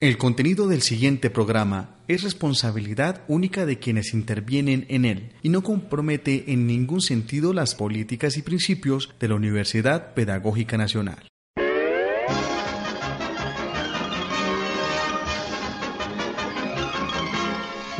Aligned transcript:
El 0.00 0.16
contenido 0.16 0.68
del 0.68 0.82
siguiente 0.82 1.28
programa 1.28 1.96
es 2.06 2.22
responsabilidad 2.22 3.24
única 3.26 3.66
de 3.66 3.80
quienes 3.80 4.14
intervienen 4.14 4.86
en 4.90 5.04
él 5.04 5.32
y 5.42 5.48
no 5.48 5.64
compromete 5.64 6.52
en 6.52 6.68
ningún 6.68 7.00
sentido 7.00 7.52
las 7.52 7.74
políticas 7.74 8.36
y 8.36 8.42
principios 8.42 9.12
de 9.18 9.26
la 9.26 9.34
Universidad 9.34 10.14
Pedagógica 10.14 10.78
Nacional. 10.78 11.26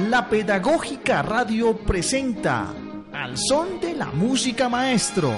La 0.09 0.29
Pedagógica 0.31 1.23
Radio 1.23 1.79
presenta 1.79 2.73
Al 3.13 3.37
son 3.37 3.81
de 3.81 3.95
la 3.95 4.13
música 4.13 4.69
maestro. 4.69 5.35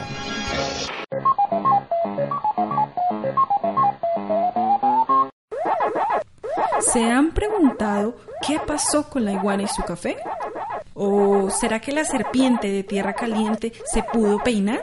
¿Se 6.81 7.05
han 7.05 7.33
preguntado 7.33 8.17
qué 8.47 8.59
pasó 8.59 9.09
con 9.09 9.25
la 9.25 9.33
iguana 9.33 9.65
y 9.65 9.69
su 9.69 9.83
café? 9.83 10.17
¿O 10.95 11.51
será 11.51 11.81
que 11.81 11.93
la 11.93 12.05
serpiente 12.05 12.69
de 12.69 12.83
tierra 12.83 13.13
caliente 13.13 13.73
se 13.85 14.03
pudo 14.03 14.39
peinar? 14.39 14.83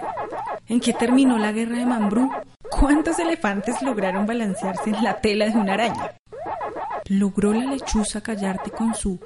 ¿En 0.68 0.80
qué 0.80 0.94
terminó 0.94 1.38
la 1.38 1.52
guerra 1.52 1.78
de 1.78 1.86
Mambrú? 1.86 2.32
¿Cuántos 2.70 3.18
elefantes 3.20 3.82
lograron 3.82 4.26
balancearse 4.26 4.92
en 4.92 5.04
la 5.04 5.20
tela 5.22 5.46
de 5.46 5.58
una 5.58 5.74
araña? 5.74 6.12
¿Logró 7.06 7.54
la 7.54 7.66
lechuza 7.66 8.22
callarte 8.22 8.70
con 8.72 8.94
su... 8.94 9.20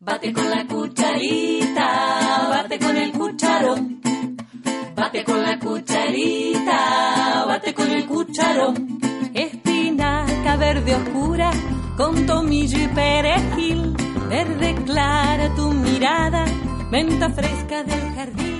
Bate 0.00 0.32
con 0.34 0.50
la 0.50 0.66
cucharita, 0.66 2.48
bate 2.50 2.78
con 2.78 2.96
el 2.96 3.12
cucharón. 3.12 4.03
Bate 5.14 5.26
con 5.26 5.42
la 5.42 5.58
cucharita, 5.60 7.44
bate 7.46 7.72
con 7.72 7.88
el 7.88 8.04
cucharón. 8.04 8.98
Espinaca 9.32 10.56
verde 10.56 10.92
oscura, 10.96 11.52
con 11.96 12.26
tomillo 12.26 12.82
y 12.82 12.88
perejil. 12.88 13.94
Verde 14.28 14.74
clara 14.84 15.54
tu 15.54 15.70
mirada, 15.70 16.44
menta 16.90 17.30
fresca 17.30 17.84
del 17.84 18.12
jardín. 18.12 18.54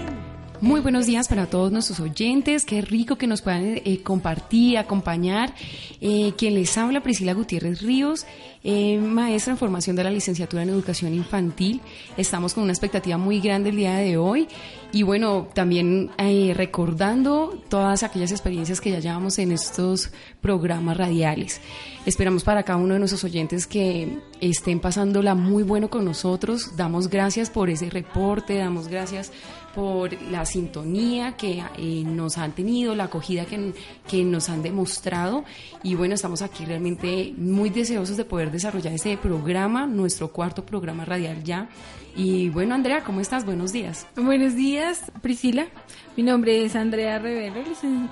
Muy 0.64 0.80
buenos 0.80 1.04
días 1.04 1.28
para 1.28 1.44
todos 1.44 1.70
nuestros 1.72 2.00
oyentes. 2.00 2.64
Qué 2.64 2.80
rico 2.80 3.16
que 3.16 3.26
nos 3.26 3.42
puedan 3.42 3.82
eh, 3.84 4.00
compartir, 4.02 4.78
acompañar. 4.78 5.52
Eh, 6.00 6.32
quien 6.38 6.54
les 6.54 6.78
habla, 6.78 7.02
Priscila 7.02 7.34
Gutiérrez 7.34 7.82
Ríos, 7.82 8.24
eh, 8.62 8.96
maestra 8.98 9.52
en 9.52 9.58
formación 9.58 9.94
de 9.94 10.04
la 10.04 10.10
licenciatura 10.10 10.62
en 10.62 10.70
educación 10.70 11.12
infantil. 11.12 11.82
Estamos 12.16 12.54
con 12.54 12.62
una 12.62 12.72
expectativa 12.72 13.18
muy 13.18 13.40
grande 13.40 13.70
el 13.70 13.76
día 13.76 13.96
de 13.96 14.16
hoy. 14.16 14.48
Y 14.94 15.02
bueno, 15.02 15.48
también 15.54 16.12
recordando 16.54 17.60
todas 17.68 18.04
aquellas 18.04 18.30
experiencias 18.30 18.80
que 18.80 18.92
ya 18.92 19.00
llevamos 19.00 19.40
en 19.40 19.50
estos 19.50 20.12
programas 20.40 20.96
radiales. 20.96 21.60
Esperamos 22.06 22.44
para 22.44 22.64
cada 22.64 22.78
uno 22.78 22.92
de 22.92 22.98
nuestros 22.98 23.24
oyentes 23.24 23.66
que 23.66 24.18
estén 24.38 24.78
pasándola 24.78 25.34
muy 25.34 25.62
bueno 25.62 25.88
con 25.88 26.04
nosotros. 26.04 26.76
Damos 26.76 27.08
gracias 27.08 27.48
por 27.48 27.70
ese 27.70 27.88
reporte, 27.88 28.58
damos 28.58 28.88
gracias 28.88 29.32
por 29.74 30.12
la 30.30 30.44
sintonía 30.44 31.32
que 31.32 31.62
eh, 31.78 32.02
nos 32.04 32.36
han 32.36 32.52
tenido, 32.52 32.94
la 32.94 33.04
acogida 33.04 33.46
que, 33.46 33.72
que, 34.06 34.22
nos 34.22 34.50
han 34.50 34.62
demostrado. 34.62 35.44
Y 35.82 35.94
bueno, 35.94 36.14
estamos 36.14 36.42
aquí 36.42 36.66
realmente 36.66 37.32
muy 37.38 37.70
deseosos 37.70 38.18
de 38.18 38.26
poder 38.26 38.50
desarrollar 38.50 38.92
este 38.92 39.16
programa, 39.16 39.86
nuestro 39.86 40.30
cuarto 40.30 40.64
programa 40.66 41.06
radial 41.06 41.42
ya. 41.42 41.70
Y 42.14 42.50
bueno, 42.50 42.74
Andrea, 42.74 43.02
¿cómo 43.02 43.22
estás? 43.22 43.46
Buenos 43.46 43.72
días. 43.72 44.06
Buenos 44.14 44.54
días, 44.54 45.10
Priscila. 45.22 45.68
Mi 46.18 46.22
nombre 46.22 46.66
es 46.66 46.76
Andrea 46.76 47.18
Revelo, 47.18 47.62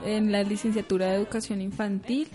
en 0.07 0.33
la 0.33 0.43
licenciatura 0.45 1.09
de 1.09 1.17
Educación 1.17 1.61
Infantil. 1.61 2.27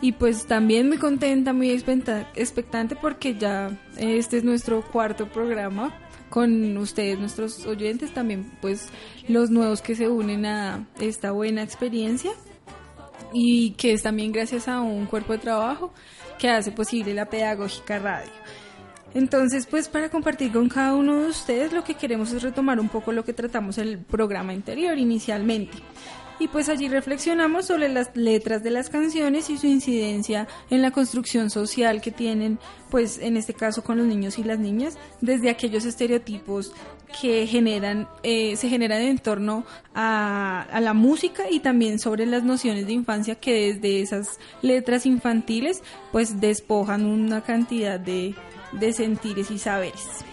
Y 0.00 0.12
pues 0.12 0.46
también 0.46 0.88
muy 0.88 0.98
contenta, 0.98 1.52
muy 1.52 1.70
expectante 1.70 2.96
porque 2.96 3.34
ya 3.34 3.70
este 3.96 4.38
es 4.38 4.44
nuestro 4.44 4.82
cuarto 4.82 5.26
programa 5.26 5.94
con 6.28 6.76
ustedes, 6.76 7.18
nuestros 7.18 7.64
oyentes, 7.66 8.12
también 8.12 8.52
pues 8.60 8.88
los 9.28 9.50
nuevos 9.50 9.80
que 9.80 9.94
se 9.94 10.08
unen 10.08 10.44
a 10.44 10.86
esta 11.00 11.30
buena 11.30 11.62
experiencia 11.62 12.32
y 13.32 13.70
que 13.72 13.92
es 13.92 14.02
también 14.02 14.32
gracias 14.32 14.68
a 14.68 14.80
un 14.80 15.06
cuerpo 15.06 15.32
de 15.32 15.38
trabajo 15.38 15.92
que 16.38 16.50
hace 16.50 16.72
posible 16.72 17.14
la 17.14 17.30
pedagógica 17.30 17.98
radio. 17.98 18.32
Entonces, 19.14 19.66
pues 19.66 19.88
para 19.88 20.10
compartir 20.10 20.52
con 20.52 20.68
cada 20.68 20.94
uno 20.94 21.22
de 21.22 21.28
ustedes 21.28 21.72
lo 21.72 21.84
que 21.84 21.94
queremos 21.94 22.32
es 22.32 22.42
retomar 22.42 22.78
un 22.78 22.90
poco 22.90 23.12
lo 23.12 23.24
que 23.24 23.32
tratamos 23.32 23.78
el 23.78 23.98
programa 23.98 24.52
anterior 24.52 24.98
inicialmente 24.98 25.78
y 26.38 26.48
pues 26.48 26.68
allí 26.68 26.88
reflexionamos 26.88 27.66
sobre 27.66 27.88
las 27.88 28.14
letras 28.14 28.62
de 28.62 28.70
las 28.70 28.90
canciones 28.90 29.48
y 29.50 29.58
su 29.58 29.66
incidencia 29.66 30.46
en 30.70 30.82
la 30.82 30.90
construcción 30.90 31.50
social 31.50 32.00
que 32.00 32.10
tienen, 32.10 32.58
pues 32.90 33.18
en 33.18 33.36
este 33.36 33.54
caso 33.54 33.82
con 33.82 33.98
los 33.98 34.06
niños 34.06 34.38
y 34.38 34.44
las 34.44 34.58
niñas, 34.58 34.98
desde 35.20 35.50
aquellos 35.50 35.84
estereotipos 35.84 36.72
que 37.20 37.46
generan, 37.46 38.08
eh, 38.22 38.56
se 38.56 38.68
generan 38.68 39.02
en 39.02 39.18
torno 39.18 39.64
a, 39.94 40.62
a, 40.70 40.80
la 40.80 40.92
música 40.92 41.44
y 41.50 41.60
también 41.60 41.98
sobre 41.98 42.26
las 42.26 42.42
nociones 42.42 42.86
de 42.86 42.92
infancia 42.92 43.36
que 43.36 43.72
desde 43.72 44.00
esas 44.02 44.38
letras 44.60 45.06
infantiles 45.06 45.82
pues 46.12 46.40
despojan 46.40 47.06
una 47.06 47.42
cantidad 47.42 47.98
de, 47.98 48.34
de 48.72 48.92
sentires 48.92 49.50
y 49.50 49.58
saberes. 49.58 50.24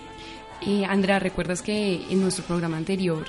Eh, 0.66 0.86
Andrea, 0.86 1.20
¿recuerdas 1.20 1.62
que 1.62 2.02
en 2.10 2.22
nuestro 2.22 2.46
programa 2.46 2.78
anterior 2.78 3.26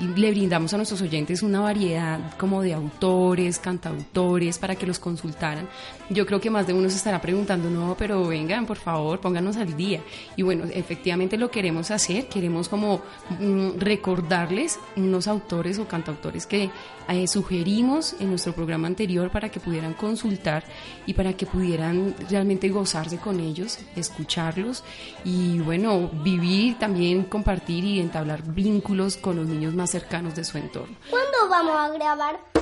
le 0.00 0.30
brindamos 0.30 0.74
a 0.74 0.76
nuestros 0.76 1.00
oyentes 1.02 1.42
una 1.42 1.60
variedad 1.60 2.18
como 2.36 2.62
de 2.62 2.74
autores, 2.74 3.58
cantautores 3.58 4.58
para 4.58 4.74
que 4.74 4.86
los 4.86 4.98
consultaran. 4.98 5.68
Yo 6.10 6.26
creo 6.26 6.40
que 6.40 6.50
más 6.50 6.66
de 6.66 6.74
uno 6.74 6.90
se 6.90 6.96
estará 6.96 7.20
preguntando, 7.20 7.70
no, 7.70 7.96
pero 7.98 8.26
vengan, 8.26 8.66
por 8.66 8.76
favor, 8.76 9.20
pónganos 9.20 9.56
al 9.56 9.76
día. 9.76 10.00
Y 10.36 10.42
bueno, 10.42 10.64
efectivamente 10.70 11.36
lo 11.36 11.50
queremos 11.50 11.90
hacer, 11.90 12.28
queremos 12.28 12.68
como 12.68 13.00
mm, 13.40 13.78
recordarles 13.78 14.78
unos 14.96 15.28
autores 15.28 15.78
o 15.78 15.88
cantautores 15.88 16.46
que 16.46 16.70
eh, 17.08 17.26
sugerimos 17.26 18.16
en 18.20 18.30
nuestro 18.30 18.52
programa 18.52 18.86
anterior 18.86 19.30
para 19.30 19.48
que 19.48 19.60
pudieran 19.60 19.94
consultar 19.94 20.64
y 21.06 21.14
para 21.14 21.34
que 21.34 21.46
pudieran 21.46 22.14
realmente 22.28 22.68
gozarse 22.68 23.18
con 23.18 23.40
ellos, 23.40 23.78
escucharlos 23.96 24.84
y 25.24 25.58
bueno, 25.60 26.10
vivir 26.22 26.78
también, 26.78 27.24
compartir 27.24 27.84
y 27.84 28.00
entablar 28.00 28.42
vínculos 28.42 29.16
con 29.16 29.36
los 29.36 29.46
niños 29.46 29.74
más 29.74 29.90
cercanos 29.90 30.34
de 30.34 30.44
su 30.44 30.58
entorno. 30.58 30.96
¿Cuándo 31.10 31.48
vamos 31.48 31.76
a 31.76 31.88
grabar? 31.88 32.54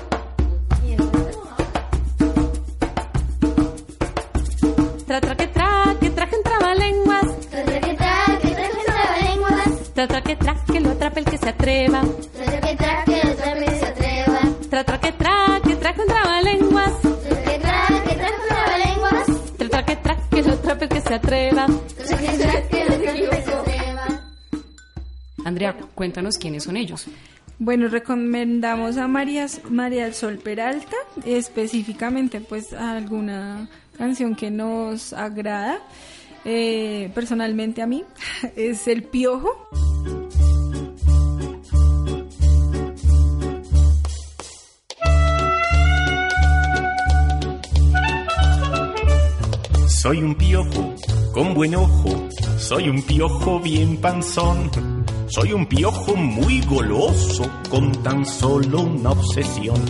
Tra 5.12 5.20
tra 5.20 5.36
que 5.36 5.46
tra, 5.46 5.94
que 6.00 6.08
traje 6.08 6.36
un 6.36 6.42
trabalenguas. 6.42 7.26
Tra 7.50 7.62
tra 7.66 7.80
que 7.82 7.94
tra, 7.96 8.38
que 8.40 8.48
traje 8.48 8.78
un 8.78 8.84
trabalenguas. 8.86 9.92
Tra 9.92 10.06
tra 10.08 10.22
que 10.22 10.36
tra, 10.36 10.64
que 10.64 10.80
lo 10.80 10.90
atrape 10.92 11.20
el 11.20 11.26
que 11.26 11.36
se 11.36 11.48
atreva. 11.50 12.00
Tra 12.00 12.46
tra 12.46 12.60
que 12.62 12.76
tra, 12.76 13.04
que 13.04 13.20
lo 13.22 13.30
atrape 13.30 13.58
el 13.58 13.64
que 13.66 13.78
se 13.78 13.86
atreva. 13.86 14.40
Tra 14.70 14.84
tra 14.84 15.00
que 15.00 15.12
tra, 15.12 15.60
que 15.62 15.76
traje 15.76 16.00
un 16.00 16.06
trabalenguas. 16.06 17.02
Tra 17.02 17.28
tra 17.28 17.42
que 17.44 17.58
tra, 17.58 17.86
que 18.08 18.14
traje 18.14 18.34
un 18.40 18.48
trabalenguas. 18.48 19.26
Tra 19.58 19.68
tra 19.68 19.84
que 19.84 19.96
tra, 19.96 20.16
que 20.30 20.42
lo 20.42 20.52
atrape 20.54 20.84
el 20.84 20.90
que 20.90 21.00
se 21.02 21.14
atreva. 21.14 21.66
Tra 21.66 22.06
tra 22.06 22.16
que 22.16 22.38
tra, 22.38 22.68
que 22.70 22.84
lo 22.86 22.94
atrape 22.94 23.20
el 23.20 23.28
que 23.28 23.42
se 23.42 23.52
atreva. 23.52 24.06
Andrea, 25.44 25.76
cuéntanos 25.94 26.38
quiénes 26.38 26.64
son 26.64 26.78
ellos. 26.78 27.06
Bueno, 27.58 27.88
recomendamos 27.88 28.96
a 28.96 29.06
María, 29.08 29.46
María 29.68 30.04
del 30.04 30.14
Sol 30.14 30.38
Peralta, 30.38 30.96
específicamente 31.26 32.40
pues 32.40 32.72
alguna 32.72 33.68
canción 33.96 34.34
que 34.34 34.50
nos 34.50 35.12
agrada. 35.12 35.78
Eh, 36.44 37.10
personalmente 37.14 37.82
a 37.82 37.86
mí 37.86 38.04
es 38.56 38.88
El 38.88 39.04
Piojo. 39.04 39.68
Soy 50.02 50.18
un 50.20 50.34
piojo 50.34 50.94
con 51.32 51.54
buen 51.54 51.76
ojo 51.76 52.28
Soy 52.62 52.88
un 52.88 53.02
piojo 53.02 53.58
bien 53.58 53.96
panzón. 53.96 54.70
Soy 55.26 55.52
un 55.52 55.66
piojo 55.66 56.14
muy 56.14 56.60
goloso 56.62 57.50
con 57.68 57.90
tan 58.04 58.24
solo 58.24 58.82
una 58.82 59.10
obsesión. 59.10 59.82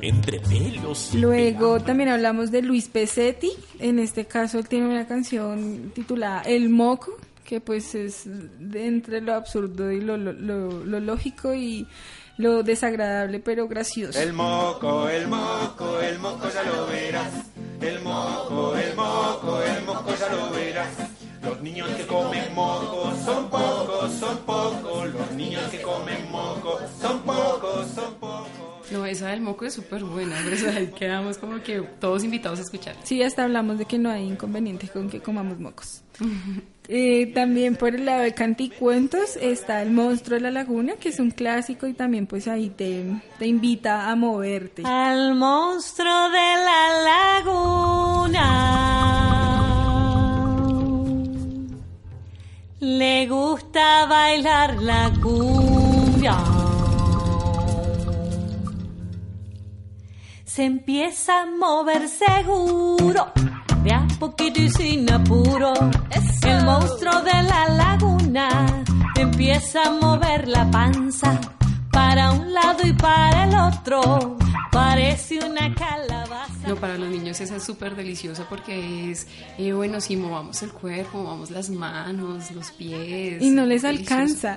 Entre 0.00 0.40
pelos. 0.40 1.14
y 1.14 1.18
Luego 1.18 1.80
también 1.80 2.08
hablamos 2.08 2.50
de 2.50 2.62
Luis 2.62 2.88
Pesetti. 2.88 3.50
En 3.78 3.98
este 3.98 4.26
caso 4.26 4.58
él 4.58 4.68
tiene 4.68 4.86
una 4.88 5.06
canción 5.06 5.90
titulada 5.94 6.42
El 6.42 6.68
Moco, 6.68 7.16
que 7.44 7.60
pues 7.60 7.94
es 7.94 8.22
de 8.26 8.86
entre 8.86 9.20
lo 9.20 9.34
absurdo 9.34 9.90
y 9.90 10.00
lo, 10.00 10.16
lo- 10.16 10.32
lo- 10.32 10.84
lo 10.84 11.00
lógico 11.00 11.52
y 11.54 11.86
lo 12.36 12.62
desagradable 12.62 13.40
pero 13.40 13.66
gracioso. 13.66 14.20
El 14.20 14.32
moco, 14.32 15.08
el 15.08 15.26
moco, 15.26 16.00
el 16.00 16.18
moco 16.20 16.48
ya 16.54 16.62
lo 16.62 16.86
verás. 16.86 17.32
El 17.80 18.00
moco, 18.02 18.76
el 18.76 18.94
moco, 18.94 19.62
el 19.62 19.84
moco 19.84 20.10
ya 20.18 20.28
lo 20.32 20.50
verás. 20.50 20.88
Los 21.42 21.60
niños 21.62 21.88
que 21.90 22.04
comen 22.06 22.52
moco 22.54 23.12
son 23.24 23.48
pocos, 23.48 24.12
son 24.12 24.36
pocos. 24.38 25.12
Los 25.14 25.30
niños 25.32 25.62
que 25.70 25.80
comen 25.82 26.30
moco 26.30 26.78
son 27.00 27.20
pocos, 27.22 27.86
son 27.94 28.14
pocos. 28.14 28.27
No, 28.90 29.04
esa 29.04 29.28
del 29.28 29.40
moco 29.40 29.66
es 29.66 29.74
súper 29.74 30.02
buena, 30.04 30.36
por 30.42 30.52
eso 30.52 30.68
ahí 30.70 30.86
quedamos 30.98 31.38
como 31.38 31.62
que 31.62 31.80
todos 32.00 32.24
invitados 32.24 32.58
a 32.58 32.62
escuchar. 32.62 32.96
Sí, 33.04 33.22
hasta 33.22 33.44
hablamos 33.44 33.78
de 33.78 33.84
que 33.84 33.98
no 33.98 34.10
hay 34.10 34.24
inconveniente 34.24 34.88
con 34.88 35.10
que 35.10 35.20
comamos 35.20 35.58
mocos. 35.58 36.02
Eh, 36.90 37.32
también 37.34 37.76
por 37.76 37.94
el 37.94 38.06
lado 38.06 38.22
de 38.22 38.32
canticuentos 38.32 39.36
está 39.36 39.82
El 39.82 39.90
monstruo 39.90 40.36
de 40.36 40.40
la 40.40 40.50
laguna, 40.50 40.94
que 40.94 41.10
es 41.10 41.20
un 41.20 41.30
clásico 41.30 41.86
y 41.86 41.92
también 41.92 42.26
pues 42.26 42.48
ahí 42.48 42.70
te, 42.70 43.04
te 43.38 43.46
invita 43.46 44.10
a 44.10 44.16
moverte. 44.16 44.84
Al 44.86 45.34
monstruo 45.34 46.30
de 46.30 46.54
la 46.64 47.42
laguna 47.44 48.78
le 52.80 53.26
gusta 53.26 54.06
bailar 54.06 54.82
la 54.82 55.12
cumbia. 55.22 56.67
Empieza 60.60 61.42
a 61.42 61.46
mover 61.46 62.08
seguro, 62.08 63.28
de 63.84 63.92
a 63.92 64.06
poquito 64.18 64.60
y 64.60 64.68
sin 64.68 65.10
apuro. 65.10 65.72
El 66.42 66.64
monstruo 66.64 67.22
de 67.22 67.42
la 67.44 67.68
laguna 67.68 68.66
empieza 69.16 69.84
a 69.84 69.90
mover 69.90 70.48
la 70.48 70.68
panza 70.68 71.38
para 71.98 72.30
un 72.30 72.52
lado 72.54 72.86
y 72.86 72.92
para 72.92 73.44
el 73.44 73.54
otro. 73.56 74.36
Parece 74.70 75.40
una 75.44 75.74
calabaza. 75.74 76.68
No, 76.68 76.76
para 76.76 76.96
los 76.96 77.08
niños 77.10 77.40
esa 77.40 77.56
es 77.56 77.64
súper 77.64 77.96
deliciosa 77.96 78.46
porque 78.48 79.10
es, 79.10 79.26
eh, 79.58 79.72
bueno, 79.72 80.00
si 80.00 80.16
movamos 80.16 80.62
el 80.62 80.70
cuerpo, 80.70 81.18
movamos 81.18 81.50
las 81.50 81.70
manos, 81.70 82.52
los 82.52 82.70
pies. 82.70 83.42
Y 83.42 83.50
no 83.50 83.66
les 83.66 83.82
delicioso. 83.82 84.14
alcanza. 84.14 84.56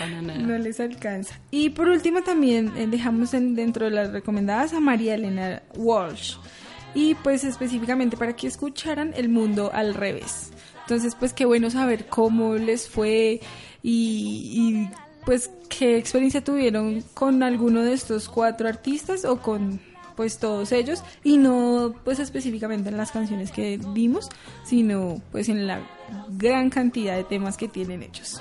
Para 0.00 0.20
nada. 0.20 0.38
No 0.40 0.58
les 0.58 0.80
alcanza. 0.80 1.38
Y 1.52 1.70
por 1.70 1.88
último 1.88 2.22
también 2.22 2.72
eh, 2.76 2.88
dejamos 2.88 3.34
en- 3.34 3.54
dentro 3.54 3.84
de 3.84 3.92
las 3.92 4.10
recomendadas 4.10 4.72
a 4.72 4.80
María 4.80 5.14
Elena 5.14 5.62
Walsh. 5.76 6.34
Y 6.94 7.14
pues 7.16 7.44
específicamente 7.44 8.16
para 8.16 8.34
que 8.34 8.48
escucharan 8.48 9.12
El 9.16 9.28
Mundo 9.28 9.70
al 9.72 9.94
Revés. 9.94 10.50
Entonces 10.80 11.14
pues 11.14 11.32
qué 11.32 11.44
bueno 11.44 11.70
saber 11.70 12.06
cómo 12.06 12.54
les 12.56 12.88
fue 12.88 13.40
y, 13.82 14.88
y, 14.90 14.90
pues 15.28 15.50
qué 15.68 15.98
experiencia 15.98 16.42
tuvieron 16.42 17.04
con 17.12 17.42
alguno 17.42 17.82
de 17.82 17.92
estos 17.92 18.30
cuatro 18.30 18.66
artistas 18.66 19.26
o 19.26 19.42
con 19.42 19.78
pues 20.16 20.38
todos 20.38 20.72
ellos 20.72 21.04
y 21.22 21.36
no 21.36 21.94
pues 22.02 22.18
específicamente 22.18 22.88
en 22.88 22.96
las 22.96 23.12
canciones 23.12 23.50
que 23.50 23.78
vimos 23.92 24.30
sino 24.64 25.20
pues 25.30 25.50
en 25.50 25.66
la 25.66 25.82
gran 26.30 26.70
cantidad 26.70 27.14
de 27.14 27.24
temas 27.24 27.58
que 27.58 27.68
tienen 27.68 28.04
ellos. 28.04 28.40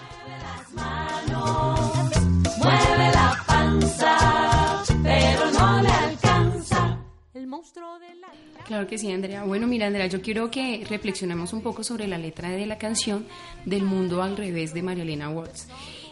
Mueve 2.58 3.12
la 3.14 3.44
panza, 3.46 4.84
pero 5.04 5.52
no 5.52 5.82
le 5.82 5.90
alcanza. 5.90 7.00
El 7.34 7.48
monstruo 7.48 8.00
de 8.00 8.16
la 8.16 8.28
Claro 8.66 8.88
que 8.88 8.98
sí, 8.98 9.12
Andrea. 9.12 9.44
Bueno, 9.44 9.68
mira, 9.68 9.88
Andrea, 9.88 10.08
yo 10.08 10.22
quiero 10.22 10.50
que 10.52 10.86
reflexionemos 10.90 11.52
un 11.52 11.62
poco 11.62 11.84
sobre 11.84 12.08
la 12.08 12.18
letra 12.18 12.50
de 12.50 12.66
la 12.66 12.78
canción 12.78 13.26
del 13.66 13.84
mundo 13.84 14.22
al 14.22 14.38
revés 14.38 14.74
de 14.74 14.84
María 14.84 15.04
Elena 15.04 15.30
Waltz. 15.30 15.68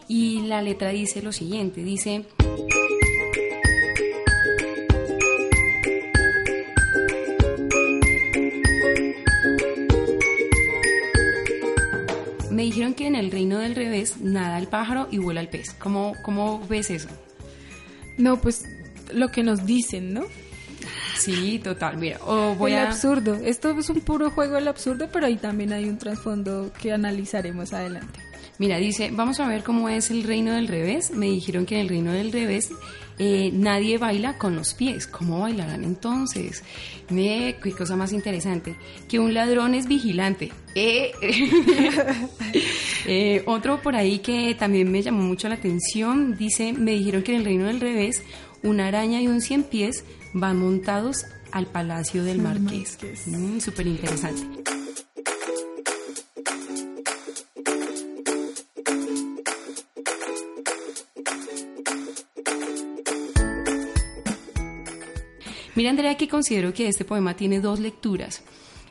Y 0.07 0.42
la 0.42 0.62
letra 0.62 0.90
dice 0.90 1.22
lo 1.22 1.31
siguiente, 1.31 1.84
dice... 1.84 2.25
Me 12.52 12.63
dijeron 12.63 12.94
que 12.94 13.07
en 13.07 13.16
el 13.16 13.31
reino 13.31 13.60
del 13.60 13.75
revés 13.75 14.22
nada 14.22 14.57
el 14.57 14.68
pájaro 14.68 15.07
y 15.12 15.18
vuela 15.18 15.42
el 15.42 15.50
pez. 15.50 15.74
¿Cómo, 15.74 16.13
cómo 16.24 16.66
ves 16.68 16.90
eso? 16.90 17.10
No, 18.18 18.40
pues 18.40 18.63
lo 19.13 19.30
que 19.30 19.44
nos 19.44 19.66
dicen, 19.66 20.13
¿no? 20.13 20.24
Sí, 21.18 21.60
total. 21.60 21.98
Mira, 21.98 22.19
o 22.25 22.56
voy 22.56 22.74
el 22.74 22.80
a... 22.80 22.88
absurdo. 22.90 23.36
Esto 23.36 23.78
es 23.78 23.90
un 23.90 24.01
puro 24.01 24.30
juego 24.31 24.56
del 24.56 24.68
absurdo, 24.68 25.10
pero 25.12 25.25
ahí 25.25 25.38
también 25.38 25.74
hay 25.74 25.90
un 25.90 25.98
trasfondo 25.98 26.72
que 26.80 26.94
analizaremos 26.94 27.74
adelante. 27.74 28.19
Mira, 28.57 28.78
dice, 28.78 29.12
vamos 29.12 29.40
a 29.40 29.48
ver 29.48 29.63
cómo 29.63 29.90
es 29.90 30.12
el 30.12 30.24
reino 30.24 30.54
del 30.54 30.68
revés. 30.68 31.12
Me 31.12 31.28
dijeron 31.28 31.66
que 31.66 31.75
en 31.75 31.81
el 31.81 31.90
reino 31.90 32.13
del 32.13 32.31
revés 32.31 32.69
eh, 33.18 33.50
nadie 33.54 33.98
baila 33.98 34.38
con 34.38 34.56
los 34.56 34.74
pies. 34.74 35.07
¿Cómo 35.07 35.42
bailarán 35.42 35.84
entonces? 35.84 36.63
Qué 37.07 37.74
cosa 37.78 37.96
más 37.96 38.13
interesante. 38.13 38.75
Que 39.10 39.19
un 39.19 39.34
ladrón 39.34 39.75
es 39.75 39.88
vigilante. 39.88 40.52
Eh, 40.74 41.12
eh, 43.06 43.44
otro 43.46 43.81
por 43.81 43.96
ahí 43.96 44.19
que 44.19 44.56
también 44.56 44.92
me 44.92 45.01
llamó 45.01 45.22
mucho 45.24 45.48
la 45.50 45.56
atención, 45.56 46.38
dice, 46.38 46.74
me 46.74 46.92
dijeron 46.92 47.24
que 47.24 47.34
en 47.34 47.40
el 47.40 47.46
reino 47.46 47.66
del 47.66 47.80
revés 47.80 48.24
una 48.63 48.88
araña 48.88 49.22
y 49.22 49.28
un 49.28 49.42
cien 49.42 49.63
pies 49.63 50.04
van 50.34 50.58
montados 50.58 51.25
al 51.51 51.68
palacio 51.68 52.24
del 52.24 52.42
marqués. 52.42 52.98
Mm, 53.28 53.60
Súper 53.60 53.88
interesante. 53.88 54.44
Mira, 65.75 65.89
Andrea, 65.89 66.16
que 66.16 66.30
considero 66.30 66.74
que 66.74 66.88
este 66.88 67.04
poema 67.04 67.36
tiene 67.36 67.60
dos 67.60 67.80
lecturas. 67.80 68.42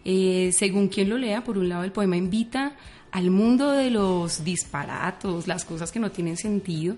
Eh, 0.05 0.51
según 0.53 0.89
quien 0.89 1.09
lo 1.09 1.17
lea, 1.17 1.43
por 1.43 1.57
un 1.57 1.69
lado 1.69 1.83
el 1.83 1.93
poema 1.93 2.17
invita 2.17 2.77
al 3.11 3.31
mundo 3.31 3.71
de 3.71 3.91
los 3.91 4.45
disparatos, 4.45 5.47
las 5.47 5.65
cosas 5.65 5.91
que 5.93 5.99
no 6.01 6.11
tienen 6.11 6.37
sentido 6.37 6.97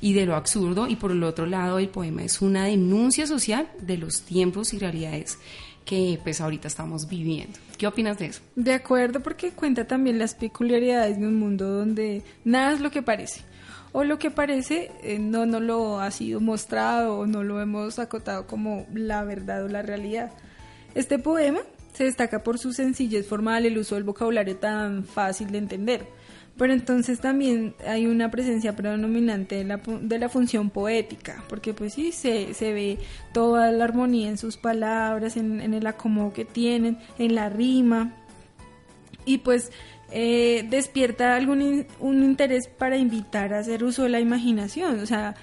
y 0.00 0.14
de 0.14 0.26
lo 0.26 0.34
absurdo, 0.34 0.88
y 0.88 0.96
por 0.96 1.12
el 1.12 1.22
otro 1.22 1.46
lado 1.46 1.78
el 1.78 1.88
poema 1.88 2.24
es 2.24 2.40
una 2.40 2.64
denuncia 2.64 3.26
social 3.26 3.68
de 3.80 3.98
los 3.98 4.22
tiempos 4.22 4.72
y 4.72 4.78
realidades 4.78 5.38
que 5.84 6.18
pues 6.22 6.40
ahorita 6.40 6.66
estamos 6.68 7.08
viviendo. 7.08 7.58
¿Qué 7.76 7.86
opinas 7.86 8.18
de 8.18 8.26
eso? 8.26 8.40
De 8.56 8.72
acuerdo, 8.72 9.22
porque 9.22 9.52
cuenta 9.52 9.86
también 9.86 10.18
las 10.18 10.34
peculiaridades 10.34 11.18
de 11.20 11.26
un 11.26 11.38
mundo 11.38 11.68
donde 11.68 12.22
nada 12.44 12.72
es 12.72 12.80
lo 12.80 12.90
que 12.90 13.02
parece. 13.02 13.42
O 13.92 14.04
lo 14.04 14.18
que 14.18 14.30
parece 14.30 14.90
eh, 15.02 15.18
no 15.18 15.46
nos 15.46 15.62
lo 15.62 16.00
ha 16.00 16.10
sido 16.10 16.40
mostrado 16.40 17.18
o 17.18 17.26
no 17.26 17.42
lo 17.42 17.60
hemos 17.60 17.98
acotado 17.98 18.46
como 18.46 18.86
la 18.92 19.24
verdad 19.24 19.64
o 19.64 19.68
la 19.68 19.82
realidad. 19.82 20.30
Este 20.94 21.18
poema 21.18 21.60
se 21.94 22.04
destaca 22.04 22.42
por 22.42 22.58
su 22.58 22.72
sencillez 22.72 23.26
formal, 23.26 23.66
el 23.66 23.78
uso 23.78 23.94
del 23.94 24.04
vocabulario 24.04 24.56
tan 24.56 25.04
fácil 25.04 25.50
de 25.50 25.58
entender. 25.58 26.06
Pero 26.56 26.72
entonces 26.72 27.20
también 27.20 27.74
hay 27.86 28.06
una 28.06 28.30
presencia 28.32 28.74
predominante 28.74 29.54
de 29.56 29.64
la, 29.64 29.76
de 29.76 30.18
la 30.18 30.28
función 30.28 30.70
poética, 30.70 31.44
porque 31.48 31.72
pues 31.72 31.94
sí, 31.94 32.10
se, 32.10 32.52
se 32.52 32.72
ve 32.72 32.98
toda 33.32 33.70
la 33.70 33.84
armonía 33.84 34.28
en 34.28 34.38
sus 34.38 34.56
palabras, 34.56 35.36
en, 35.36 35.60
en 35.60 35.72
el 35.72 35.86
acomodo 35.86 36.32
que 36.32 36.44
tienen, 36.44 36.98
en 37.18 37.36
la 37.36 37.48
rima, 37.48 38.12
y 39.24 39.38
pues 39.38 39.70
eh, 40.10 40.66
despierta 40.70 41.34
algún 41.36 41.60
in- 41.62 41.86
un 42.00 42.22
interés 42.24 42.66
para 42.68 42.96
invitar 42.96 43.52
a 43.54 43.58
hacer 43.60 43.84
uso 43.84 44.04
de 44.04 44.08
la 44.08 44.20
imaginación, 44.20 45.00
o 45.00 45.06
sea, 45.06 45.34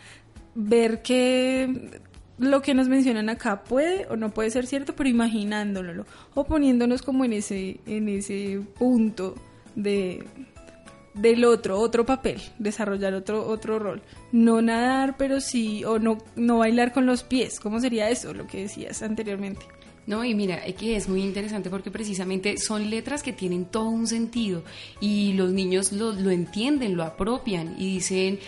ver 0.56 1.02
que 1.02 2.02
lo 2.38 2.62
que 2.62 2.74
nos 2.74 2.90
mencionan 2.90 3.30
acá 3.30 3.64
puede 3.64 4.08
o 4.08 4.16
no 4.18 4.32
puede 4.32 4.50
ser 4.50 4.66
cierto, 4.68 4.96
pero 4.96 5.10
imaginándolo 5.10 6.06
o 6.34 6.44
poniéndonos 6.46 7.02
como 7.02 7.24
en 7.26 7.34
ese 7.34 7.80
en 7.86 8.10
ese 8.10 8.60
punto 8.78 9.36
de 9.76 10.24
del 11.14 11.46
otro, 11.46 11.80
otro 11.80 12.06
papel, 12.06 12.42
desarrollar 12.60 13.14
otro 13.14 13.48
otro 13.48 13.80
rol, 13.80 14.02
no 14.34 14.62
nadar, 14.62 15.16
pero 15.18 15.40
sí 15.40 15.86
o 15.86 15.98
no 15.98 16.18
no 16.36 16.58
bailar 16.58 16.92
con 16.92 17.06
los 17.06 17.24
pies, 17.24 17.60
¿cómo 17.62 17.80
sería 17.80 18.10
eso? 18.10 18.34
Lo 18.34 18.48
que 18.48 18.64
decías 18.64 19.02
anteriormente. 19.02 19.66
No, 20.08 20.24
y 20.24 20.36
mira, 20.36 20.58
es 20.58 20.76
que 20.76 20.96
es 20.96 21.10
muy 21.10 21.24
interesante 21.24 21.72
porque 21.72 21.90
precisamente 21.90 22.58
son 22.60 22.92
letras 22.92 23.24
que 23.24 23.34
tienen 23.34 23.66
todo 23.66 23.90
un 23.90 24.06
sentido 24.06 24.64
y 25.02 25.34
los 25.34 25.52
niños 25.52 25.92
lo, 25.92 26.12
lo 26.12 26.30
entienden, 26.30 26.96
lo 26.96 27.04
apropian 27.04 27.76
y 27.80 27.96
dicen, 27.96 28.40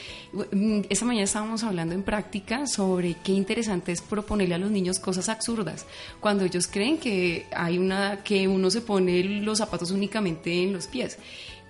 mm, 0.52 0.82
esta 0.88 1.06
mañana 1.06 1.24
estábamos 1.24 1.64
hablando 1.64 1.96
en 1.96 2.04
práctica 2.04 2.68
sobre 2.68 3.16
qué 3.24 3.32
interesante 3.32 3.92
es 3.92 4.02
proponerle 4.02 4.54
a 4.54 4.60
los 4.60 4.70
niños 4.70 5.00
cosas 5.00 5.30
absurdas, 5.30 5.88
cuando 6.20 6.46
ellos 6.46 6.68
creen 6.68 7.00
que 7.00 7.48
hay 7.52 7.80
una, 7.80 8.24
que 8.24 8.48
uno 8.48 8.70
se 8.70 8.82
pone 8.82 9.24
los 9.24 9.58
zapatos 9.58 9.90
únicamente 9.90 10.62
en 10.62 10.74
los 10.74 10.86
pies 10.86 11.18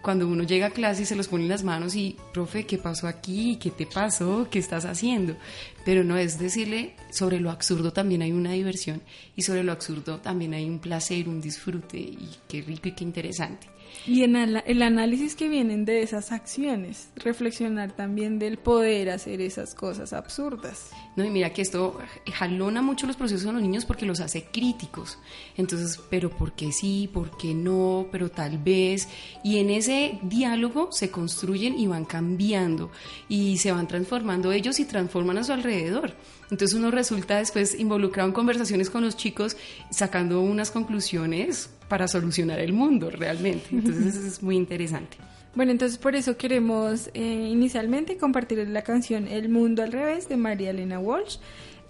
cuando 0.08 0.26
uno 0.26 0.44
llega 0.44 0.68
a 0.68 0.70
clase 0.70 1.02
y 1.02 1.06
se 1.06 1.18
los 1.18 1.28
pone 1.28 1.44
en 1.44 1.50
las 1.50 1.66
manos 1.66 1.94
y, 1.94 2.16
profe, 2.34 2.66
¿qué 2.66 2.78
pasó 2.78 3.10
aquí? 3.10 3.58
¿Qué 3.58 3.72
te 3.72 3.86
pasó? 3.86 4.48
¿Qué 4.50 4.58
estás 4.58 4.86
haciendo? 4.86 5.36
Pero 5.84 6.06
no 6.06 6.16
es 6.16 6.40
decirle, 6.40 6.96
sobre 7.12 7.42
lo 7.42 7.52
absurdo 7.52 7.92
también 7.92 8.22
hay 8.22 8.32
una 8.32 8.54
diversión 8.54 9.02
y 9.36 9.42
sobre 9.42 9.66
lo 9.66 9.74
absurdo 9.74 10.20
también 10.20 10.54
hay 10.54 10.64
un 10.64 10.80
placer, 10.80 11.28
un 11.28 11.42
disfrute 11.42 11.98
y 11.98 12.30
qué 12.48 12.62
rico 12.62 12.88
y 12.88 12.94
qué 12.94 13.04
interesante. 13.04 13.68
Y 14.06 14.24
en 14.24 14.36
el 14.36 14.82
análisis 14.82 15.36
que 15.36 15.50
vienen 15.50 15.84
de 15.84 16.02
esas 16.02 16.32
acciones, 16.32 17.10
reflexionar 17.16 17.92
también 17.92 18.40
del 18.40 18.58
poder 18.58 19.10
hacer 19.10 19.42
esas 19.42 19.74
cosas 19.76 20.14
absurdas. 20.14 20.92
No, 21.18 21.26
y 21.26 21.30
mira 21.30 21.52
que 21.52 21.62
esto 21.62 22.00
jalona 22.32 22.82
mucho 22.82 23.08
los 23.08 23.16
procesos 23.16 23.46
de 23.46 23.54
los 23.54 23.62
niños 23.62 23.86
porque 23.86 24.06
los 24.06 24.20
hace 24.20 24.46
críticos. 24.46 25.18
Entonces, 25.58 26.00
pero 26.10 26.30
¿por 26.30 26.54
qué 26.54 26.72
sí? 26.72 27.10
¿Por 27.12 27.36
qué 27.38 27.54
no? 27.54 28.08
Pero 28.12 28.30
tal 28.30 28.60
vez. 28.60 29.10
Y 29.44 29.58
en 29.58 29.72
ese 29.72 30.20
diálogo 30.22 30.92
se 30.92 31.10
construyen 31.10 31.78
y 31.78 31.88
van 31.88 32.06
cambiando 32.06 32.92
y 33.28 33.58
se 33.58 33.72
van 33.72 33.88
transformando 33.88 34.52
ellos 34.52 34.80
y 34.80 34.86
transforman 34.86 35.40
a 35.40 35.44
su 35.44 35.54
alrededor. 35.54 36.14
Entonces 36.52 36.78
uno 36.78 36.92
resulta 36.92 37.38
después 37.38 37.78
involucrado 37.78 38.30
en 38.30 38.34
conversaciones 38.34 38.90
con 38.90 39.04
los 39.04 39.18
chicos 39.18 39.58
sacando 39.90 40.42
unas 40.42 40.72
conclusiones 40.72 41.72
para 41.88 42.08
solucionar 42.08 42.60
el 42.60 42.74
mundo 42.74 43.10
realmente. 43.10 43.68
Entonces 43.72 44.16
eso 44.16 44.28
es 44.28 44.44
muy 44.44 44.56
interesante. 44.56 45.18
Bueno, 45.56 45.72
entonces 45.72 45.98
por 45.98 46.16
eso 46.16 46.38
queremos 46.38 47.10
eh, 47.16 47.50
inicialmente 47.50 48.18
compartir 48.18 48.68
la 48.70 48.84
canción 48.84 49.28
El 49.28 49.50
Mundo 49.50 49.82
al 49.82 49.92
Revés 49.92 50.30
de 50.30 50.38
María 50.38 50.70
Elena 50.70 51.00
Walsh, 51.00 51.38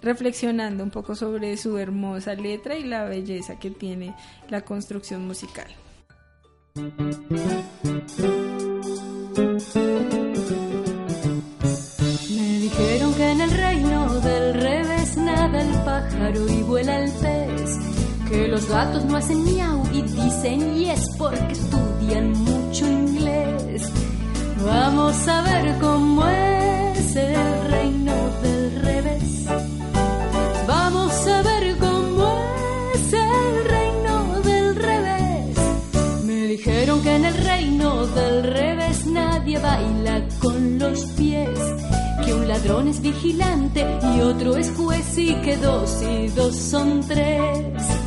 reflexionando 0.02 0.86
un 0.86 0.90
poco 0.90 1.16
sobre 1.16 1.58
su 1.58 1.78
hermosa 1.78 2.34
letra 2.36 2.78
y 2.78 2.84
la 2.84 3.04
belleza 3.06 3.60
que 3.60 3.72
tiene 3.72 4.16
la 4.50 4.62
construcción 4.62 5.28
musical. 5.28 5.68
Me 12.30 12.60
dijeron 12.62 13.14
que 13.16 13.32
en 13.32 13.42
el 13.42 13.52
reino 13.52 14.20
del 14.22 14.54
revés 14.54 15.18
nada 15.18 15.62
el 15.62 15.84
pájaro 15.84 16.48
y 16.48 16.64
vuela 16.64 17.00
el 17.04 17.12
pez. 17.12 17.37
Los 18.48 18.70
gatos 18.70 19.04
no 19.04 19.18
hacen 19.18 19.44
miau 19.44 19.84
y 19.92 20.02
dicen 20.02 20.76
yes 20.76 21.10
porque 21.18 21.52
estudian 21.52 22.32
mucho 22.32 22.88
inglés. 22.88 23.92
Vamos 24.66 25.28
a 25.28 25.42
ver 25.42 25.78
cómo 25.80 26.26
es 26.28 27.16
el 27.16 27.70
reino 27.70 28.14
del 28.42 28.82
revés. 28.82 29.46
Vamos 30.66 31.28
a 31.28 31.42
ver 31.42 31.78
cómo 31.78 32.40
es 32.96 33.14
el 33.14 33.66
reino 33.70 34.42
del 34.42 34.76
revés. 34.76 35.58
Me 36.24 36.48
dijeron 36.48 37.02
que 37.04 37.16
en 37.16 37.26
el 37.26 37.36
reino 37.36 38.08
del 38.08 38.44
revés 38.44 39.06
nadie 39.08 39.60
baila 39.60 40.26
con 40.42 40.80
los 40.80 41.04
pies. 41.18 41.60
Que 42.24 42.34
un 42.34 42.48
ladrón 42.48 42.88
es 42.88 43.02
vigilante 43.02 43.86
y 44.16 44.22
otro 44.22 44.56
es 44.56 44.72
juez 44.72 45.18
y 45.18 45.36
que 45.42 45.58
dos 45.58 46.02
y 46.02 46.30
dos 46.30 46.56
son 46.56 47.02
tres. 47.08 48.07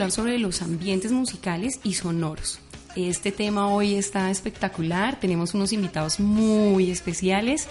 hablar 0.00 0.12
sobre 0.12 0.38
los 0.38 0.62
ambientes 0.62 1.12
musicales 1.12 1.78
y 1.84 1.92
sonoros. 1.92 2.58
Este 2.96 3.32
tema 3.32 3.68
hoy 3.68 3.96
está 3.96 4.30
espectacular, 4.30 5.20
tenemos 5.20 5.52
unos 5.52 5.74
invitados 5.74 6.18
muy 6.20 6.90
especiales. 6.90 7.68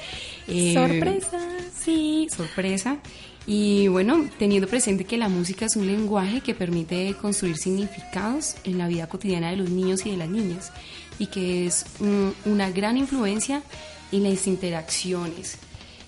Eh, 0.47 0.75
¡Sorpresa! 0.75 1.39
Sí, 1.75 2.27
sorpresa. 2.29 2.99
Y 3.47 3.87
bueno, 3.87 4.29
teniendo 4.37 4.67
presente 4.67 5.05
que 5.05 5.17
la 5.17 5.27
música 5.27 5.65
es 5.65 5.75
un 5.75 5.87
lenguaje 5.87 6.41
que 6.41 6.53
permite 6.53 7.15
construir 7.19 7.57
significados 7.57 8.57
en 8.63 8.77
la 8.77 8.87
vida 8.87 9.07
cotidiana 9.07 9.49
de 9.49 9.57
los 9.57 9.71
niños 9.71 10.05
y 10.05 10.11
de 10.11 10.17
las 10.17 10.29
niñas 10.29 10.71
y 11.17 11.27
que 11.27 11.65
es 11.65 11.87
mm, 11.99 12.51
una 12.51 12.69
gran 12.69 12.95
influencia 12.95 13.63
en 14.11 14.23
las 14.23 14.45
interacciones 14.45 15.57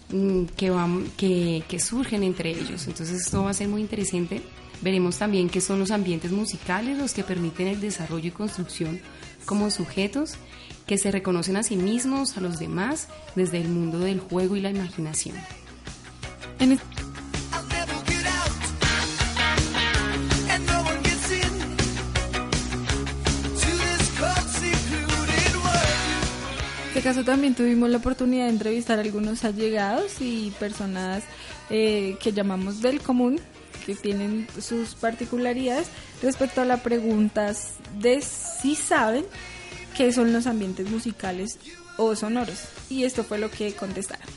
mm, 0.10 0.44
que, 0.56 0.70
van, 0.70 1.06
que, 1.18 1.64
que 1.68 1.80
surgen 1.80 2.22
entre 2.22 2.52
ellos. 2.52 2.86
Entonces 2.86 3.22
esto 3.22 3.44
va 3.44 3.50
a 3.50 3.54
ser 3.56 3.70
muy 3.70 3.82
interesante. 3.82 4.44
Veremos 4.82 5.18
también 5.18 5.50
qué 5.50 5.62
son 5.62 5.80
los 5.80 5.92
ambientes 5.92 6.32
musicales, 6.32 6.98
los 6.98 7.14
que 7.14 7.24
permiten 7.24 7.68
el 7.68 7.80
desarrollo 7.80 8.28
y 8.28 8.32
construcción 8.32 9.00
como 9.46 9.70
sujetos 9.70 10.34
que 10.88 10.98
se 10.98 11.12
reconocen 11.12 11.56
a 11.58 11.64
sí 11.64 11.76
mismos, 11.76 12.36
a 12.38 12.42
los 12.42 12.58
demás, 12.60 13.08
desde 13.36 13.60
el 13.62 13.70
mundo 13.70 14.00
del 14.00 14.20
juego 14.20 14.56
y 14.56 14.62
la 14.62 14.72
imaginación. 14.72 15.36
En 16.60 16.74
es- 16.74 16.80
este 26.88 27.02
caso 27.02 27.24
también 27.24 27.56
tuvimos 27.56 27.90
la 27.90 27.98
oportunidad 27.98 28.46
de 28.46 28.52
entrevistar 28.52 29.00
a 29.00 29.02
algunos 29.02 29.44
allegados 29.46 30.20
y 30.20 30.52
personas 30.60 31.24
eh, 31.70 32.18
que 32.22 32.34
llamamos 32.34 32.82
del 32.82 33.00
común, 33.02 33.40
que 33.82 33.96
tienen 33.96 34.48
sus 34.62 34.96
particularidades 34.96 35.88
respecto 36.22 36.62
a 36.62 36.66
las 36.66 36.82
preguntas 36.82 37.76
de 38.00 38.22
si 38.22 38.76
saben 38.76 39.26
qué 39.96 40.12
son 40.14 40.34
los 40.34 40.48
ambientes 40.48 40.90
musicales 40.90 41.60
o 41.98 42.16
sonoros. 42.16 42.64
Y 42.90 43.04
esto 43.04 43.24
fue 43.24 43.38
lo 43.38 43.50
que 43.52 43.74
contestaron. 43.74 44.28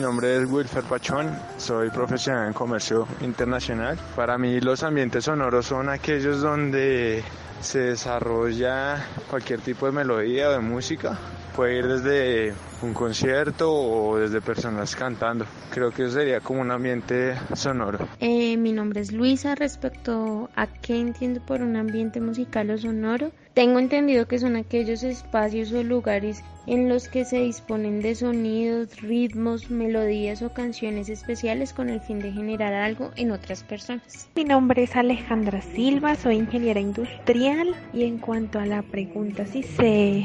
Nombre 0.00 0.38
es 0.38 0.50
Wilfer 0.50 0.84
Pachón, 0.84 1.38
soy 1.58 1.90
profesional 1.90 2.46
en 2.48 2.54
comercio 2.54 3.06
internacional. 3.20 3.98
Para 4.16 4.38
mí 4.38 4.58
los 4.58 4.82
ambientes 4.82 5.24
sonoros 5.24 5.66
son 5.66 5.90
aquellos 5.90 6.40
donde 6.40 7.22
se 7.60 7.80
desarrolla 7.80 9.04
cualquier 9.28 9.60
tipo 9.60 9.84
de 9.84 9.92
melodía 9.92 10.48
o 10.48 10.52
de 10.52 10.60
música. 10.60 11.18
Puede 11.54 11.78
ir 11.78 11.88
desde 11.88 12.54
un 12.82 12.94
concierto 12.94 13.72
o 13.72 14.18
desde 14.18 14.40
personas 14.40 14.96
cantando. 14.96 15.46
Creo 15.70 15.90
que 15.90 16.08
sería 16.10 16.40
como 16.40 16.60
un 16.60 16.70
ambiente 16.70 17.34
sonoro. 17.54 17.98
Eh, 18.20 18.56
mi 18.56 18.72
nombre 18.72 19.00
es 19.00 19.12
Luisa. 19.12 19.54
Respecto 19.54 20.50
a 20.56 20.66
qué 20.66 20.98
entiendo 20.98 21.40
por 21.40 21.62
un 21.62 21.76
ambiente 21.76 22.20
musical 22.20 22.70
o 22.70 22.78
sonoro, 22.78 23.30
tengo 23.54 23.78
entendido 23.78 24.26
que 24.26 24.38
son 24.38 24.56
aquellos 24.56 25.02
espacios 25.02 25.72
o 25.72 25.82
lugares 25.82 26.42
en 26.66 26.88
los 26.88 27.08
que 27.08 27.24
se 27.24 27.38
disponen 27.38 28.00
de 28.00 28.14
sonidos, 28.14 29.00
ritmos, 29.00 29.70
melodías 29.70 30.42
o 30.42 30.52
canciones 30.52 31.08
especiales 31.08 31.72
con 31.72 31.88
el 31.88 32.00
fin 32.00 32.20
de 32.20 32.32
generar 32.32 32.72
algo 32.72 33.10
en 33.16 33.32
otras 33.32 33.64
personas. 33.64 34.28
Mi 34.36 34.44
nombre 34.44 34.84
es 34.84 34.94
Alejandra 34.96 35.60
Silva, 35.60 36.14
soy 36.14 36.36
ingeniera 36.36 36.80
industrial 36.80 37.74
y 37.92 38.04
en 38.04 38.18
cuanto 38.18 38.58
a 38.58 38.66
la 38.66 38.82
pregunta 38.82 39.44
si 39.46 39.62
sé 39.62 40.24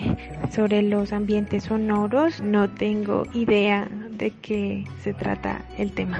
sobre 0.51 0.83
los 0.83 1.11
ambientes 1.11 1.63
sonoros, 1.63 2.41
no 2.47 2.69
tengo 2.69 3.23
idea 3.33 3.87
de 4.09 4.31
qué 4.31 4.85
se 5.03 5.13
trata 5.13 5.61
el 5.77 5.91
tema. 5.93 6.19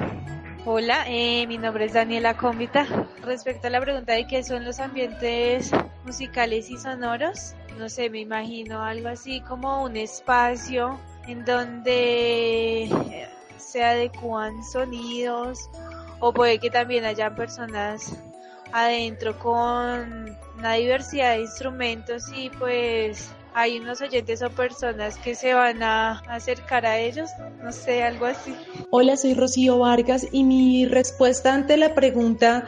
Hola, 0.65 1.05
eh, 1.07 1.47
mi 1.47 1.57
nombre 1.57 1.85
es 1.85 1.93
Daniela 1.93 2.35
Cómbita. 2.35 2.85
Respecto 3.23 3.67
a 3.67 3.69
la 3.69 3.79
pregunta 3.79 4.13
de 4.13 4.27
qué 4.27 4.43
son 4.43 4.65
los 4.65 4.79
ambientes 4.79 5.71
musicales 6.03 6.69
y 6.69 6.77
sonoros, 6.77 7.53
no 7.79 7.87
sé, 7.87 8.09
me 8.09 8.19
imagino 8.19 8.83
algo 8.83 9.07
así 9.07 9.39
como 9.41 9.83
un 9.83 9.95
espacio 9.95 10.99
en 11.27 11.45
donde 11.45 13.27
se 13.57 13.83
adecuan 13.83 14.63
sonidos 14.63 15.69
o 16.19 16.33
puede 16.33 16.59
que 16.59 16.69
también 16.69 17.05
hayan 17.05 17.35
personas 17.35 18.17
adentro 18.73 19.37
con 19.39 20.37
una 20.57 20.73
diversidad 20.73 21.35
de 21.35 21.41
instrumentos 21.41 22.23
y 22.35 22.49
pues 22.49 23.31
hay 23.57 23.79
unos 23.79 24.01
oyentes 24.01 24.43
o 24.43 24.51
personas 24.51 25.17
que 25.17 25.33
se 25.33 25.55
van 25.55 25.81
a 25.81 26.19
acercar 26.29 26.85
a 26.85 26.99
ellos, 26.99 27.31
no 27.63 27.71
sé, 27.71 28.03
algo 28.03 28.27
así. 28.27 28.55
Hola, 28.91 29.17
soy 29.17 29.33
Rocío 29.33 29.79
Vargas 29.79 30.27
y 30.31 30.43
mi 30.43 30.85
respuesta 30.85 31.55
ante 31.55 31.75
la 31.75 31.95
pregunta 31.95 32.65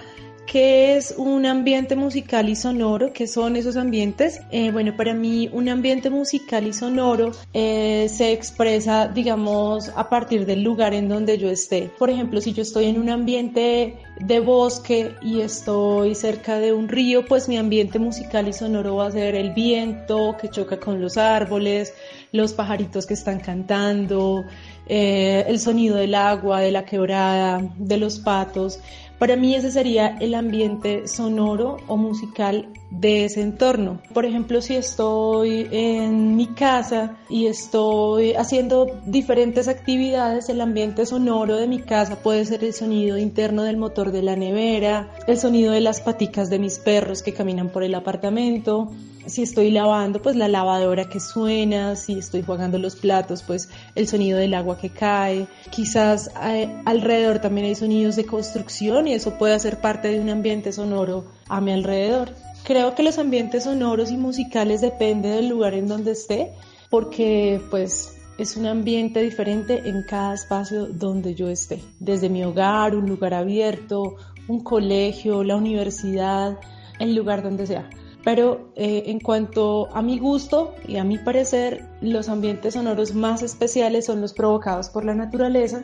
¿Qué 0.51 0.97
es 0.97 1.13
un 1.15 1.45
ambiente 1.45 1.95
musical 1.95 2.49
y 2.49 2.55
sonoro? 2.55 3.13
¿Qué 3.13 3.27
son 3.27 3.55
esos 3.55 3.77
ambientes? 3.77 4.41
Eh, 4.49 4.71
bueno, 4.71 4.97
para 4.97 5.13
mí 5.13 5.47
un 5.53 5.69
ambiente 5.69 6.09
musical 6.09 6.65
y 6.65 6.73
sonoro 6.73 7.33
eh, 7.53 8.07
se 8.09 8.31
expresa, 8.31 9.07
digamos, 9.07 9.89
a 9.95 10.09
partir 10.09 10.47
del 10.47 10.63
lugar 10.63 10.95
en 10.95 11.07
donde 11.07 11.37
yo 11.37 11.51
esté. 11.51 11.91
Por 11.99 12.09
ejemplo, 12.09 12.41
si 12.41 12.53
yo 12.53 12.63
estoy 12.63 12.85
en 12.85 12.99
un 12.99 13.11
ambiente 13.11 13.97
de 14.19 14.39
bosque 14.39 15.11
y 15.21 15.41
estoy 15.41 16.15
cerca 16.15 16.57
de 16.57 16.73
un 16.73 16.89
río, 16.89 17.27
pues 17.27 17.47
mi 17.47 17.57
ambiente 17.57 17.99
musical 17.99 18.47
y 18.47 18.53
sonoro 18.53 18.95
va 18.95 19.05
a 19.05 19.11
ser 19.11 19.35
el 19.35 19.53
viento 19.53 20.35
que 20.41 20.49
choca 20.49 20.79
con 20.79 20.99
los 20.99 21.17
árboles, 21.17 21.93
los 22.31 22.53
pajaritos 22.53 23.05
que 23.05 23.13
están 23.13 23.39
cantando, 23.39 24.45
eh, 24.87 25.45
el 25.47 25.59
sonido 25.59 25.95
del 25.95 26.15
agua, 26.15 26.59
de 26.61 26.71
la 26.71 26.85
quebrada, 26.85 27.61
de 27.77 27.97
los 27.97 28.17
patos. 28.17 28.79
Para 29.19 29.35
mí 29.35 29.53
ese 29.53 29.69
sería 29.69 30.17
el 30.21 30.33
ambiente 30.33 31.05
sonoro 31.05 31.75
o 31.87 31.97
musical 31.97 32.69
de 32.89 33.25
ese 33.25 33.41
entorno. 33.41 34.01
Por 34.13 34.25
ejemplo, 34.25 34.61
si 34.61 34.75
estoy 34.75 35.67
en 35.71 36.37
mi 36.37 36.47
casa 36.47 37.17
y 37.29 37.47
estoy 37.47 38.33
haciendo 38.33 38.87
diferentes 39.05 39.67
actividades, 39.67 40.47
el 40.47 40.61
ambiente 40.61 41.05
sonoro 41.05 41.57
de 41.57 41.67
mi 41.67 41.79
casa 41.79 42.15
puede 42.23 42.45
ser 42.45 42.63
el 42.63 42.73
sonido 42.73 43.17
interno 43.17 43.63
del 43.63 43.75
motor 43.75 44.13
de 44.13 44.23
la 44.23 44.37
nevera, 44.37 45.11
el 45.27 45.37
sonido 45.37 45.73
de 45.73 45.81
las 45.81 45.99
paticas 45.99 46.49
de 46.49 46.59
mis 46.59 46.79
perros 46.79 47.21
que 47.21 47.33
caminan 47.33 47.69
por 47.69 47.83
el 47.83 47.95
apartamento, 47.95 48.89
si 49.29 49.43
estoy 49.43 49.71
lavando, 49.71 50.21
pues 50.21 50.35
la 50.35 50.47
lavadora 50.47 51.09
que 51.09 51.19
suena, 51.19 51.95
si 51.95 52.19
estoy 52.19 52.41
jugando 52.41 52.77
los 52.77 52.95
platos, 52.95 53.43
pues 53.43 53.69
el 53.95 54.07
sonido 54.07 54.37
del 54.37 54.53
agua 54.53 54.77
que 54.77 54.89
cae. 54.89 55.47
Quizás 55.69 56.31
eh, 56.43 56.81
alrededor 56.85 57.39
también 57.39 57.67
hay 57.67 57.75
sonidos 57.75 58.15
de 58.15 58.25
construcción 58.25 59.07
y 59.07 59.13
eso 59.13 59.37
puede 59.37 59.53
hacer 59.53 59.81
parte 59.81 60.09
de 60.09 60.19
un 60.19 60.29
ambiente 60.29 60.71
sonoro 60.71 61.25
a 61.47 61.61
mi 61.61 61.71
alrededor. 61.71 62.33
Creo 62.63 62.95
que 62.95 63.03
los 63.03 63.17
ambientes 63.17 63.63
sonoros 63.63 64.11
y 64.11 64.17
musicales 64.17 64.81
dependen 64.81 65.31
del 65.31 65.47
lugar 65.47 65.73
en 65.73 65.87
donde 65.87 66.11
esté, 66.11 66.53
porque 66.89 67.61
pues 67.69 68.15
es 68.37 68.55
un 68.55 68.65
ambiente 68.65 69.21
diferente 69.21 69.89
en 69.89 70.03
cada 70.03 70.33
espacio 70.33 70.85
donde 70.85 71.35
yo 71.35 71.49
esté. 71.49 71.81
Desde 71.99 72.29
mi 72.29 72.43
hogar, 72.43 72.95
un 72.95 73.07
lugar 73.07 73.33
abierto, 73.33 74.15
un 74.47 74.63
colegio, 74.63 75.43
la 75.43 75.55
universidad, 75.55 76.57
el 76.99 77.15
lugar 77.15 77.43
donde 77.43 77.67
sea. 77.67 77.89
Pero 78.23 78.71
eh, 78.75 79.03
en 79.07 79.19
cuanto 79.19 79.87
a 79.95 80.01
mi 80.01 80.19
gusto 80.19 80.75
y 80.87 80.97
a 80.97 81.03
mi 81.03 81.17
parecer, 81.17 81.85
los 82.01 82.27
ambientes 82.27 82.73
sonoros 82.73 83.15
más 83.15 83.43
especiales 83.43 84.05
son 84.05 84.21
los 84.21 84.33
provocados 84.33 84.89
por 84.89 85.05
la 85.05 85.15
naturaleza, 85.15 85.83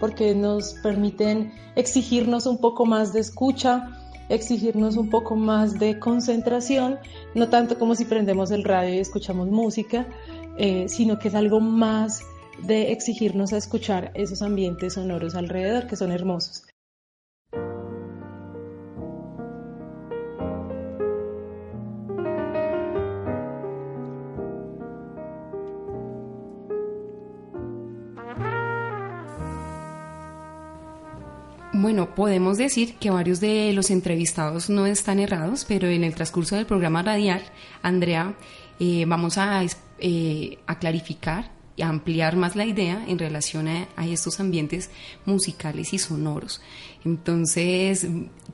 porque 0.00 0.34
nos 0.34 0.74
permiten 0.82 1.52
exigirnos 1.76 2.46
un 2.46 2.58
poco 2.58 2.86
más 2.86 3.12
de 3.12 3.20
escucha, 3.20 3.90
exigirnos 4.28 4.96
un 4.96 5.10
poco 5.10 5.36
más 5.36 5.78
de 5.78 5.98
concentración, 5.98 6.98
no 7.34 7.48
tanto 7.48 7.78
como 7.78 7.94
si 7.94 8.04
prendemos 8.06 8.50
el 8.50 8.64
radio 8.64 8.94
y 8.94 8.98
escuchamos 8.98 9.48
música, 9.48 10.06
eh, 10.56 10.86
sino 10.88 11.18
que 11.18 11.28
es 11.28 11.34
algo 11.34 11.60
más 11.60 12.22
de 12.62 12.92
exigirnos 12.92 13.52
a 13.52 13.58
escuchar 13.58 14.10
esos 14.14 14.40
ambientes 14.40 14.94
sonoros 14.94 15.34
alrededor 15.34 15.86
que 15.86 15.96
son 15.96 16.12
hermosos. 16.12 16.73
Bueno, 31.84 32.14
podemos 32.14 32.56
decir 32.56 32.94
que 32.94 33.10
varios 33.10 33.40
de 33.40 33.74
los 33.74 33.90
entrevistados 33.90 34.70
no 34.70 34.86
están 34.86 35.18
errados, 35.20 35.66
pero 35.68 35.86
en 35.86 36.02
el 36.02 36.14
transcurso 36.14 36.56
del 36.56 36.64
programa 36.64 37.02
radial, 37.02 37.42
Andrea, 37.82 38.32
eh, 38.80 39.04
vamos 39.06 39.36
a, 39.36 39.62
eh, 39.98 40.58
a 40.66 40.78
clarificar 40.78 41.50
ampliar 41.82 42.36
más 42.36 42.54
la 42.56 42.64
idea 42.64 43.04
en 43.08 43.18
relación 43.18 43.66
a, 43.68 43.88
estos 44.06 44.38
ambientes 44.38 44.90
musicales 45.24 45.92
y 45.92 45.98
sonoros. 45.98 46.60
Entonces, 47.04 48.06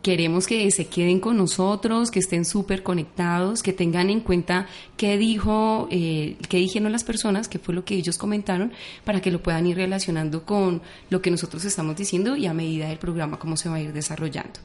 queremos 0.02 0.46
que 0.46 0.70
se 0.70 0.86
queden 0.86 1.20
con 1.20 1.36
nosotros, 1.36 2.10
que 2.10 2.20
estén 2.20 2.44
súper 2.44 2.82
conectados, 2.82 3.62
que 3.62 3.72
tengan 3.72 4.10
en 4.10 4.20
cuenta 4.20 4.66
qué 4.96 5.18
dijo, 5.18 5.86
eh, 5.90 6.36
qué 6.48 6.56
dijeron 6.56 6.92
las 6.92 7.04
personas, 7.04 7.48
qué 7.48 7.58
fue 7.58 7.74
lo 7.74 7.84
que 7.84 7.94
ellos 7.94 8.16
comentaron, 8.16 8.72
para 9.04 9.20
que 9.20 9.30
lo 9.30 9.42
puedan 9.42 9.66
ir 9.66 9.76
relacionando 9.76 10.44
con 10.44 10.82
lo 11.10 11.20
que 11.20 11.30
nosotros 11.30 11.64
estamos 11.64 11.96
diciendo 11.96 12.36
y 12.36 12.46
a 12.46 12.54
medida 12.54 12.88
del 12.88 12.98
programa 12.98 13.38
cómo 13.38 13.56
se 13.56 13.68
va 13.68 13.76
a 13.76 13.80
ir 13.80 13.92
desarrollando. 13.92 14.60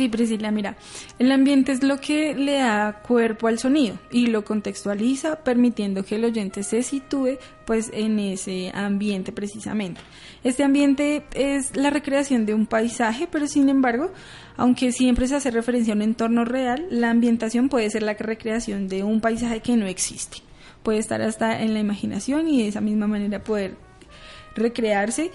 Sí, 0.00 0.08
Priscila, 0.08 0.50
mira, 0.50 0.78
el 1.18 1.30
ambiente 1.30 1.72
es 1.72 1.82
lo 1.82 2.00
que 2.00 2.34
le 2.34 2.54
da 2.54 3.02
cuerpo 3.06 3.48
al 3.48 3.58
sonido 3.58 3.98
y 4.10 4.28
lo 4.28 4.46
contextualiza, 4.46 5.44
permitiendo 5.44 6.04
que 6.04 6.14
el 6.14 6.24
oyente 6.24 6.62
se 6.62 6.82
sitúe 6.82 7.36
pues 7.66 7.90
en 7.92 8.18
ese 8.18 8.72
ambiente 8.72 9.30
precisamente. 9.30 10.00
Este 10.42 10.64
ambiente 10.64 11.26
es 11.34 11.76
la 11.76 11.90
recreación 11.90 12.46
de 12.46 12.54
un 12.54 12.64
paisaje, 12.64 13.28
pero 13.30 13.46
sin 13.46 13.68
embargo, 13.68 14.10
aunque 14.56 14.90
siempre 14.90 15.28
se 15.28 15.36
hace 15.36 15.50
referencia 15.50 15.92
a 15.92 15.96
un 15.96 16.02
entorno 16.02 16.46
real, 16.46 16.86
la 16.88 17.10
ambientación 17.10 17.68
puede 17.68 17.90
ser 17.90 18.02
la 18.02 18.14
recreación 18.14 18.88
de 18.88 19.02
un 19.02 19.20
paisaje 19.20 19.60
que 19.60 19.76
no 19.76 19.84
existe. 19.84 20.38
Puede 20.82 20.96
estar 20.96 21.20
hasta 21.20 21.60
en 21.60 21.74
la 21.74 21.80
imaginación 21.80 22.48
y 22.48 22.62
de 22.62 22.68
esa 22.68 22.80
misma 22.80 23.06
manera 23.06 23.44
poder 23.44 23.76
recrearse 24.54 25.30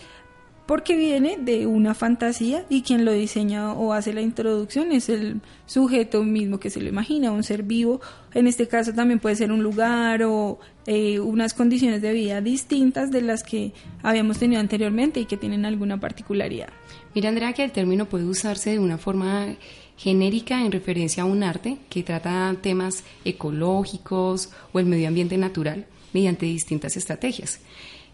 porque 0.66 0.96
viene 0.96 1.38
de 1.40 1.68
una 1.68 1.94
fantasía 1.94 2.66
y 2.70 2.82
quien 2.82 3.06
lo 3.06 3.12
diseña 3.12 3.74
o 3.74 3.94
hace 3.94 4.14
la 4.14 4.22
introducción 4.22 4.92
es 4.92 5.10
el 5.10 5.42
sujeto 5.66 6.24
mismo 6.24 6.60
que 6.60 6.70
se 6.70 6.82
lo 6.82 6.90
imagina, 6.90 7.32
un 7.32 7.44
ser 7.44 7.64
vivo. 7.64 8.02
En 8.34 8.48
este 8.48 8.68
caso 8.68 8.94
también 8.94 9.20
puede 9.20 9.36
ser 9.36 9.52
un 9.52 9.62
lugar 9.62 10.24
o 10.24 10.60
eh, 10.88 11.20
unas 11.20 11.54
condiciones 11.54 12.02
de 12.02 12.14
vida 12.14 12.42
distintas 12.42 13.12
de 13.12 13.22
las 13.22 13.44
que 13.44 13.74
habíamos 14.02 14.40
tenido 14.40 14.60
anteriormente 14.60 15.20
y 15.20 15.26
que 15.26 15.38
tienen 15.38 15.66
alguna 15.66 16.00
particularidad. 16.00 16.70
Mira, 17.14 17.30
Andrea, 17.30 17.54
que 17.54 17.64
el 17.64 17.72
término 17.72 18.06
puede 18.08 18.26
usarse 18.26 18.72
de 18.72 18.80
una 18.80 18.98
forma 18.98 19.56
genérica 19.98 20.62
en 20.62 20.72
referencia 20.72 21.24
a 21.24 21.26
un 21.26 21.44
arte 21.44 21.78
que 21.90 22.04
trata 22.04 22.54
temas 22.62 23.04
ecológicos 23.24 24.52
o 24.74 24.80
el 24.80 24.86
medio 24.88 25.08
ambiente 25.08 25.38
natural 25.38 25.86
mediante 26.12 26.46
distintas 26.46 26.98
estrategias. 26.98 27.60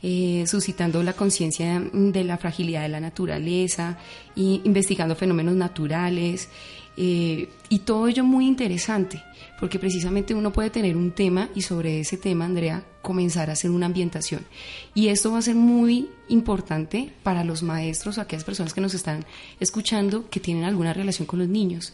Eh, 0.03 0.45
suscitando 0.47 1.03
la 1.03 1.13
conciencia 1.13 1.79
de 1.93 2.23
la 2.23 2.37
fragilidad 2.37 2.81
de 2.81 2.89
la 2.89 2.99
naturaleza, 2.99 3.97
y 4.35 4.61
investigando 4.63 5.15
fenómenos 5.15 5.55
naturales, 5.55 6.49
Eh, 6.97 7.47
y 7.69 7.79
todo 7.79 8.09
ello 8.09 8.25
muy 8.25 8.45
interesante, 8.45 9.23
porque 9.61 9.79
precisamente 9.79 10.35
uno 10.35 10.51
puede 10.51 10.69
tener 10.69 10.97
un 10.97 11.11
tema 11.11 11.47
y 11.55 11.61
sobre 11.61 12.01
ese 12.01 12.17
tema, 12.17 12.43
Andrea, 12.43 12.83
comenzar 13.01 13.49
a 13.49 13.53
hacer 13.53 13.71
una 13.71 13.85
ambientación. 13.85 14.45
Y 14.93 15.07
esto 15.07 15.31
va 15.31 15.37
a 15.39 15.41
ser 15.41 15.55
muy 15.55 16.09
importante 16.27 17.13
para 17.23 17.45
los 17.45 17.63
maestros 17.63 18.17
o 18.17 18.21
aquellas 18.21 18.43
personas 18.43 18.73
que 18.73 18.81
nos 18.81 18.93
están 18.93 19.25
escuchando 19.61 20.29
que 20.29 20.41
tienen 20.41 20.65
alguna 20.65 20.93
relación 20.93 21.25
con 21.25 21.39
los 21.39 21.47
niños, 21.47 21.93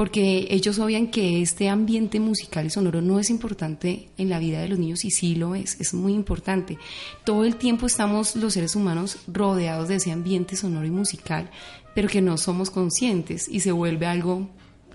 porque 0.00 0.46
ellos 0.48 0.78
obvian 0.78 1.08
que 1.08 1.42
este 1.42 1.68
ambiente 1.68 2.20
musical 2.20 2.64
y 2.64 2.70
sonoro 2.70 3.02
no 3.02 3.20
es 3.20 3.28
importante 3.28 4.08
en 4.16 4.30
la 4.30 4.38
vida 4.38 4.58
de 4.58 4.68
los 4.68 4.78
niños 4.78 5.04
y 5.04 5.10
sí 5.10 5.34
lo 5.34 5.54
es, 5.54 5.78
es 5.78 5.92
muy 5.92 6.14
importante. 6.14 6.78
Todo 7.22 7.44
el 7.44 7.56
tiempo 7.56 7.84
estamos 7.84 8.34
los 8.34 8.54
seres 8.54 8.74
humanos 8.76 9.18
rodeados 9.26 9.88
de 9.88 9.96
ese 9.96 10.10
ambiente 10.10 10.56
sonoro 10.56 10.86
y 10.86 10.90
musical, 10.90 11.50
pero 11.94 12.08
que 12.08 12.22
no 12.22 12.38
somos 12.38 12.70
conscientes 12.70 13.46
y 13.46 13.60
se 13.60 13.72
vuelve 13.72 14.06
algo 14.06 14.48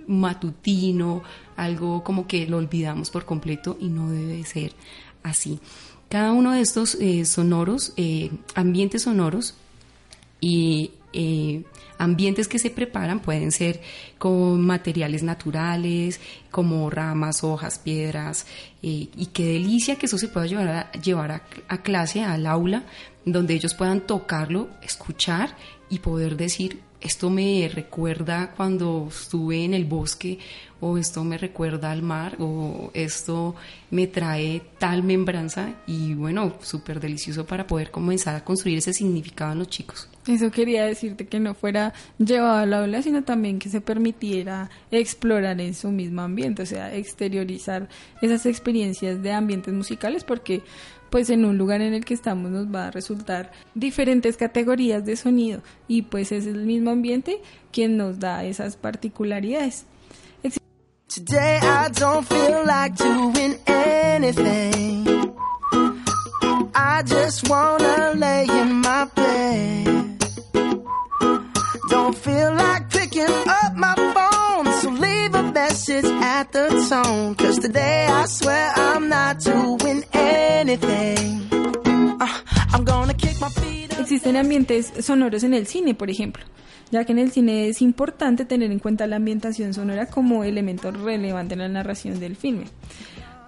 matutino, 0.07 1.21
algo 1.55 2.03
como 2.03 2.25
que 2.25 2.47
lo 2.47 2.57
olvidamos 2.57 3.11
por 3.11 3.25
completo 3.25 3.77
y 3.79 3.89
no 3.89 4.09
debe 4.09 4.43
ser 4.43 4.73
así. 5.21 5.59
Cada 6.09 6.31
uno 6.31 6.53
de 6.53 6.61
estos 6.61 6.95
eh, 6.95 7.25
sonoros, 7.25 7.93
eh, 7.95 8.31
ambientes 8.55 9.03
sonoros 9.03 9.53
y 10.41 10.93
eh, 11.15 11.63
ambientes 11.97 12.47
que 12.47 12.59
se 12.59 12.69
preparan 12.69 13.21
pueden 13.21 13.51
ser 13.51 13.81
con 14.17 14.61
materiales 14.61 15.23
naturales, 15.23 16.19
como 16.51 16.89
ramas, 16.89 17.43
hojas, 17.43 17.79
piedras, 17.79 18.45
y 18.81 19.29
qué 19.33 19.45
delicia 19.45 19.95
que 19.95 20.05
eso 20.05 20.19
se 20.19 20.27
pueda 20.27 20.45
llevar 20.45 20.67
a, 20.67 20.91
llevar 20.91 21.41
a 21.67 21.77
clase, 21.81 22.23
al 22.23 22.45
aula, 22.45 22.83
donde 23.25 23.55
ellos 23.55 23.73
puedan 23.73 24.01
tocarlo, 24.01 24.69
escuchar 24.83 25.57
y 25.89 25.99
poder 25.99 26.37
decir, 26.37 26.81
esto 27.05 27.29
me 27.29 27.69
recuerda 27.71 28.51
cuando 28.55 29.07
estuve 29.09 29.63
en 29.63 29.73
el 29.73 29.85
bosque 29.85 30.39
o 30.79 30.97
esto 30.97 31.23
me 31.23 31.37
recuerda 31.37 31.91
al 31.91 32.01
mar 32.01 32.35
o 32.39 32.91
esto 32.93 33.55
me 33.91 34.07
trae 34.07 34.61
tal 34.77 35.03
membranza 35.03 35.73
y 35.87 36.13
bueno, 36.13 36.55
súper 36.61 36.99
delicioso 36.99 37.45
para 37.45 37.65
poder 37.67 37.91
comenzar 37.91 38.35
a 38.35 38.43
construir 38.43 38.79
ese 38.79 38.93
significado 38.93 39.53
en 39.53 39.59
los 39.59 39.69
chicos. 39.69 40.09
Eso 40.27 40.49
quería 40.51 40.85
decirte 40.85 41.27
que 41.27 41.39
no 41.39 41.53
fuera 41.53 41.93
llevado 42.17 42.57
al 42.57 42.73
aula, 42.73 43.01
sino 43.01 43.23
también 43.23 43.59
que 43.59 43.69
se 43.69 43.79
permitiera 43.79 44.69
explorar 44.91 45.61
en 45.61 45.75
su 45.75 45.91
mismo 45.91 46.21
ambiente, 46.21 46.63
o 46.63 46.65
sea, 46.65 46.93
exteriorizar 46.95 47.87
esas 48.21 48.45
experiencias 48.45 49.21
de 49.21 49.31
ambientes 49.31 49.73
musicales 49.73 50.23
porque 50.23 50.63
pues 51.09 51.29
en 51.29 51.45
un 51.45 51.57
lugar 51.57 51.81
en 51.81 51.93
el 51.93 52.03
que 52.03 52.13
estamos 52.13 52.51
nos 52.51 52.73
va 52.73 52.87
a 52.87 52.91
resultar 52.91 53.51
diferentes 53.73 54.35
categorías 54.35 55.05
de 55.05 55.15
sonido 55.15 55.61
y 55.87 56.01
pues 56.01 56.31
es 56.31 56.45
el 56.45 56.65
mismo 56.65 56.89
ambiente 56.89 57.39
quien 57.71 57.95
nos 57.95 58.19
da 58.19 58.43
esas 58.43 58.75
particularidades. 58.75 59.85
Today 61.15 61.59
I 61.63 61.87
don't 61.93 62.27
feel 62.27 62.65
like 62.65 62.93
doing 62.97 63.57
anything. 63.67 65.07
I 66.75 67.03
just 67.05 67.47
wanna 67.47 68.15
lay 68.17 68.43
in 68.43 68.81
my 68.81 69.05
bed. 69.15 70.19
Don't 71.87 72.17
feel 72.17 72.53
like 72.55 72.89
picking 72.89 73.33
up 73.61 73.77
my 73.77 73.95
phone, 73.95 74.73
so 74.81 74.89
leave 74.89 75.33
a 75.35 75.43
message 75.53 76.03
at 76.03 76.51
the 76.51 76.67
tone. 76.89 77.35
Cause 77.35 77.59
today 77.59 78.07
I 78.09 78.25
swear 78.25 78.73
I'm 78.75 79.07
not 79.07 79.39
doing 79.39 80.03
uh, 80.13 80.25
Existen 83.99 84.37
ambientes 84.37 84.91
sonoros 85.01 85.43
en 85.43 85.53
el 85.53 85.67
cine, 85.67 85.93
por 85.93 86.09
ejemplo, 86.09 86.43
ya 86.91 87.05
que 87.05 87.11
en 87.11 87.19
el 87.19 87.31
cine 87.31 87.67
es 87.67 87.81
importante 87.81 88.45
tener 88.45 88.71
en 88.71 88.79
cuenta 88.79 89.07
la 89.07 89.17
ambientación 89.17 89.73
sonora 89.73 90.07
como 90.07 90.43
elemento 90.43 90.91
relevante 90.91 91.53
en 91.53 91.59
la 91.59 91.67
narración 91.69 92.19
del 92.19 92.35
filme. 92.35 92.65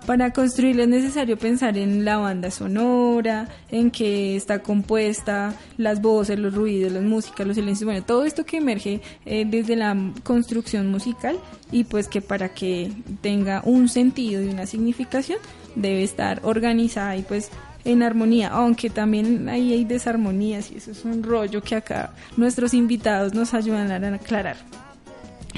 Para 0.05 0.31
construirlo 0.31 0.83
es 0.83 0.89
necesario 0.89 1.37
pensar 1.37 1.77
en 1.77 2.05
la 2.05 2.17
banda 2.17 2.49
sonora, 2.49 3.49
en 3.69 3.91
qué 3.91 4.37
está 4.37 4.59
compuesta, 4.59 5.53
las 5.77 6.01
voces, 6.01 6.39
los 6.39 6.53
ruidos, 6.53 6.93
las 6.93 7.03
músicas, 7.03 7.45
los 7.45 7.55
silencios, 7.55 7.85
bueno, 7.85 8.05
todo 8.05 8.23
esto 8.23 8.45
que 8.45 8.57
emerge 8.57 9.01
eh, 9.25 9.45
desde 9.45 9.75
la 9.75 9.97
construcción 10.23 10.87
musical 10.87 11.37
y 11.71 11.83
pues 11.83 12.07
que 12.07 12.21
para 12.21 12.49
que 12.49 12.91
tenga 13.21 13.61
un 13.65 13.89
sentido 13.89 14.41
y 14.41 14.47
una 14.47 14.65
significación 14.65 15.39
debe 15.75 16.03
estar 16.03 16.39
organizada 16.43 17.17
y 17.17 17.23
pues 17.23 17.51
en 17.87 18.03
armonía, 18.03 18.49
aunque 18.49 18.89
también 18.89 19.47
ahí 19.47 19.71
hay 19.71 19.85
desarmonías 19.85 20.71
y 20.71 20.77
eso 20.77 20.91
es 20.91 21.05
un 21.05 21.23
rollo 21.23 21.63
que 21.63 21.75
acá 21.75 22.13
nuestros 22.35 22.73
invitados 22.73 23.33
nos 23.33 23.53
ayudan 23.53 23.91
a 23.91 24.15
aclarar. 24.15 24.57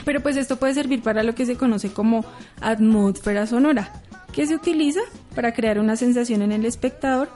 Pero 0.06 0.22
pues 0.22 0.38
esto 0.38 0.58
puede 0.58 0.76
servir 0.76 1.02
para 1.02 1.24
lo 1.24 1.34
que 1.34 1.48
se 1.48 1.56
conoce 1.56 1.92
como 1.92 2.24
atmósfera 2.62 3.48
sonora, 3.48 3.92
que 4.32 4.46
se 4.46 4.56
utiliza 4.56 5.02
para 5.34 5.54
crear 5.54 5.80
una 5.80 5.96
sensación 5.96 6.44
en 6.44 6.52
el 6.52 6.66
espectador 6.66 7.30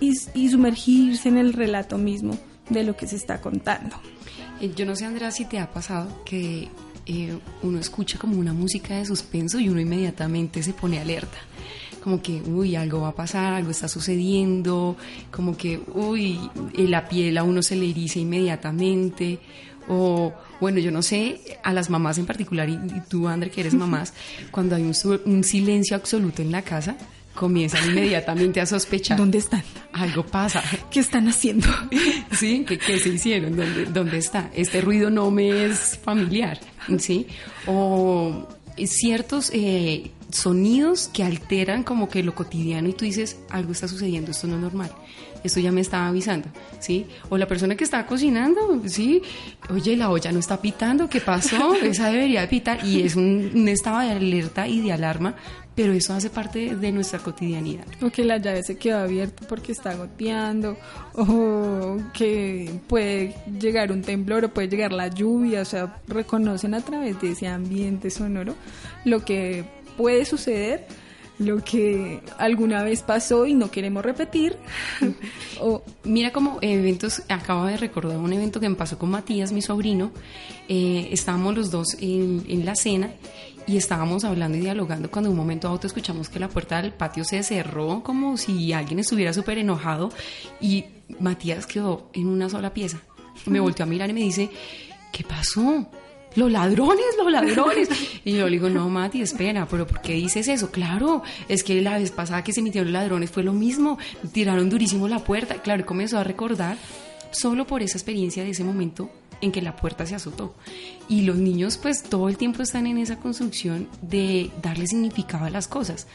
y, 0.00 0.48
sumergirse 0.48 1.28
en 1.28 1.38
el 1.38 1.52
relato 1.52 1.96
mismo 1.96 2.36
de 2.68 2.82
lo 2.82 2.96
que 2.96 3.06
se 3.06 3.16
está 3.16 3.40
contando. 3.40 3.96
Eh, 4.60 4.72
yo 4.74 4.84
no 4.84 4.96
sé, 4.96 5.04
Andrea, 5.04 5.30
si 5.30 5.44
te 5.44 5.60
ha 5.60 5.70
pasado 5.70 6.24
que 6.24 6.68
eh, 7.06 7.38
uno 7.62 7.78
escucha 7.78 8.18
como 8.18 8.36
una 8.36 8.52
música 8.52 8.96
de 8.96 9.04
suspenso 9.04 9.60
y 9.60 9.68
uno 9.68 9.80
inmediatamente 9.80 10.62
se 10.62 10.72
pone 10.72 10.98
alerta 10.98 11.38
como 12.02 12.22
que, 12.22 12.40
uy, 12.42 12.76
algo 12.76 13.02
va 13.02 13.08
a 13.08 13.14
pasar, 13.14 13.54
algo 13.54 13.70
está 13.70 13.88
sucediendo, 13.88 14.96
como 15.30 15.56
que, 15.56 15.80
uy, 15.94 16.38
la 16.74 17.08
piel 17.08 17.38
a 17.38 17.42
uno 17.42 17.62
se 17.62 17.76
le 17.76 17.90
eriza 17.90 18.18
inmediatamente, 18.18 19.38
o 19.88 20.32
bueno, 20.60 20.78
yo 20.78 20.90
no 20.90 21.02
sé, 21.02 21.40
a 21.62 21.72
las 21.72 21.90
mamás 21.90 22.18
en 22.18 22.26
particular, 22.26 22.68
y, 22.68 22.78
tú, 23.08 23.28
André, 23.28 23.50
que 23.50 23.60
eres 23.60 23.74
mamás, 23.74 24.14
cuando 24.50 24.76
hay 24.76 24.82
un, 24.82 25.44
silencio 25.44 25.96
absoluto 25.96 26.42
en 26.42 26.52
la 26.52 26.62
casa, 26.62 26.96
comienzan 27.34 27.90
inmediatamente 27.90 28.60
a 28.60 28.66
sospechar. 28.66 29.16
¿Dónde 29.16 29.38
están? 29.38 29.62
Algo 29.92 30.26
pasa. 30.26 30.62
¿Qué 30.90 31.00
están 31.00 31.28
haciendo? 31.28 31.68
¿Sí? 32.32 32.64
¿Qué, 32.66 32.78
qué 32.78 32.98
se 32.98 33.10
hicieron? 33.10 33.56
¿Dónde, 33.56 33.86
¿Dónde 33.86 34.18
está? 34.18 34.50
Este 34.54 34.80
ruido 34.80 35.10
no 35.10 35.30
me 35.30 35.66
es 35.66 35.98
familiar, 36.02 36.60
¿sí? 36.98 37.26
O 37.66 38.48
ciertos 38.86 39.50
eh, 39.52 40.10
sonidos 40.32 41.08
que 41.12 41.24
alteran 41.24 41.82
como 41.82 42.08
que 42.08 42.22
lo 42.22 42.34
cotidiano 42.34 42.88
y 42.88 42.92
tú 42.92 43.04
dices, 43.04 43.38
algo 43.50 43.72
está 43.72 43.88
sucediendo, 43.88 44.30
esto 44.30 44.46
no 44.46 44.56
es 44.56 44.62
normal, 44.62 44.90
esto 45.42 45.60
ya 45.60 45.72
me 45.72 45.80
estaba 45.80 46.08
avisando, 46.08 46.48
¿sí? 46.78 47.06
O 47.28 47.38
la 47.38 47.46
persona 47.46 47.74
que 47.74 47.84
está 47.84 48.06
cocinando, 48.06 48.82
¿sí? 48.86 49.22
Oye, 49.70 49.96
la 49.96 50.10
olla 50.10 50.32
no 50.32 50.38
está 50.38 50.60
pitando, 50.60 51.08
¿qué 51.08 51.20
pasó? 51.20 51.74
Esa 51.82 52.10
debería 52.10 52.48
pitar 52.48 52.84
y 52.84 53.02
es 53.02 53.16
un, 53.16 53.68
estado 53.68 54.00
de 54.00 54.10
alerta 54.10 54.68
y 54.68 54.80
de 54.80 54.92
alarma, 54.92 55.34
pero 55.74 55.92
eso 55.92 56.12
hace 56.12 56.28
parte 56.28 56.76
de 56.76 56.92
nuestra 56.92 57.20
cotidianidad. 57.20 57.84
O 58.02 58.10
que 58.10 58.24
la 58.24 58.36
llave 58.36 58.62
se 58.62 58.76
quedó 58.76 58.98
abierta 58.98 59.46
porque 59.48 59.72
está 59.72 59.94
goteando, 59.94 60.76
o 61.14 61.96
que 62.12 62.70
puede 62.86 63.34
llegar 63.58 63.92
un 63.92 64.02
temblor 64.02 64.44
o 64.44 64.48
puede 64.52 64.68
llegar 64.68 64.92
la 64.92 65.08
lluvia, 65.08 65.62
o 65.62 65.64
sea, 65.64 66.00
reconocen 66.06 66.74
a 66.74 66.80
través 66.80 67.20
de 67.20 67.32
ese 67.32 67.46
ambiente 67.46 68.10
sonoro 68.10 68.54
lo 69.04 69.24
que 69.24 69.64
puede 70.00 70.24
suceder 70.24 70.86
lo 71.38 71.62
que 71.62 72.20
alguna 72.38 72.82
vez 72.82 73.02
pasó 73.02 73.44
y 73.44 73.52
no 73.52 73.70
queremos 73.70 74.02
repetir. 74.02 74.56
o 75.60 75.82
mira 76.04 76.32
como 76.32 76.58
eventos, 76.62 77.22
acabo 77.28 77.66
de 77.66 77.76
recordar 77.76 78.16
un 78.16 78.32
evento 78.32 78.60
que 78.60 78.68
me 78.70 78.76
pasó 78.76 78.98
con 78.98 79.10
Matías, 79.10 79.52
mi 79.52 79.60
sobrino. 79.60 80.10
Eh, 80.68 81.08
estábamos 81.12 81.54
los 81.54 81.70
dos 81.70 81.98
en, 82.00 82.44
en, 82.48 82.64
la 82.64 82.74
cena 82.76 83.10
y 83.66 83.76
estábamos 83.76 84.24
hablando 84.24 84.56
y 84.56 84.60
dialogando 84.60 85.10
cuando 85.10 85.28
de 85.28 85.32
un 85.32 85.38
momento 85.38 85.68
a 85.68 85.72
otro 85.72 85.86
escuchamos 85.86 86.30
que 86.30 86.40
la 86.40 86.48
puerta 86.48 86.80
del 86.80 86.92
patio 86.92 87.24
se 87.24 87.42
cerró 87.42 88.02
como 88.02 88.38
si 88.38 88.72
alguien 88.72 89.00
estuviera 89.00 89.34
súper 89.34 89.58
enojado 89.58 90.10
y 90.62 90.86
Matías 91.18 91.66
quedó 91.66 92.08
en 92.14 92.26
una 92.26 92.48
sola 92.48 92.72
pieza. 92.72 93.02
Me 93.44 93.60
volteó 93.60 93.84
a 93.84 93.88
mirar 93.88 94.08
y 94.08 94.14
me 94.14 94.20
dice, 94.20 94.48
¿qué 95.12 95.24
pasó? 95.24 95.86
Los 96.36 96.50
ladrones, 96.50 97.04
los 97.18 97.30
ladrones. 97.30 97.88
Y 98.24 98.32
yo 98.32 98.44
le 98.44 98.52
digo, 98.52 98.68
no, 98.68 98.88
Mati, 98.88 99.22
espera, 99.22 99.66
pero 99.66 99.86
¿por 99.86 100.02
qué 100.02 100.12
dices 100.12 100.46
eso? 100.48 100.70
Claro, 100.70 101.22
es 101.48 101.64
que 101.64 101.80
la 101.80 101.98
vez 101.98 102.10
pasada 102.10 102.44
que 102.44 102.52
se 102.52 102.60
emitieron 102.60 102.92
los 102.92 103.00
ladrones 103.00 103.30
fue 103.30 103.42
lo 103.42 103.52
mismo, 103.52 103.98
tiraron 104.32 104.68
durísimo 104.68 105.08
la 105.08 105.20
puerta. 105.20 105.62
Claro, 105.62 105.86
comenzó 105.86 106.18
a 106.18 106.24
recordar 106.24 106.76
solo 107.30 107.66
por 107.66 107.82
esa 107.82 107.96
experiencia 107.96 108.44
de 108.44 108.50
ese 108.50 108.64
momento 108.64 109.10
en 109.40 109.52
que 109.52 109.62
la 109.62 109.76
puerta 109.76 110.06
se 110.06 110.14
azotó. 110.14 110.54
Y 111.08 111.22
los 111.22 111.36
niños 111.36 111.78
pues 111.78 112.02
todo 112.02 112.28
el 112.28 112.36
tiempo 112.36 112.62
están 112.62 112.86
en 112.86 112.98
esa 112.98 113.16
construcción 113.16 113.88
de 114.02 114.50
darle 114.62 114.86
significado 114.86 115.46
a 115.46 115.50
las 115.50 115.66
cosas. 115.66 116.06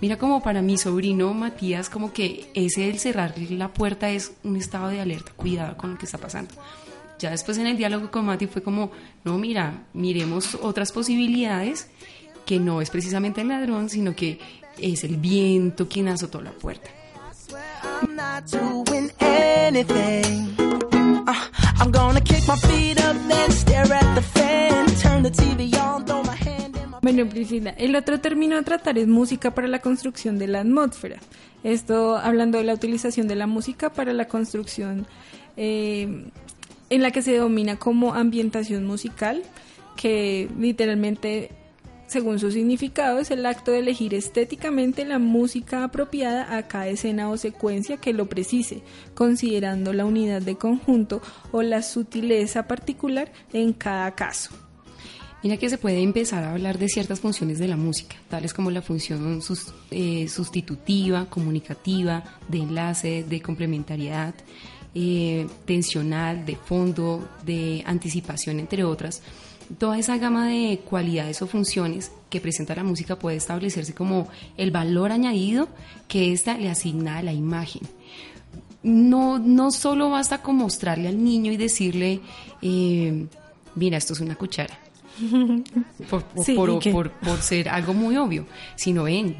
Mira 0.00 0.16
como 0.16 0.42
para 0.42 0.62
mi 0.62 0.78
sobrino 0.78 1.34
Matías, 1.34 1.90
como 1.90 2.12
que 2.12 2.48
ese 2.54 2.82
del 2.82 3.00
cerrar 3.00 3.34
la 3.50 3.72
puerta 3.72 4.10
es 4.10 4.32
un 4.44 4.56
estado 4.56 4.88
de 4.88 5.00
alerta, 5.00 5.32
cuidado 5.32 5.76
con 5.76 5.92
lo 5.92 5.98
que 5.98 6.06
está 6.06 6.18
pasando. 6.18 6.54
Ya 7.18 7.30
después 7.30 7.58
en 7.58 7.66
el 7.66 7.76
diálogo 7.76 8.10
con 8.10 8.26
Mati 8.26 8.46
fue 8.46 8.62
como, 8.62 8.90
no, 9.24 9.38
mira, 9.38 9.84
miremos 9.92 10.54
otras 10.54 10.92
posibilidades, 10.92 11.88
que 12.46 12.60
no 12.60 12.80
es 12.80 12.90
precisamente 12.90 13.40
el 13.40 13.48
ladrón, 13.48 13.88
sino 13.88 14.14
que 14.14 14.38
es 14.78 15.04
el 15.04 15.16
viento 15.16 15.88
quien 15.88 16.08
azotó 16.08 16.40
la 16.40 16.52
puerta. 16.52 16.90
I'm 21.80 21.92
gonna 21.92 22.20
kick 22.20 22.46
my 22.48 22.56
feet 22.56 22.98
up, 23.00 23.16
then 23.28 23.50
stare 23.52 23.92
at 23.92 24.14
the 24.14 24.22
fan, 24.22 24.86
turn 25.00 25.22
the 25.22 25.30
TV 25.30 25.74
on, 25.78 26.04
throw 26.04 26.22
my 26.22 26.34
hand 26.34 26.76
in 26.76 26.90
my 26.90 26.98
Bueno, 27.00 27.28
Priscila, 27.28 27.70
el 27.70 27.94
otro 27.96 28.20
término 28.20 28.56
a 28.56 28.62
tratar 28.62 28.98
es 28.98 29.06
música 29.06 29.52
para 29.52 29.68
la 29.68 29.78
construcción 29.78 30.38
de 30.38 30.48
la 30.48 30.60
atmósfera. 30.60 31.18
Esto 31.62 32.16
hablando 32.16 32.58
de 32.58 32.64
la 32.64 32.74
utilización 32.74 33.28
de 33.28 33.36
la 33.36 33.46
música 33.46 33.90
para 33.90 34.12
la 34.12 34.26
construcción 34.26 35.06
eh, 35.56 36.30
en 36.90 37.02
la 37.02 37.10
que 37.10 37.22
se 37.22 37.36
domina 37.36 37.76
como 37.76 38.14
ambientación 38.14 38.86
musical, 38.86 39.42
que 39.96 40.48
literalmente, 40.58 41.50
según 42.06 42.38
su 42.38 42.50
significado, 42.50 43.18
es 43.18 43.30
el 43.30 43.44
acto 43.44 43.72
de 43.72 43.80
elegir 43.80 44.14
estéticamente 44.14 45.04
la 45.04 45.18
música 45.18 45.84
apropiada 45.84 46.56
a 46.56 46.68
cada 46.68 46.88
escena 46.88 47.28
o 47.30 47.36
secuencia 47.36 47.98
que 47.98 48.12
lo 48.12 48.28
precise, 48.28 48.82
considerando 49.14 49.92
la 49.92 50.06
unidad 50.06 50.42
de 50.42 50.56
conjunto 50.56 51.20
o 51.52 51.62
la 51.62 51.82
sutileza 51.82 52.66
particular 52.66 53.32
en 53.52 53.72
cada 53.72 54.14
caso. 54.14 54.50
Mira 55.42 55.56
que 55.56 55.70
se 55.70 55.78
puede 55.78 56.02
empezar 56.02 56.42
a 56.42 56.50
hablar 56.50 56.78
de 56.78 56.88
ciertas 56.88 57.20
funciones 57.20 57.60
de 57.60 57.68
la 57.68 57.76
música, 57.76 58.16
tales 58.28 58.52
como 58.52 58.72
la 58.72 58.82
función 58.82 59.40
eh, 59.92 60.28
sustitutiva, 60.28 61.26
comunicativa, 61.30 62.24
de 62.48 62.58
enlace, 62.58 63.22
de 63.22 63.40
complementariedad, 63.40 64.34
eh, 65.00 65.46
tensional, 65.64 66.44
de 66.44 66.56
fondo, 66.56 67.28
de 67.46 67.82
anticipación, 67.86 68.58
entre 68.58 68.82
otras. 68.84 69.22
Toda 69.78 69.98
esa 69.98 70.16
gama 70.16 70.48
de 70.48 70.80
cualidades 70.84 71.40
o 71.42 71.46
funciones 71.46 72.10
que 72.30 72.40
presenta 72.40 72.74
la 72.74 72.82
música 72.84 73.16
puede 73.18 73.36
establecerse 73.36 73.92
como 73.94 74.26
el 74.56 74.70
valor 74.70 75.12
añadido 75.12 75.68
que 76.08 76.32
ésta 76.32 76.56
le 76.58 76.68
asigna 76.70 77.18
a 77.18 77.22
la 77.22 77.32
imagen 77.32 77.82
no, 78.82 79.38
no 79.38 79.70
solo 79.70 80.08
basta 80.10 80.40
con 80.40 80.56
mostrarle 80.56 81.08
al 81.08 81.22
niño 81.22 81.50
y 81.52 81.56
decirle, 81.56 82.20
eh, 82.62 83.26
mira, 83.74 83.98
esto 83.98 84.12
es 84.12 84.20
una 84.20 84.36
cuchara, 84.36 84.78
por, 86.08 86.22
por- 86.24 86.44
Sí, 86.44 86.54
por- 86.54 86.70
¿y 86.70 86.78
qué? 86.78 86.92
por- 86.92 87.10
por 87.12 87.42
ser 87.42 87.68
algo 87.68 87.92
muy 87.92 88.16
obvio, 88.16 88.46
sino 88.76 89.02
ven, 89.04 89.36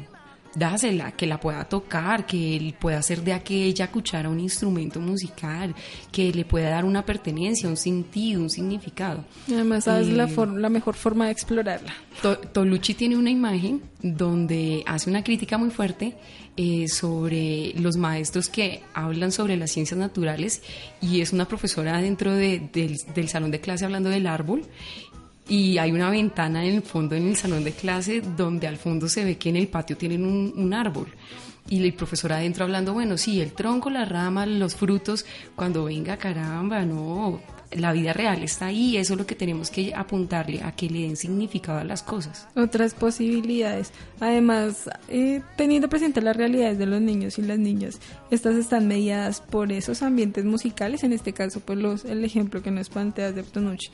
dásela, 0.55 1.11
que 1.11 1.27
la 1.27 1.39
pueda 1.39 1.63
tocar, 1.69 2.25
que 2.25 2.55
él 2.57 2.75
pueda 2.79 2.97
hacer 2.99 3.21
de 3.23 3.33
aquella 3.33 3.91
cuchara 3.91 4.29
un 4.29 4.39
instrumento 4.39 4.99
musical, 4.99 5.75
que 6.11 6.31
le 6.33 6.45
pueda 6.45 6.69
dar 6.69 6.85
una 6.85 7.05
pertenencia, 7.05 7.69
un 7.69 7.77
sentido, 7.77 8.41
un 8.41 8.49
significado. 8.49 9.23
Además, 9.47 9.83
sabes 9.85 10.07
Eh, 10.07 10.11
la 10.13 10.69
mejor 10.69 10.95
forma 10.95 11.25
de 11.27 11.31
explorarla. 11.31 11.93
To- 12.21 12.37
Tolucci 12.39 12.93
tiene 12.95 13.15
una 13.17 13.29
imagen 13.29 13.81
donde 14.01 14.83
hace 14.85 15.09
una 15.09 15.23
crítica 15.23 15.57
muy 15.57 15.69
fuerte 15.69 16.15
eh, 16.57 16.87
sobre 16.89 17.73
los 17.79 17.95
maestros 17.95 18.49
que 18.49 18.81
hablan 18.93 19.31
sobre 19.31 19.55
las 19.55 19.71
ciencias 19.71 19.97
naturales 19.97 20.61
y 21.01 21.21
es 21.21 21.31
una 21.31 21.47
profesora 21.47 22.01
dentro 22.01 22.33
de- 22.33 22.69
del, 22.73 22.97
del 23.15 23.29
salón 23.29 23.51
de 23.51 23.61
clase 23.61 23.85
hablando 23.85 24.09
del 24.09 24.27
árbol 24.27 24.63
y 25.49 25.79
hay 25.79 25.91
una 25.91 26.09
ventana 26.09 26.63
en 26.63 26.75
el 26.75 26.81
fondo 26.83 27.15
en 27.15 27.27
el 27.27 27.35
salón 27.35 27.63
de 27.63 27.71
clase 27.71 28.21
donde 28.21 28.67
al 28.67 28.77
fondo 28.77 29.09
se 29.09 29.25
ve 29.25 29.37
que 29.37 29.49
en 29.49 29.55
el 29.55 29.67
patio 29.67 29.97
tienen 29.97 30.23
un, 30.23 30.53
un 30.55 30.73
árbol. 30.73 31.07
Y 31.67 31.83
el 31.83 31.93
profesor 31.93 32.31
adentro 32.33 32.63
hablando, 32.63 32.93
bueno, 32.93 33.17
sí, 33.17 33.41
el 33.41 33.51
tronco, 33.51 33.89
la 33.89 34.05
rama, 34.05 34.45
los 34.45 34.75
frutos, 34.75 35.25
cuando 35.55 35.85
venga, 35.85 36.17
caramba, 36.17 36.83
no, 36.83 37.39
la 37.71 37.93
vida 37.93 38.13
real 38.13 38.41
está 38.43 38.67
ahí, 38.67 38.97
eso 38.97 39.13
es 39.13 39.19
lo 39.19 39.27
que 39.27 39.35
tenemos 39.35 39.69
que 39.69 39.93
apuntarle, 39.93 40.63
a 40.63 40.71
que 40.71 40.89
le 40.89 41.01
den 41.01 41.15
significado 41.15 41.79
a 41.79 41.83
las 41.83 42.01
cosas. 42.01 42.47
Otras 42.55 42.93
posibilidades. 42.93 43.91
Además, 44.19 44.89
eh, 45.07 45.41
teniendo 45.55 45.89
presente 45.89 46.21
las 46.21 46.35
realidades 46.35 46.77
de 46.79 46.87
los 46.87 47.01
niños 47.01 47.37
y 47.37 47.43
las 47.43 47.59
niñas, 47.59 47.99
estas 48.31 48.55
están 48.55 48.87
mediadas 48.87 49.41
por 49.41 49.71
esos 49.71 50.01
ambientes 50.01 50.45
musicales, 50.45 51.03
en 51.03 51.13
este 51.13 51.33
caso, 51.33 51.59
pues 51.59 51.77
los, 51.77 52.05
el 52.05 52.23
ejemplo 52.25 52.63
que 52.63 52.71
nos 52.71 52.89
planteas 52.89 53.35
de 53.35 53.43
Tonucci. 53.43 53.89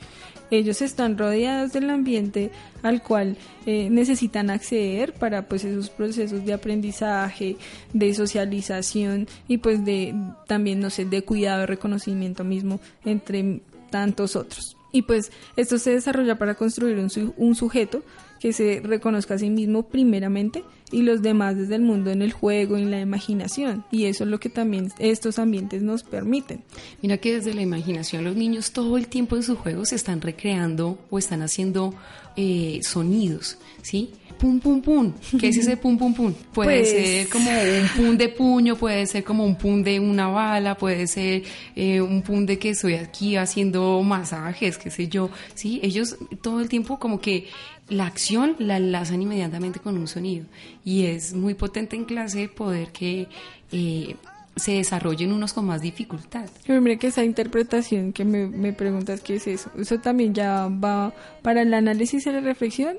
Ellos 0.50 0.80
están 0.82 1.18
rodeados 1.18 1.72
del 1.72 1.90
ambiente 1.90 2.50
al 2.82 3.02
cual 3.02 3.36
eh, 3.66 3.88
necesitan 3.90 4.48
acceder 4.50 5.12
para 5.12 5.48
pues 5.48 5.64
esos 5.64 5.90
procesos 5.90 6.44
de 6.44 6.52
aprendizaje, 6.52 7.56
de 7.92 8.14
socialización 8.14 9.26
y 9.48 9.58
pues 9.58 9.84
de 9.84 10.14
también, 10.46 10.80
no 10.80 10.90
sé, 10.90 11.04
de 11.04 11.22
cuidado 11.22 11.66
reconocimiento 11.66 12.44
mismo 12.44 12.80
entre 13.04 13.60
tantos 13.90 14.36
otros. 14.36 14.76
Y 14.92 15.02
pues 15.02 15.32
esto 15.56 15.78
se 15.78 15.90
desarrolla 15.90 16.38
para 16.38 16.54
construir 16.54 16.96
un, 16.98 17.10
su- 17.10 17.34
un 17.36 17.54
sujeto 17.54 18.02
que 18.40 18.52
se 18.52 18.80
reconozca 18.84 19.34
a 19.34 19.38
sí 19.38 19.50
mismo 19.50 19.82
primeramente 19.82 20.62
y 20.92 21.02
los 21.02 21.20
demás 21.22 21.56
desde 21.56 21.74
el 21.74 21.82
mundo 21.82 22.10
en 22.10 22.22
el 22.22 22.32
juego, 22.32 22.76
en 22.76 22.90
la 22.90 23.00
imaginación. 23.00 23.84
Y 23.90 24.04
eso 24.04 24.24
es 24.24 24.30
lo 24.30 24.38
que 24.38 24.48
también 24.48 24.92
estos 24.98 25.38
ambientes 25.38 25.82
nos 25.82 26.02
permiten. 26.04 26.62
Mira 27.02 27.16
que 27.18 27.34
desde 27.34 27.54
la 27.54 27.62
imaginación 27.62 28.24
los 28.24 28.36
niños 28.36 28.70
todo 28.72 28.96
el 28.96 29.08
tiempo 29.08 29.36
en 29.36 29.42
sus 29.42 29.58
juegos 29.58 29.92
están 29.92 30.20
recreando 30.20 30.98
o 31.10 31.18
están 31.18 31.42
haciendo 31.42 31.94
eh, 32.36 32.80
sonidos, 32.82 33.58
¿sí? 33.82 34.10
Pum, 34.38 34.60
pum, 34.60 34.82
pum. 34.82 35.12
¿Qué 35.40 35.48
es 35.48 35.56
ese 35.56 35.78
pum, 35.78 35.96
pum, 35.96 36.12
pum? 36.12 36.34
Puede 36.52 36.80
Pues- 36.80 36.90
ser 36.90 37.28
como 37.30 37.50
un 37.50 37.88
pum 37.96 38.16
de 38.18 38.28
puño, 38.28 38.76
puede 38.76 39.06
ser 39.06 39.24
como 39.24 39.46
un 39.46 39.56
pum 39.56 39.82
de 39.82 39.98
una 39.98 40.28
bala, 40.28 40.76
puede 40.76 41.06
ser 41.06 41.42
eh, 41.74 42.02
un 42.02 42.20
pum 42.20 42.44
de 42.44 42.58
que 42.58 42.70
estoy 42.70 42.94
aquí 42.94 43.36
haciendo 43.36 44.02
masajes, 44.02 44.76
qué 44.76 44.90
sé 44.90 45.08
yo. 45.08 45.30
Sí, 45.54 45.80
ellos 45.82 46.16
todo 46.42 46.60
el 46.60 46.68
tiempo 46.68 46.98
como 46.98 47.18
que 47.18 47.46
la 47.88 48.06
acción 48.06 48.56
la 48.58 48.76
enlazan 48.76 49.22
inmediatamente 49.22 49.80
con 49.80 49.96
un 49.96 50.08
sonido. 50.08 50.46
Y 50.84 51.06
es 51.06 51.34
muy 51.34 51.54
potente 51.54 51.96
en 51.96 52.04
clase 52.04 52.48
poder 52.48 52.88
que 52.92 53.28
eh, 53.72 54.16
se 54.56 54.72
desarrollen 54.72 55.32
unos 55.32 55.52
con 55.52 55.66
más 55.66 55.82
dificultad. 55.82 56.48
Pero 56.66 56.80
mira 56.80 56.96
que 56.96 57.08
esa 57.08 57.24
interpretación 57.24 58.12
que 58.12 58.24
me, 58.24 58.46
me 58.46 58.72
preguntas 58.72 59.20
qué 59.20 59.36
es 59.36 59.46
eso, 59.46 59.70
eso 59.78 59.98
también 59.98 60.34
ya 60.34 60.68
va 60.68 61.14
para 61.42 61.62
el 61.62 61.74
análisis 61.74 62.26
y 62.26 62.32
la 62.32 62.40
reflexión 62.40 62.96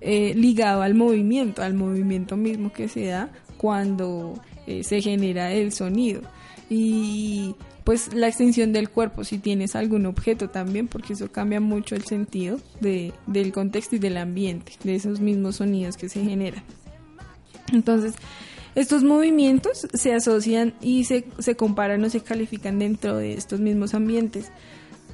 eh, 0.00 0.34
ligado 0.34 0.82
al 0.82 0.94
movimiento, 0.94 1.62
al 1.62 1.74
movimiento 1.74 2.36
mismo 2.36 2.72
que 2.72 2.88
se 2.88 3.06
da 3.06 3.30
cuando 3.56 4.40
eh, 4.66 4.84
se 4.84 5.00
genera 5.00 5.52
el 5.52 5.72
sonido. 5.72 6.22
Y 6.68 7.54
pues 7.86 8.12
la 8.12 8.26
extensión 8.26 8.72
del 8.72 8.90
cuerpo, 8.90 9.22
si 9.22 9.38
tienes 9.38 9.76
algún 9.76 10.06
objeto 10.06 10.50
también, 10.50 10.88
porque 10.88 11.12
eso 11.12 11.30
cambia 11.30 11.60
mucho 11.60 11.94
el 11.94 12.04
sentido 12.04 12.58
de, 12.80 13.12
del 13.28 13.52
contexto 13.52 13.94
y 13.94 14.00
del 14.00 14.16
ambiente, 14.16 14.72
de 14.82 14.96
esos 14.96 15.20
mismos 15.20 15.56
sonidos 15.56 15.96
que 15.96 16.08
se 16.08 16.22
generan. 16.24 16.64
Entonces, 17.72 18.14
estos 18.74 19.04
movimientos 19.04 19.86
se 19.94 20.12
asocian 20.12 20.74
y 20.80 21.04
se, 21.04 21.26
se 21.38 21.54
comparan 21.54 22.02
o 22.02 22.10
se 22.10 22.20
califican 22.20 22.80
dentro 22.80 23.16
de 23.18 23.34
estos 23.34 23.60
mismos 23.60 23.94
ambientes. 23.94 24.50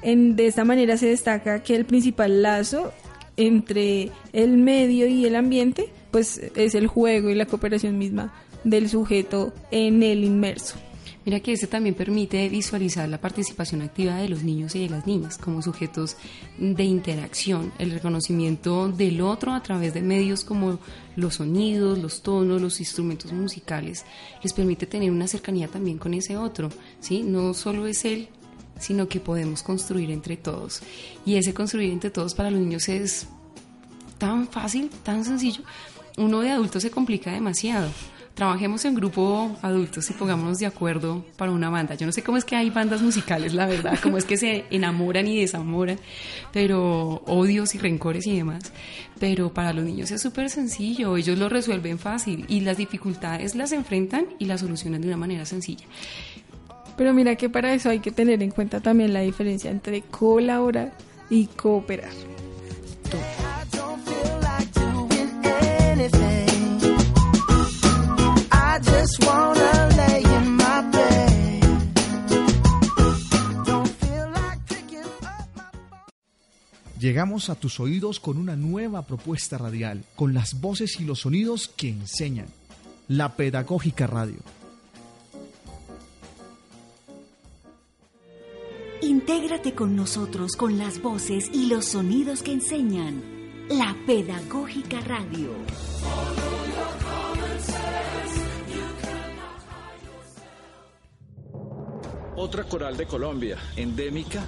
En- 0.01 0.35
de 0.35 0.47
esta 0.47 0.65
manera 0.65 0.97
se 0.97 1.05
destaca 1.07 1.61
que 1.61 1.75
el 1.75 1.85
principal 1.85 2.41
lazo 2.41 2.91
entre 3.37 4.09
el 4.33 4.57
medio 4.57 5.05
y 5.07 5.25
el 5.25 5.35
ambiente 5.35 5.89
pues 6.09 6.41
es 6.55 6.73
el 6.75 6.87
juego 6.87 7.29
y 7.29 7.35
la 7.35 7.45
cooperación 7.45 7.97
misma 7.99 8.33
del 8.63 8.89
sujeto 8.89 9.53
en 9.71 10.01
el 10.03 10.23
inmerso. 10.23 10.75
Mira 11.25 11.39
que 11.39 11.53
este 11.53 11.67
también 11.67 11.95
permite 11.95 12.49
visualizar 12.49 13.07
la 13.07 13.21
participación 13.21 13.81
activa 13.81 14.15
de 14.15 14.27
los 14.27 14.43
niños 14.43 14.75
y 14.75 14.81
de 14.81 14.89
las 14.89 15.07
niñas 15.07 15.37
como 15.37 15.61
sujetos 15.61 16.17
de 16.57 16.83
interacción, 16.83 17.71
el 17.79 17.91
reconocimiento 17.91 18.89
del 18.89 19.21
otro 19.21 19.53
a 19.53 19.63
través 19.63 19.93
de 19.93 20.01
medios 20.01 20.43
como 20.43 20.79
los 21.15 21.35
sonidos, 21.35 21.97
los 21.99 22.23
tonos, 22.23 22.61
los 22.61 22.81
instrumentos 22.81 23.31
musicales, 23.31 24.03
les 24.43 24.51
permite 24.51 24.85
tener 24.85 25.11
una 25.11 25.27
cercanía 25.27 25.69
también 25.69 25.97
con 25.97 26.13
ese 26.13 26.35
otro, 26.35 26.69
¿sí? 26.99 27.23
No 27.23 27.53
solo 27.53 27.87
es 27.87 28.03
él, 28.03 28.27
sino 28.77 29.07
que 29.07 29.21
podemos 29.21 29.63
construir 29.63 30.11
entre 30.11 30.35
todos. 30.35 30.81
Y 31.25 31.35
ese 31.35 31.53
construir 31.53 31.91
entre 31.91 32.09
todos 32.09 32.35
para 32.35 32.51
los 32.51 32.59
niños 32.59 32.89
es 32.89 33.27
tan 34.17 34.47
fácil, 34.49 34.89
tan 35.03 35.23
sencillo. 35.23 35.63
Uno 36.17 36.41
de 36.41 36.51
adulto 36.51 36.81
se 36.81 36.91
complica 36.91 37.31
demasiado. 37.31 37.89
Trabajemos 38.33 38.83
en 38.85 38.95
grupo 38.95 39.55
adultos 39.61 40.09
y 40.09 40.13
pongámonos 40.13 40.57
de 40.57 40.65
acuerdo 40.65 41.23
para 41.37 41.51
una 41.51 41.69
banda. 41.69 41.95
Yo 41.95 42.05
no 42.05 42.11
sé 42.11 42.23
cómo 42.23 42.37
es 42.37 42.45
que 42.45 42.55
hay 42.55 42.71
bandas 42.71 43.01
musicales, 43.01 43.53
la 43.53 43.67
verdad, 43.67 43.99
cómo 44.01 44.17
es 44.17 44.25
que 44.25 44.37
se 44.37 44.65
enamoran 44.71 45.27
y 45.27 45.39
desamoran, 45.39 45.99
pero 46.51 47.21
odios 47.27 47.75
y 47.75 47.77
rencores 47.77 48.25
y 48.25 48.35
demás. 48.35 48.71
Pero 49.19 49.53
para 49.53 49.71
los 49.71 49.85
niños 49.85 50.09
es 50.11 50.21
súper 50.21 50.49
sencillo, 50.49 51.15
ellos 51.15 51.37
lo 51.37 51.47
resuelven 51.47 51.99
fácil 51.99 52.45
y 52.47 52.61
las 52.61 52.77
dificultades 52.77 53.53
las 53.55 53.71
enfrentan 53.71 54.25
y 54.39 54.45
las 54.45 54.61
solucionan 54.61 55.01
de 55.01 55.07
una 55.07 55.17
manera 55.17 55.45
sencilla. 55.45 55.85
Pero 56.97 57.13
mira 57.13 57.35
que 57.35 57.49
para 57.49 57.73
eso 57.73 57.89
hay 57.89 57.99
que 57.99 58.11
tener 58.11 58.41
en 58.41 58.51
cuenta 58.51 58.79
también 58.79 59.13
la 59.13 59.21
diferencia 59.21 59.69
entre 59.69 60.01
colaborar 60.01 60.93
y 61.29 61.47
cooperar. 61.47 62.11
anything. 65.93 66.42
Llegamos 77.03 77.49
a 77.49 77.55
tus 77.55 77.81
oídos 77.81 78.21
con 78.21 78.37
una 78.37 78.55
nueva 78.55 79.01
propuesta 79.01 79.57
radial, 79.57 80.05
con 80.15 80.33
las 80.33 80.61
voces 80.61 81.01
y 81.01 81.03
los 81.03 81.19
sonidos 81.19 81.67
que 81.67 81.89
enseñan. 81.89 82.47
La 83.09 83.35
Pedagógica 83.35 84.07
Radio. 84.07 84.37
Intégrate 89.01 89.75
con 89.75 89.97
nosotros 89.97 90.55
con 90.55 90.77
las 90.77 91.01
voces 91.01 91.49
y 91.53 91.65
los 91.65 91.83
sonidos 91.83 92.41
que 92.41 92.53
enseñan. 92.53 93.21
La 93.67 93.97
Pedagógica 94.05 95.01
Radio. 95.01 95.51
Otra 102.35 102.63
coral 102.63 102.97
de 102.97 103.05
Colombia, 103.05 103.57
endémica. 103.75 104.43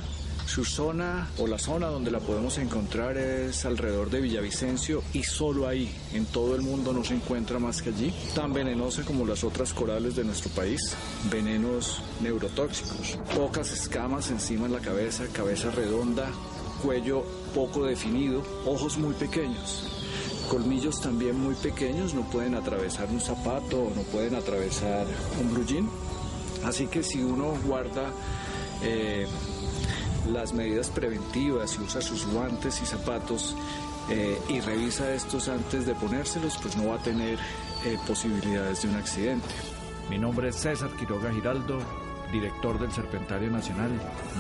Su 0.48 0.66
zona 0.66 1.30
o 1.38 1.46
la 1.46 1.60
zona 1.60 1.88
donde 1.88 2.10
la 2.10 2.20
podemos 2.20 2.58
encontrar 2.58 3.18
es 3.18 3.64
alrededor 3.66 4.10
de 4.10 4.22
Villavicencio 4.22 5.04
y 5.14 5.24
solo 5.24 5.68
ahí, 5.68 5.92
en 6.14 6.26
todo 6.26 6.56
el 6.56 6.62
mundo 6.62 6.94
no 6.94 7.04
se 7.04 7.16
encuentra 7.16 7.60
más 7.60 7.82
que 7.82 7.90
allí. 7.90 8.14
Tan 8.34 8.54
venenosa 8.54 9.04
como 9.04 9.26
las 9.26 9.44
otras 9.44 9.74
corales 9.74 10.16
de 10.16 10.24
nuestro 10.24 10.52
país, 10.52 10.96
venenos 11.32 12.02
neurotóxicos, 12.22 13.20
pocas 13.36 13.72
escamas 13.72 14.32
encima 14.32 14.66
en 14.66 14.74
la 14.74 14.80
cabeza, 14.80 15.26
cabeza 15.32 15.70
redonda, 15.72 16.28
cuello 16.84 17.24
poco 17.54 17.86
definido, 17.86 18.44
ojos 18.66 18.98
muy 18.98 19.14
pequeños. 19.14 19.92
Colmillos 20.50 21.02
también 21.02 21.40
muy 21.40 21.56
pequeños, 21.56 22.14
no 22.14 22.22
pueden 22.30 22.54
atravesar 22.56 23.10
un 23.10 23.20
zapato 23.20 23.92
no 23.96 24.02
pueden 24.12 24.36
atravesar 24.36 25.06
un 25.42 25.54
blue. 25.54 25.90
Así 26.66 26.88
que 26.88 27.04
si 27.04 27.24
uno 27.24 27.54
guarda 27.66 28.10
eh, 28.82 29.28
las 30.32 30.54
medidas 30.54 30.90
preventivas 30.90 31.76
y 31.76 31.84
usa 31.84 32.02
sus 32.02 32.26
guantes 32.26 32.82
y 32.82 32.86
zapatos 32.86 33.56
eh, 34.10 34.40
y 34.50 34.60
revisa 34.60 35.14
estos 35.14 35.48
antes 35.48 35.86
de 35.86 35.94
ponérselos, 35.96 36.58
pues 36.62 36.76
no 36.76 36.88
va 36.90 36.96
a 36.96 37.04
tener 37.04 37.38
eh, 37.86 37.98
posibilidades 38.08 38.82
de 38.82 38.90
un 38.90 38.96
accidente. 38.96 39.48
Mi 40.10 40.18
nombre 40.18 40.50
es 40.50 40.56
César 40.56 40.90
Quiroga 40.98 41.32
Giraldo, 41.32 41.80
director 42.32 42.80
del 42.80 42.92
Serpentario 42.92 43.50
Nacional. 43.52 43.92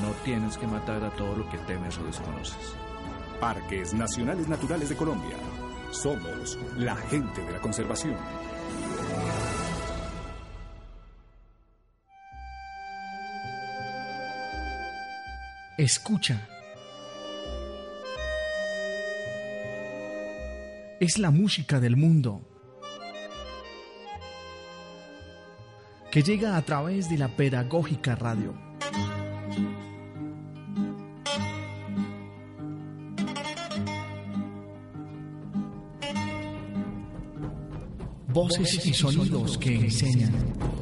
No 0.02 0.12
tienes 0.24 0.58
que 0.58 0.68
matar 0.68 1.04
a 1.04 1.12
todo 1.12 1.36
lo 1.36 1.50
que 1.50 1.58
temes 1.60 1.98
o 2.00 2.04
desconoces. 2.04 2.76
Parques 3.40 3.94
Nacionales 3.94 4.48
Naturales 4.48 4.90
de 4.90 4.96
Colombia. 4.96 5.36
Somos 5.92 6.58
la 6.78 6.96
gente 6.96 7.42
de 7.42 7.52
la 7.52 7.60
conservación. 7.60 8.16
Escucha. 15.86 16.50
Es 21.00 21.20
la 21.20 21.30
música 21.30 21.80
del 21.80 21.96
mundo 21.96 22.42
que 26.10 26.24
llega 26.24 26.58
a 26.58 26.62
través 26.64 27.08
de 27.08 27.20
la 27.20 27.28
pedagógica 27.28 28.16
radio. 28.16 28.56
Voces 38.30 38.88
y 38.88 38.94
sonidos 38.96 39.60
que 39.60 39.76
enseñan. 39.76 40.75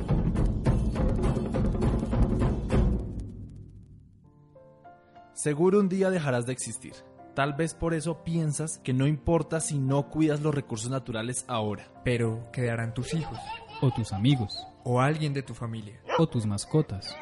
Seguro 5.44 5.82
un 5.82 5.90
día 5.90 6.10
dejarás 6.10 6.46
de 6.46 6.54
existir. 6.54 6.94
Tal 7.36 7.52
vez 7.52 7.74
por 7.74 7.94
eso 7.94 8.24
piensas 8.24 8.78
que 8.78 8.94
no 8.94 9.08
importa 9.08 9.60
si 9.60 9.78
no 9.78 10.10
cuidas 10.10 10.40
los 10.40 10.56
recursos 10.56 10.90
naturales 10.90 11.44
ahora. 11.50 11.92
Pero 12.06 12.50
quedarán 12.54 12.94
tus 12.94 13.14
hijos. 13.14 13.38
O 13.82 13.92
tus 13.92 14.14
amigos. 14.14 14.56
O 14.86 15.02
alguien 15.02 15.34
de 15.34 15.44
tu 15.44 15.54
familia. 15.54 16.02
O 16.18 16.30
tus 16.30 16.46
mascotas. 16.46 17.14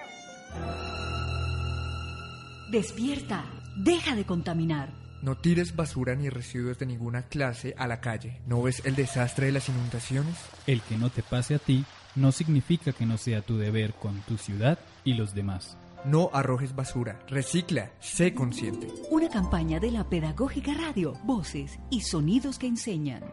Despierta. 2.71 3.43
Deja 3.75 4.15
de 4.15 4.23
contaminar. 4.23 4.93
No 5.23 5.35
tires 5.37 5.75
basura 5.75 6.13
ni 6.13 6.29
residuos 6.29 6.77
de 6.77 6.85
ninguna 6.85 7.23
clase 7.23 7.73
a 7.75 7.87
la 7.87 8.01
calle. 8.01 8.39
¿No 8.45 8.61
ves 8.61 8.85
el 8.85 8.95
desastre 8.95 9.47
de 9.47 9.53
las 9.53 9.67
inundaciones? 9.67 10.35
El 10.67 10.81
que 10.81 10.95
no 10.95 11.09
te 11.09 11.23
pase 11.23 11.55
a 11.55 11.59
ti 11.59 11.85
no 12.13 12.31
significa 12.31 12.91
que 12.91 13.07
no 13.07 13.17
sea 13.17 13.41
tu 13.41 13.57
deber 13.57 13.95
con 13.95 14.21
tu 14.21 14.37
ciudad 14.37 14.77
y 15.03 15.15
los 15.15 15.33
demás. 15.33 15.75
No 16.03 16.31
arrojes 16.33 16.75
basura, 16.75 17.19
recicla, 17.27 17.91
sé 17.99 18.33
consciente. 18.33 18.87
Una 19.11 19.29
campaña 19.29 19.79
de 19.79 19.91
la 19.91 20.09
Pedagógica 20.09 20.73
Radio, 20.73 21.13
voces 21.25 21.77
y 21.91 22.01
sonidos 22.01 22.57
que 22.57 22.65
enseñan. 22.65 23.23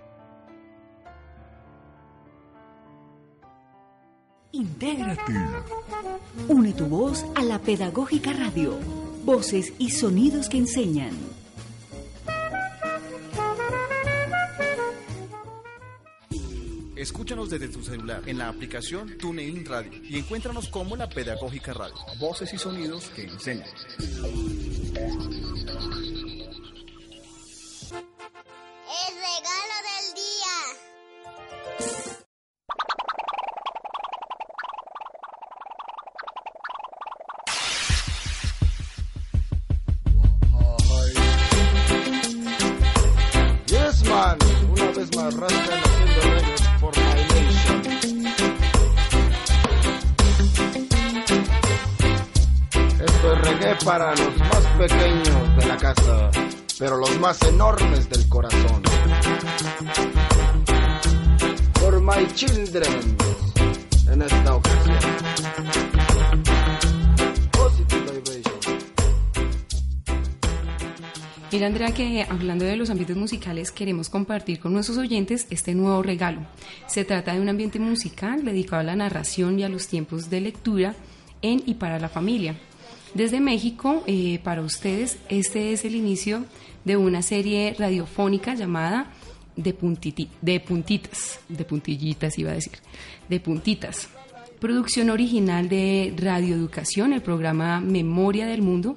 Intégrate. 4.53 5.33
Une 6.49 6.73
tu 6.75 6.87
voz 6.87 7.25
a 7.37 7.43
la 7.43 7.59
Pedagógica 7.59 8.35
Radio, 8.35 8.79
voces 9.25 9.73
y 9.79 9.91
sonidos 9.91 10.51
que 10.51 10.59
enseñan. 10.59 11.38
Escúchanos 16.99 17.49
desde 17.49 17.69
tu 17.69 17.81
celular 17.81 18.25
en 18.27 18.39
la 18.39 18.49
aplicación 18.49 19.17
TuneIn 19.19 19.65
Radio 19.65 19.93
y 20.03 20.19
encuéntranos 20.19 20.69
como 20.69 20.97
la 20.97 21.09
Pedagógica 21.09 21.73
Radio. 21.73 21.95
Voces 22.19 22.53
y 22.53 22.59
sonidos 22.59 23.09
que 23.11 23.23
enseñan. 23.23 23.69
El 24.01 24.17
regalo 29.15 29.77
del 29.87 30.13
día. 30.17 30.55
Yes, 43.69 44.03
man. 44.09 44.37
Una 44.73 44.91
vez 44.91 45.17
más, 45.17 45.35
Rastan 45.35 45.88
para 53.89 54.11
los 54.11 54.37
más 54.37 54.67
pequeños 54.77 55.57
de 55.57 55.67
la 55.67 55.79
casa, 55.79 56.31
pero 56.79 56.99
los 56.99 57.19
más 57.21 57.43
enormes 57.45 58.07
del 58.11 58.29
corazón. 58.29 58.83
For 61.81 61.99
my 61.99 62.27
children, 62.35 63.17
en 64.13 64.21
esta 64.21 64.57
ocasión. 64.57 64.99
Positive 67.53 68.13
vibration. 68.13 68.79
Mira, 71.51 71.67
Andrea, 71.69 71.95
que 71.95 72.27
hablando 72.29 72.67
de 72.67 72.77
los 72.77 72.91
ambientes 72.91 73.17
musicales, 73.17 73.71
queremos 73.71 74.11
compartir 74.11 74.61
con 74.61 74.75
nuestros 74.75 74.99
oyentes 74.99 75.47
este 75.49 75.75
nuevo 75.75 76.03
regalo. 76.03 76.43
Se 76.89 77.07
trata 77.07 77.33
de 77.33 77.41
un 77.41 77.49
ambiente 77.49 77.79
musical 77.79 78.45
dedicado 78.45 78.81
a 78.81 78.85
la 78.85 78.97
narración 78.97 79.59
y 79.59 79.65
a 79.65 79.71
los 79.71 79.89
tiempos 79.89 80.29
de 80.29 80.43
lectura 80.43 80.95
en 81.41 81.63
y 81.65 81.73
para 81.73 81.99
la 81.99 82.11
familia. 82.11 82.55
Desde 83.15 83.41
México, 83.41 84.03
eh, 84.07 84.39
para 84.45 84.63
ustedes, 84.63 85.19
este 85.29 85.73
es 85.73 85.85
el 85.85 85.95
inicio 85.95 86.45
de 86.85 86.97
una 86.97 87.23
serie 87.23 87.75
radiofónica 87.79 88.55
llamada 88.55 89.11
de, 89.57 89.77
puntiti- 89.77 90.29
de 90.41 90.61
puntitas, 90.61 91.41
de 91.49 91.65
puntillitas 91.65 92.39
iba 92.39 92.53
a 92.53 92.55
decir, 92.55 92.79
de 93.29 93.41
puntitas. 93.41 94.09
Producción 94.61 95.11
original 95.11 95.69
de 95.69 96.15
Radioeducación, 96.17 97.13
el 97.13 97.23
programa 97.23 97.81
Memoria 97.81 98.47
del 98.47 98.63
Mundo, 98.63 98.97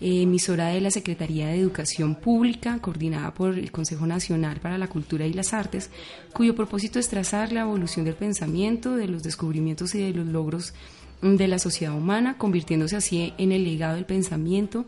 emisora 0.00 0.68
de 0.68 0.80
la 0.80 0.90
Secretaría 0.90 1.46
de 1.46 1.58
Educación 1.58 2.16
Pública, 2.16 2.78
coordinada 2.80 3.32
por 3.32 3.56
el 3.58 3.70
Consejo 3.70 4.06
Nacional 4.06 4.60
para 4.60 4.76
la 4.76 4.88
Cultura 4.88 5.26
y 5.26 5.32
las 5.32 5.54
Artes, 5.54 5.90
cuyo 6.34 6.54
propósito 6.54 6.98
es 6.98 7.08
trazar 7.08 7.52
la 7.52 7.62
evolución 7.62 8.04
del 8.04 8.14
pensamiento, 8.14 8.96
de 8.96 9.08
los 9.08 9.22
descubrimientos 9.22 9.94
y 9.94 10.02
de 10.02 10.12
los 10.12 10.26
logros 10.26 10.74
de 11.22 11.48
la 11.48 11.58
sociedad 11.58 11.94
humana, 11.94 12.36
convirtiéndose 12.38 12.96
así 12.96 13.34
en 13.38 13.52
el 13.52 13.64
legado 13.64 13.94
del 13.94 14.04
pensamiento 14.04 14.86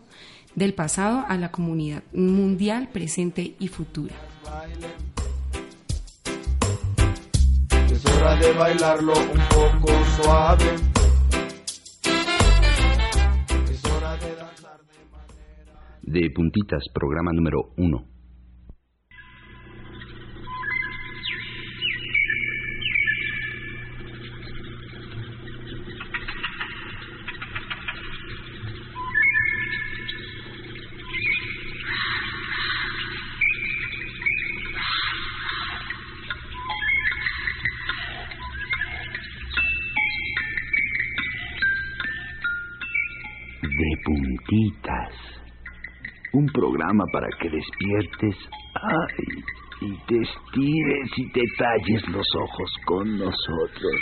del 0.55 0.73
pasado 0.73 1.23
a 1.27 1.37
la 1.37 1.51
comunidad 1.51 2.01
mundial, 2.13 2.89
presente 2.91 3.55
y 3.59 3.67
futura. 3.67 4.15
Es 7.91 8.05
hora 8.05 8.35
de 8.37 8.53
bailarlo 8.53 9.13
un 9.13 9.39
poco 9.49 9.93
suave. 10.15 10.75
Es 13.71 13.85
hora 13.85 14.17
de 14.17 14.35
danzar. 14.35 14.79
De 16.01 16.29
Puntitas, 16.31 16.83
programa 16.93 17.31
número 17.33 17.71
1. 17.77 18.16
Un 46.33 46.45
programa 46.47 47.03
para 47.11 47.27
que 47.39 47.49
despiertes 47.49 48.35
ay, 48.75 49.43
y 49.81 49.97
te 50.07 50.21
estires 50.21 51.09
y 51.17 51.31
te 51.31 51.41
talles 51.57 52.07
los 52.09 52.27
ojos 52.35 52.71
con 52.85 53.17
nosotros. 53.17 53.95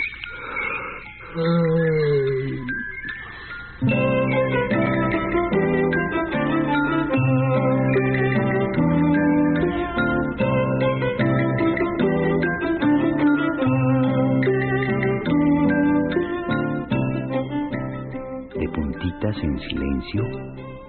Puntitas 18.74 19.36
en 19.42 19.58
silencio, 19.58 20.22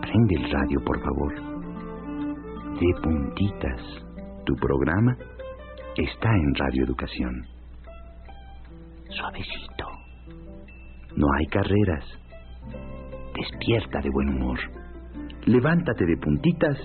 prende 0.00 0.34
el 0.36 0.50
radio, 0.50 0.80
por 0.84 1.00
favor. 1.00 1.34
De 2.78 3.00
puntitas, 3.02 3.80
tu 4.44 4.54
programa 4.56 5.16
está 5.96 6.28
en 6.28 6.54
Radio 6.54 6.84
Educación. 6.84 7.46
Suavecito. 9.08 9.86
No 11.16 11.26
hay 11.38 11.46
carreras. 11.46 12.04
Despierta 13.34 14.00
de 14.00 14.10
buen 14.10 14.28
humor. 14.28 14.58
Levántate 15.46 16.04
de 16.04 16.16
puntitas, 16.16 16.76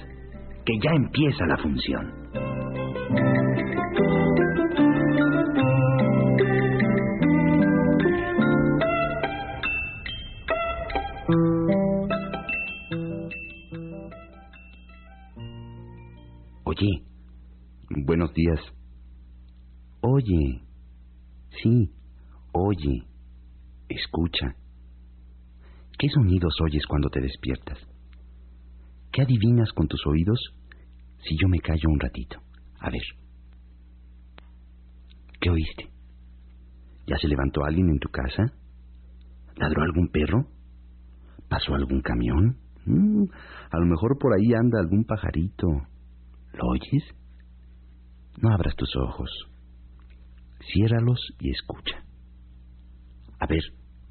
que 0.66 0.74
ya 0.82 0.92
empieza 0.92 1.46
la 1.46 1.58
función. 1.58 2.22
Oye, 16.72 17.04
buenos 18.06 18.34
días. 18.34 18.62
Oye, 20.00 20.62
sí, 21.62 21.92
oye, 22.54 23.04
escucha. 23.90 24.56
¿Qué 26.00 26.08
sonidos 26.08 26.54
oyes 26.64 26.86
cuando 26.88 27.10
te 27.10 27.20
despiertas? 27.20 27.78
¿Qué 29.12 29.22
adivinas 29.22 29.70
con 29.74 29.90
tus 29.90 30.00
oídos 30.08 30.40
si 31.28 31.36
yo 31.42 31.50
me 31.50 31.60
callo 31.60 31.90
un 31.90 32.00
ratito? 32.00 32.38
A 32.80 32.90
ver. 32.90 33.04
¿Qué 35.42 35.50
oíste? 35.50 35.90
¿Ya 37.06 37.18
se 37.18 37.28
levantó 37.28 37.66
alguien 37.66 37.90
en 37.90 38.00
tu 38.00 38.08
casa? 38.08 38.54
¿Ladró 39.58 39.84
algún 39.84 40.08
perro? 40.08 40.48
¿Pasó 41.50 41.76
algún 41.76 42.02
camión? 42.02 42.56
Mm, 42.86 43.26
a 43.72 43.78
lo 43.78 43.86
mejor 43.88 44.18
por 44.18 44.32
ahí 44.34 44.54
anda 44.54 44.80
algún 44.80 45.04
pajarito. 45.04 45.91
¿Lo 46.54 46.68
oyes? 46.68 47.04
No 48.42 48.54
abras 48.54 48.76
tus 48.76 48.96
ojos. 48.96 49.30
Ciérralos 50.74 51.20
y 51.40 51.52
escucha. 51.52 52.04
A 53.40 53.48
ver, 53.48 53.64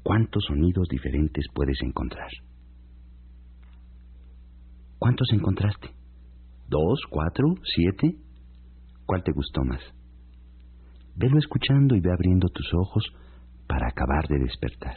¿cuántos 0.03 0.43
sonidos 0.45 0.87
diferentes 0.89 1.45
puedes 1.53 1.81
encontrar? 1.81 2.29
¿Cuántos 4.99 5.31
encontraste? 5.33 5.89
¿Dos, 6.67 6.99
cuatro, 7.09 7.47
siete? 7.75 8.15
¿Cuál 9.05 9.23
te 9.23 9.31
gustó 9.31 9.63
más? 9.63 9.81
Velo 11.15 11.37
escuchando 11.39 11.95
y 11.95 11.99
ve 11.99 12.11
abriendo 12.11 12.47
tus 12.49 12.73
ojos 12.73 13.03
para 13.67 13.87
acabar 13.87 14.27
de 14.27 14.39
despertar. 14.39 14.95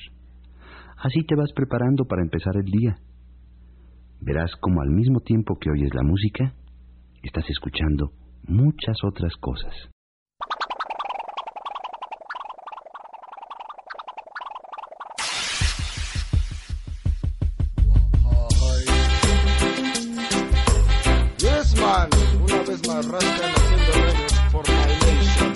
Así 0.99 1.24
te 1.26 1.34
vas 1.34 1.53
preparando 1.53 2.05
para 2.05 2.22
empezar 2.22 2.57
el 2.57 2.64
día. 2.64 2.97
Verás 4.20 4.51
como 4.61 4.80
al 4.80 4.90
mismo 4.90 5.20
tiempo 5.20 5.57
que 5.61 5.70
oyes 5.70 5.92
la 5.95 6.03
música, 6.03 6.55
estás 7.25 7.49
escuchando 7.49 8.12
muchas 8.47 8.99
otras 9.03 9.33
cosas. 9.41 9.72
Yes, 21.39 21.75
man. 21.81 22.09
Una 22.43 22.62
vez 22.62 22.89
más, 22.89 23.07
rascan 23.09 23.53
haciendo 23.53 23.93
reggae 23.93 24.29
for 24.51 24.64
my 24.68 24.75
nation. 25.01 25.55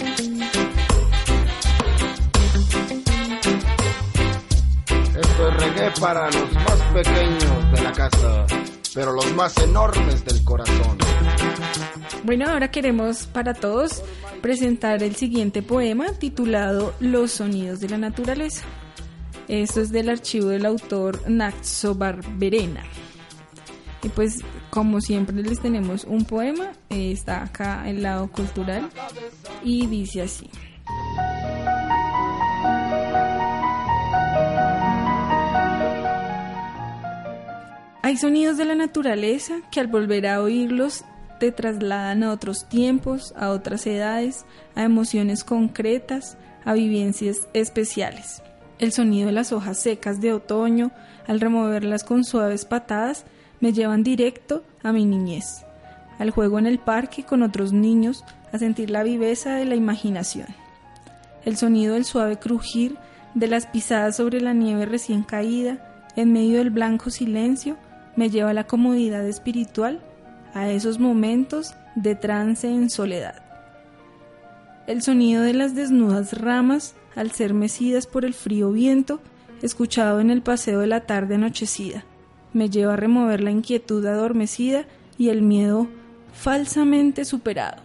Esto 5.21 5.49
es 5.49 5.55
reggae 5.61 5.91
para 6.01 6.31
los 6.31 6.53
más 6.55 6.83
pequeños 6.95 7.73
de 7.73 7.83
la 7.83 7.93
casa, 7.93 8.47
pero 8.95 9.12
los 9.12 9.35
más 9.35 9.57
enormes 9.59 10.25
del 10.25 10.45
corazón. 10.45 10.99
Bueno, 12.25 12.47
ahora 12.49 12.71
queremos 12.71 13.27
para 13.27 13.55
todos 13.55 14.03
presentar 14.43 15.03
el 15.03 15.14
siguiente 15.14 15.62
poema 15.62 16.07
titulado 16.19 16.95
Los 17.01 17.33
sonidos 17.33 17.81
de 17.81 17.89
la 17.89 17.99
naturaleza. 17.99 18.64
Esto 19.47 19.81
es 19.81 19.91
del 19.91 20.09
archivo 20.11 20.49
del 20.49 20.66
autor 20.66 21.31
Naxo 21.31 21.95
Barberena. 21.95 22.83
Y 24.03 24.09
pues, 24.11 24.41
como 24.71 25.01
siempre 25.01 25.43
les 25.43 25.61
tenemos 25.61 26.05
un 26.05 26.25
poema, 26.25 26.73
eh, 26.91 27.12
está 27.12 27.43
acá 27.43 27.89
el 27.89 28.03
lado 28.03 28.29
cultural 28.31 28.91
y 29.64 29.87
dice 29.87 30.23
así. 30.23 30.51
Hay 38.03 38.16
sonidos 38.16 38.57
de 38.57 38.64
la 38.64 38.75
naturaleza 38.75 39.61
que 39.71 39.81
al 39.81 39.87
volver 39.87 40.27
a 40.27 40.41
oírlos 40.41 41.05
te 41.39 41.53
trasladan 41.53 42.22
a 42.22 42.32
otros 42.32 42.68
tiempos, 42.68 43.32
a 43.36 43.51
otras 43.51 43.86
edades, 43.86 44.45
a 44.74 44.84
emociones 44.84 45.45
concretas, 45.45 46.36
a 46.64 46.74
vivencias 46.74 47.49
especiales. 47.53 48.43
El 48.78 48.93
sonido 48.93 49.26
de 49.26 49.32
las 49.32 49.53
hojas 49.53 49.78
secas 49.78 50.20
de 50.20 50.32
otoño, 50.32 50.91
al 51.26 51.41
removerlas 51.41 52.05
con 52.05 52.24
suaves 52.24 52.64
patadas, 52.64 53.24
me 53.61 53.72
llevan 53.72 54.03
directo 54.03 54.62
a 54.82 54.93
mi 54.93 55.05
niñez, 55.05 55.64
al 56.18 56.30
juego 56.30 56.59
en 56.59 56.66
el 56.66 56.78
parque 56.78 57.24
con 57.24 57.43
otros 57.43 57.72
niños, 57.72 58.24
a 58.53 58.59
sentir 58.59 58.91
la 58.91 59.03
viveza 59.03 59.55
de 59.55 59.64
la 59.64 59.74
imaginación. 59.74 60.47
El 61.45 61.57
sonido 61.57 61.95
del 61.95 62.05
suave 62.05 62.39
crujir 62.39 62.97
de 63.34 63.47
las 63.47 63.66
pisadas 63.66 64.16
sobre 64.16 64.41
la 64.41 64.53
nieve 64.53 64.86
recién 64.86 65.22
caída, 65.22 65.78
en 66.16 66.32
medio 66.32 66.59
del 66.59 66.70
blanco 66.70 67.11
silencio, 67.11 67.76
me 68.16 68.30
lleva 68.30 68.51
a 68.51 68.55
la 68.55 68.66
comodidad 68.66 69.26
espiritual, 69.26 70.01
a 70.61 70.70
esos 70.70 70.98
momentos 70.98 71.74
de 71.94 72.14
trance 72.14 72.68
en 72.68 72.90
soledad. 72.90 73.42
El 74.86 75.02
sonido 75.02 75.42
de 75.42 75.54
las 75.54 75.74
desnudas 75.74 76.38
ramas 76.40 76.94
al 77.14 77.30
ser 77.32 77.52
mecidas 77.54 78.06
por 78.06 78.24
el 78.24 78.34
frío 78.34 78.72
viento, 78.72 79.20
escuchado 79.61 80.20
en 80.20 80.30
el 80.30 80.42
paseo 80.42 80.80
de 80.80 80.86
la 80.86 81.00
tarde 81.00 81.34
anochecida, 81.34 82.04
me 82.52 82.70
lleva 82.70 82.94
a 82.94 82.96
remover 82.96 83.42
la 83.42 83.50
inquietud 83.50 84.04
adormecida 84.06 84.86
y 85.18 85.28
el 85.28 85.42
miedo 85.42 85.88
falsamente 86.32 87.24
superado. 87.24 87.82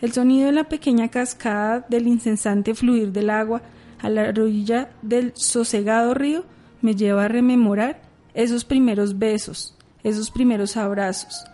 El 0.00 0.12
sonido 0.12 0.46
de 0.46 0.52
la 0.52 0.68
pequeña 0.68 1.08
cascada 1.08 1.86
del 1.88 2.06
incesante 2.06 2.74
fluir 2.74 3.12
del 3.12 3.30
agua 3.30 3.62
a 4.00 4.10
la 4.10 4.28
orilla 4.28 4.90
del 5.00 5.32
sosegado 5.34 6.12
río 6.12 6.44
me 6.80 6.94
lleva 6.94 7.24
a 7.24 7.28
rememorar 7.28 8.02
esos 8.34 8.64
primeros 8.64 9.18
besos, 9.18 9.76
esos 10.04 10.30
primeros 10.30 10.76
abrazos, 10.76 11.44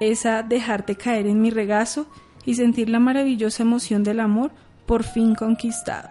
esa 0.00 0.42
dejarte 0.42 0.96
caer 0.96 1.26
en 1.26 1.40
mi 1.40 1.50
regazo 1.50 2.06
y 2.44 2.54
sentir 2.54 2.88
la 2.88 2.98
maravillosa 2.98 3.62
emoción 3.62 4.04
del 4.04 4.20
amor 4.20 4.52
por 4.86 5.02
fin 5.02 5.34
conquistado. 5.34 6.08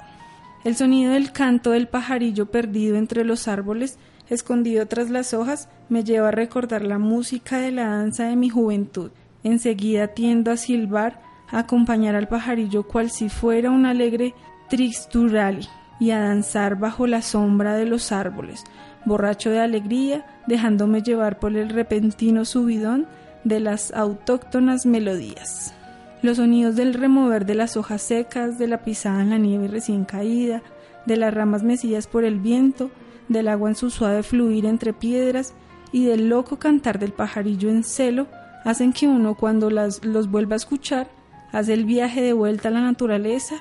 El 0.63 0.75
sonido 0.75 1.13
del 1.13 1.31
canto 1.31 1.71
del 1.71 1.87
pajarillo 1.87 2.47
perdido 2.51 2.97
entre 2.97 3.23
los 3.23 3.47
árboles, 3.47 3.97
escondido 4.29 4.85
tras 4.85 5.09
las 5.09 5.33
hojas, 5.33 5.69
me 5.89 6.03
lleva 6.03 6.27
a 6.27 6.31
recordar 6.31 6.83
la 6.83 6.97
música 6.97 7.59
de 7.59 7.71
la 7.71 7.87
danza 7.87 8.25
de 8.25 8.35
mi 8.35 8.49
juventud. 8.49 9.11
Enseguida 9.43 10.09
tiendo 10.09 10.51
a 10.51 10.57
silbar, 10.57 11.21
a 11.49 11.59
acompañar 11.59 12.15
al 12.15 12.27
pajarillo 12.27 12.83
cual 12.83 13.09
si 13.09 13.29
fuera 13.29 13.71
un 13.71 13.85
alegre 13.85 14.33
trixturali 14.69 15.67
y 15.99 16.11
a 16.11 16.19
danzar 16.19 16.77
bajo 16.77 17.07
la 17.07 17.21
sombra 17.21 17.75
de 17.75 17.85
los 17.85 18.11
árboles, 18.11 18.63
borracho 19.05 19.49
de 19.49 19.59
alegría, 19.59 20.25
dejándome 20.47 21.01
llevar 21.01 21.39
por 21.39 21.55
el 21.55 21.69
repentino 21.69 22.45
subidón 22.45 23.07
de 23.43 23.59
las 23.59 23.93
autóctonas 23.93 24.85
melodías. 24.85 25.73
Los 26.21 26.37
sonidos 26.37 26.75
del 26.75 26.93
remover 26.93 27.45
de 27.45 27.55
las 27.55 27.77
hojas 27.77 28.01
secas, 28.01 28.57
de 28.57 28.67
la 28.67 28.83
pisada 28.83 29.21
en 29.21 29.29
la 29.29 29.37
nieve 29.37 29.67
recién 29.67 30.03
caída, 30.03 30.61
de 31.05 31.15
las 31.15 31.33
ramas 31.33 31.63
mecidas 31.63 32.07
por 32.07 32.25
el 32.25 32.39
viento, 32.39 32.89
del 33.29 33.47
agua 33.47 33.69
en 33.69 33.75
su 33.75 33.89
suave 33.89 34.23
fluir 34.23 34.65
entre 34.65 34.93
piedras 34.93 35.53
y 35.91 36.05
del 36.05 36.29
loco 36.29 36.57
cantar 36.57 36.99
del 36.99 37.13
pajarillo 37.13 37.69
en 37.69 37.83
celo, 37.83 38.27
hacen 38.65 38.93
que 38.93 39.07
uno 39.07 39.35
cuando 39.35 39.69
las, 39.69 40.03
los 40.03 40.29
vuelva 40.29 40.55
a 40.55 40.57
escuchar, 40.57 41.07
hace 41.51 41.73
el 41.73 41.85
viaje 41.85 42.21
de 42.21 42.33
vuelta 42.33 42.69
a 42.69 42.71
la 42.71 42.81
naturaleza, 42.81 43.55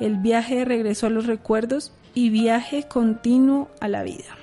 el 0.00 0.16
viaje 0.16 0.56
de 0.56 0.64
regreso 0.64 1.06
a 1.06 1.10
los 1.10 1.26
recuerdos 1.26 1.92
y 2.14 2.30
viaje 2.30 2.84
continuo 2.88 3.68
a 3.80 3.88
la 3.88 4.02
vida. 4.02 4.36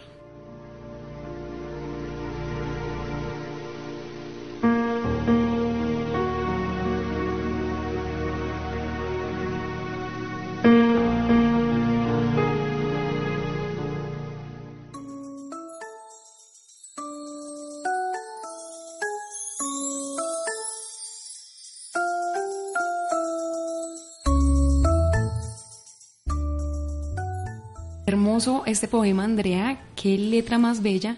Hermoso 28.43 28.65
este 28.65 28.89
poema, 28.89 29.23
Andrea, 29.23 29.79
qué 29.95 30.17
letra 30.17 30.57
más 30.57 30.81
bella. 30.81 31.15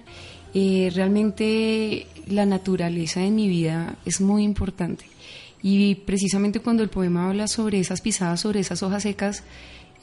Eh, 0.53 0.91
realmente 0.93 2.05
la 2.28 2.45
naturaleza 2.45 3.23
en 3.23 3.34
mi 3.34 3.47
vida 3.47 3.95
es 4.05 4.21
muy 4.21 4.43
importante. 4.43 5.05
Y 5.63 5.95
precisamente 5.95 6.59
cuando 6.59 6.84
el 6.84 6.89
poema 6.89 7.28
habla 7.28 7.47
sobre 7.47 7.80
esas 7.80 8.01
pisadas, 8.01 8.41
sobre 8.41 8.59
esas 8.59 8.84
hojas 8.84 9.01
secas, 9.01 9.41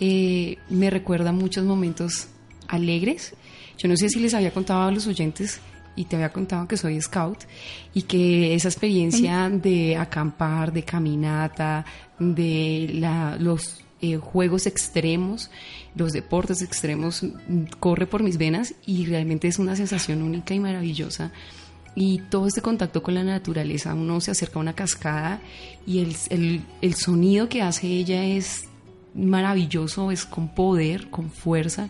eh, 0.00 0.56
me 0.68 0.90
recuerda 0.90 1.30
muchos 1.30 1.64
momentos 1.64 2.26
alegres. 2.66 3.34
Yo 3.78 3.88
no 3.88 3.96
sé 3.96 4.08
si 4.08 4.18
les 4.18 4.34
había 4.34 4.50
contado 4.50 4.82
a 4.82 4.90
los 4.90 5.06
oyentes 5.06 5.60
y 5.94 6.06
te 6.06 6.16
había 6.16 6.32
contado 6.32 6.66
que 6.66 6.76
soy 6.76 7.00
scout 7.00 7.38
y 7.94 8.02
que 8.02 8.52
esa 8.54 8.66
experiencia 8.66 9.48
de 9.48 9.96
acampar, 9.96 10.72
de 10.72 10.82
caminata, 10.82 11.84
de 12.18 12.90
la, 12.94 13.36
los 13.38 13.84
eh, 14.02 14.16
juegos 14.16 14.66
extremos, 14.66 15.50
los 15.94 16.12
deportes 16.12 16.60
extremos, 16.60 17.22
mm, 17.22 17.64
corre 17.78 18.06
por 18.06 18.22
mis 18.22 18.36
venas 18.36 18.74
y 18.84 19.06
realmente 19.06 19.48
es 19.48 19.58
una 19.58 19.76
sensación 19.76 20.22
única 20.22 20.54
y 20.54 20.60
maravillosa. 20.60 21.32
Y 21.94 22.18
todo 22.30 22.46
este 22.46 22.62
contacto 22.62 23.02
con 23.02 23.14
la 23.14 23.22
naturaleza, 23.22 23.94
uno 23.94 24.20
se 24.20 24.32
acerca 24.32 24.58
a 24.58 24.62
una 24.62 24.74
cascada 24.74 25.40
y 25.86 26.00
el, 26.00 26.16
el, 26.30 26.62
el 26.80 26.94
sonido 26.94 27.48
que 27.48 27.62
hace 27.62 27.86
ella 27.86 28.24
es 28.24 28.64
maravilloso, 29.14 30.10
es 30.10 30.24
con 30.24 30.48
poder, 30.54 31.08
con 31.10 31.30
fuerza 31.30 31.88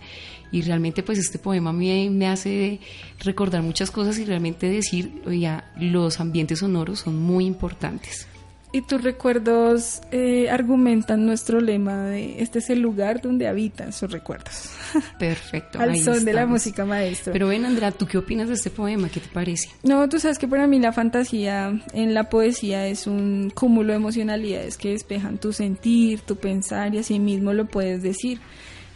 y 0.50 0.60
realmente 0.62 1.02
pues 1.02 1.18
este 1.18 1.38
poema 1.38 1.72
me, 1.72 2.10
me 2.10 2.28
hace 2.28 2.78
recordar 3.20 3.62
muchas 3.62 3.90
cosas 3.90 4.18
y 4.18 4.26
realmente 4.26 4.68
decir, 4.68 5.22
oiga, 5.24 5.72
los 5.78 6.20
ambientes 6.20 6.58
sonoros 6.58 7.00
son 7.00 7.16
muy 7.16 7.46
importantes. 7.46 8.26
Y 8.74 8.80
tus 8.82 9.02
recuerdos 9.02 10.00
eh, 10.12 10.48
argumentan 10.48 11.26
nuestro 11.26 11.60
lema 11.60 12.06
de 12.06 12.42
este 12.42 12.60
es 12.60 12.70
el 12.70 12.80
lugar 12.80 13.20
donde 13.20 13.46
habitan 13.46 13.92
sus 13.92 14.10
recuerdos. 14.10 14.70
Perfecto. 15.18 15.78
Al 15.78 15.90
ahí 15.90 16.00
son 16.00 16.24
de 16.24 16.32
la 16.32 16.46
música 16.46 16.86
maestro. 16.86 17.34
Pero 17.34 17.48
ven, 17.48 17.66
Andrea, 17.66 17.92
¿tú 17.92 18.06
qué 18.06 18.16
opinas 18.16 18.48
de 18.48 18.54
este 18.54 18.70
poema? 18.70 19.10
¿Qué 19.10 19.20
te 19.20 19.28
parece? 19.28 19.68
No, 19.82 20.08
tú 20.08 20.18
sabes 20.18 20.38
que 20.38 20.48
para 20.48 20.66
mí 20.66 20.78
la 20.78 20.92
fantasía 20.92 21.82
en 21.92 22.14
la 22.14 22.30
poesía 22.30 22.86
es 22.86 23.06
un 23.06 23.50
cúmulo 23.54 23.92
de 23.92 23.96
emocionalidades 23.96 24.78
que 24.78 24.92
despejan 24.92 25.36
tu 25.36 25.52
sentir, 25.52 26.20
tu 26.20 26.36
pensar 26.36 26.94
y 26.94 26.98
así 26.98 27.18
mismo 27.18 27.52
lo 27.52 27.66
puedes 27.66 28.02
decir. 28.02 28.40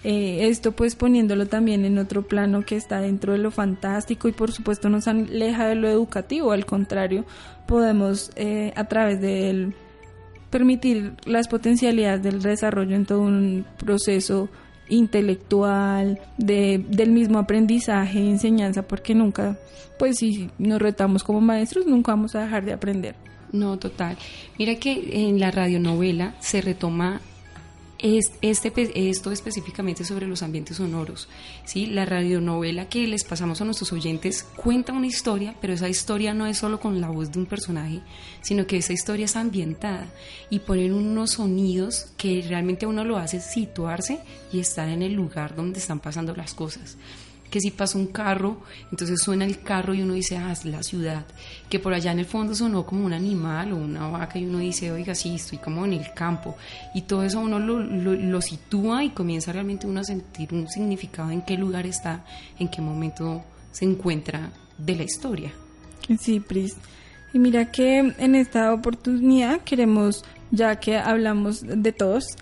Eh, 0.08 0.46
esto 0.46 0.70
pues 0.70 0.94
poniéndolo 0.94 1.46
también 1.46 1.84
en 1.84 1.98
otro 1.98 2.22
plano 2.22 2.62
que 2.62 2.76
está 2.76 3.00
dentro 3.00 3.32
de 3.32 3.40
lo 3.40 3.50
fantástico 3.50 4.28
y 4.28 4.32
por 4.32 4.52
supuesto 4.52 4.88
nos 4.88 5.08
aleja 5.08 5.66
de 5.66 5.74
lo 5.74 5.88
educativo, 5.88 6.52
al 6.52 6.64
contrario, 6.64 7.24
podemos 7.66 8.30
eh, 8.36 8.72
a 8.76 8.84
través 8.84 9.20
de 9.20 9.50
él 9.50 9.74
permitir 10.48 11.14
las 11.24 11.48
potencialidades 11.48 12.22
del 12.22 12.40
desarrollo 12.40 12.94
en 12.94 13.04
todo 13.04 13.22
un 13.22 13.66
proceso 13.78 14.48
intelectual, 14.88 16.20
de, 16.38 16.84
del 16.88 17.10
mismo 17.10 17.40
aprendizaje 17.40 18.20
enseñanza, 18.20 18.82
porque 18.82 19.12
nunca, 19.12 19.58
pues 19.98 20.18
si 20.18 20.48
nos 20.56 20.80
retamos 20.80 21.24
como 21.24 21.40
maestros, 21.40 21.84
nunca 21.84 22.12
vamos 22.12 22.36
a 22.36 22.42
dejar 22.42 22.64
de 22.64 22.74
aprender. 22.74 23.16
No, 23.50 23.76
total. 23.76 24.16
Mira 24.56 24.76
que 24.76 25.26
en 25.26 25.40
la 25.40 25.50
radionovela 25.50 26.36
se 26.38 26.60
retoma 26.60 27.20
es- 27.98 28.32
este, 28.42 28.72
esto 29.10 29.30
específicamente 29.32 30.04
sobre 30.04 30.26
los 30.26 30.42
ambientes 30.42 30.76
sonoros. 30.76 31.28
¿sí? 31.64 31.86
La 31.86 32.04
radionovela 32.04 32.88
que 32.88 33.06
les 33.06 33.24
pasamos 33.24 33.60
a 33.60 33.64
nuestros 33.64 33.92
oyentes 33.92 34.42
cuenta 34.56 34.92
una 34.92 35.06
historia, 35.06 35.54
pero 35.60 35.72
esa 35.72 35.88
historia 35.88 36.34
no 36.34 36.46
es 36.46 36.58
solo 36.58 36.80
con 36.80 37.00
la 37.00 37.08
voz 37.08 37.32
de 37.32 37.38
un 37.38 37.46
personaje, 37.46 38.00
sino 38.42 38.66
que 38.66 38.76
esa 38.78 38.92
historia 38.92 39.24
es 39.26 39.36
ambientada 39.36 40.06
y 40.50 40.60
ponen 40.60 40.92
unos 40.92 41.32
sonidos 41.32 42.08
que 42.16 42.44
realmente 42.46 42.86
uno 42.86 43.04
lo 43.04 43.16
hace 43.18 43.40
situarse 43.40 44.20
y 44.52 44.60
estar 44.60 44.88
en 44.88 45.02
el 45.02 45.12
lugar 45.14 45.54
donde 45.56 45.78
están 45.78 46.00
pasando 46.00 46.34
las 46.34 46.54
cosas 46.54 46.96
que 47.56 47.60
si 47.62 47.70
pasa 47.70 47.96
un 47.96 48.08
carro, 48.08 48.58
entonces 48.90 49.18
suena 49.22 49.46
el 49.46 49.62
carro 49.62 49.94
y 49.94 50.02
uno 50.02 50.12
dice, 50.12 50.36
ah, 50.36 50.52
es 50.52 50.66
la 50.66 50.82
ciudad, 50.82 51.24
que 51.70 51.78
por 51.78 51.94
allá 51.94 52.12
en 52.12 52.18
el 52.18 52.26
fondo 52.26 52.54
sonó 52.54 52.84
como 52.84 53.06
un 53.06 53.14
animal 53.14 53.72
o 53.72 53.76
una 53.76 54.08
vaca 54.08 54.38
y 54.38 54.44
uno 54.44 54.58
dice, 54.58 54.92
oiga, 54.92 55.14
sí, 55.14 55.36
estoy 55.36 55.56
como 55.56 55.86
en 55.86 55.94
el 55.94 56.12
campo, 56.12 56.54
y 56.94 57.02
todo 57.02 57.22
eso 57.22 57.40
uno 57.40 57.58
lo, 57.58 57.78
lo, 57.80 58.40
sitúa 58.42 59.04
y 59.04 59.08
comienza 59.08 59.52
realmente 59.52 59.86
uno 59.86 60.00
a 60.00 60.04
sentir 60.04 60.52
un 60.52 60.68
significado 60.68 61.30
en 61.30 61.40
qué 61.40 61.56
lugar 61.56 61.86
está, 61.86 62.26
en 62.58 62.68
qué 62.68 62.82
momento 62.82 63.42
se 63.72 63.86
encuentra 63.86 64.50
de 64.76 64.94
la 64.94 65.04
historia. 65.04 65.52
Sí, 66.20 66.40
Pris. 66.40 66.76
Y 67.32 67.38
mira 67.38 67.70
que 67.72 68.00
en 68.00 68.34
esta 68.34 68.74
oportunidad 68.74 69.62
queremos, 69.62 70.26
ya 70.50 70.76
que 70.76 70.98
hablamos 70.98 71.62
de 71.62 71.92
todos, 71.92 72.36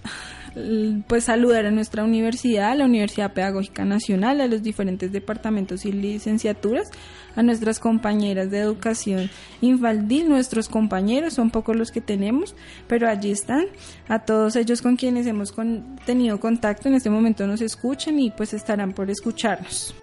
pues 1.08 1.24
saludar 1.24 1.66
a 1.66 1.70
nuestra 1.70 2.04
universidad, 2.04 2.70
a 2.70 2.74
la 2.74 2.84
Universidad 2.84 3.32
Pedagógica 3.32 3.84
Nacional, 3.84 4.40
a 4.40 4.46
los 4.46 4.62
diferentes 4.62 5.10
departamentos 5.12 5.84
y 5.84 5.92
licenciaturas, 5.92 6.90
a 7.36 7.42
nuestras 7.42 7.80
compañeras 7.80 8.50
de 8.50 8.60
educación 8.60 9.30
infantil, 9.60 10.28
nuestros 10.28 10.68
compañeros, 10.68 11.34
son 11.34 11.50
pocos 11.50 11.76
los 11.76 11.90
que 11.90 12.00
tenemos, 12.00 12.54
pero 12.86 13.08
allí 13.08 13.30
están, 13.30 13.66
a 14.08 14.20
todos 14.20 14.56
ellos 14.56 14.82
con 14.82 14.96
quienes 14.96 15.26
hemos 15.26 15.54
tenido 16.06 16.38
contacto, 16.38 16.88
en 16.88 16.94
este 16.94 17.10
momento 17.10 17.46
nos 17.46 17.60
escuchan 17.60 18.18
y 18.20 18.30
pues 18.30 18.54
estarán 18.54 18.92
por 18.92 19.10
escucharnos. 19.10 19.94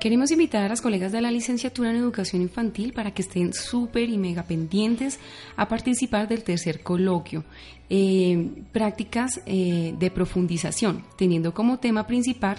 Queremos 0.00 0.30
invitar 0.30 0.64
a 0.64 0.68
las 0.70 0.80
colegas 0.80 1.12
de 1.12 1.20
la 1.20 1.30
licenciatura 1.30 1.90
en 1.90 1.96
educación 1.96 2.40
infantil 2.40 2.94
para 2.94 3.10
que 3.10 3.20
estén 3.20 3.52
súper 3.52 4.08
y 4.08 4.16
mega 4.16 4.44
pendientes 4.44 5.20
a 5.56 5.68
participar 5.68 6.26
del 6.26 6.42
tercer 6.42 6.82
coloquio, 6.82 7.44
eh, 7.90 8.50
prácticas 8.72 9.42
eh, 9.44 9.94
de 9.98 10.10
profundización, 10.10 11.04
teniendo 11.18 11.52
como 11.52 11.80
tema 11.80 12.06
principal 12.06 12.56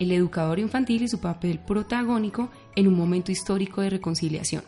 el 0.00 0.10
educador 0.10 0.58
infantil 0.58 1.04
y 1.04 1.08
su 1.08 1.20
papel 1.20 1.60
protagónico 1.60 2.50
en 2.74 2.88
un 2.88 2.94
momento 2.94 3.30
histórico 3.30 3.82
de 3.82 3.90
reconciliación, 3.90 4.64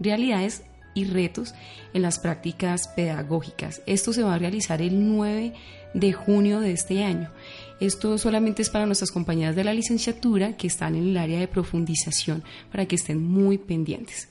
realidades 0.00 0.62
y 0.96 1.04
retos 1.04 1.54
en 1.94 2.02
las 2.02 2.18
prácticas 2.18 2.88
pedagógicas. 2.88 3.82
Esto 3.86 4.12
se 4.12 4.24
va 4.24 4.34
a 4.34 4.38
realizar 4.38 4.82
el 4.82 5.16
9 5.16 5.52
de 5.94 6.12
junio 6.12 6.60
de 6.60 6.72
este 6.72 7.04
año. 7.04 7.30
Esto 7.78 8.18
solamente 8.18 8.62
es 8.62 8.70
para 8.70 8.86
nuestras 8.86 9.10
compañeras 9.10 9.54
de 9.54 9.64
la 9.64 9.74
licenciatura 9.74 10.56
que 10.56 10.66
están 10.66 10.96
en 10.96 11.08
el 11.08 11.16
área 11.16 11.38
de 11.38 11.46
profundización, 11.46 12.42
para 12.72 12.86
que 12.86 12.96
estén 12.96 13.22
muy 13.22 13.58
pendientes. 13.58 14.28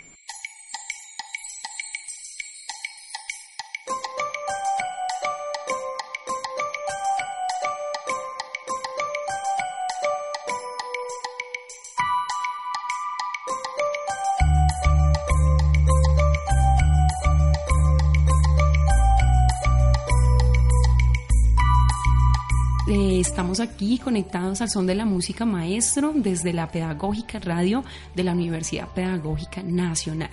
Aquí 23.85 23.99
conectados 23.99 24.61
al 24.61 24.69
son 24.69 24.87
de 24.87 24.95
la 24.95 25.05
música 25.05 25.45
maestro 25.45 26.11
desde 26.15 26.53
la 26.53 26.71
Pedagógica 26.71 27.39
Radio 27.39 27.83
de 28.15 28.23
la 28.23 28.31
Universidad 28.31 28.87
Pedagógica 28.87 29.61
Nacional. 29.61 30.31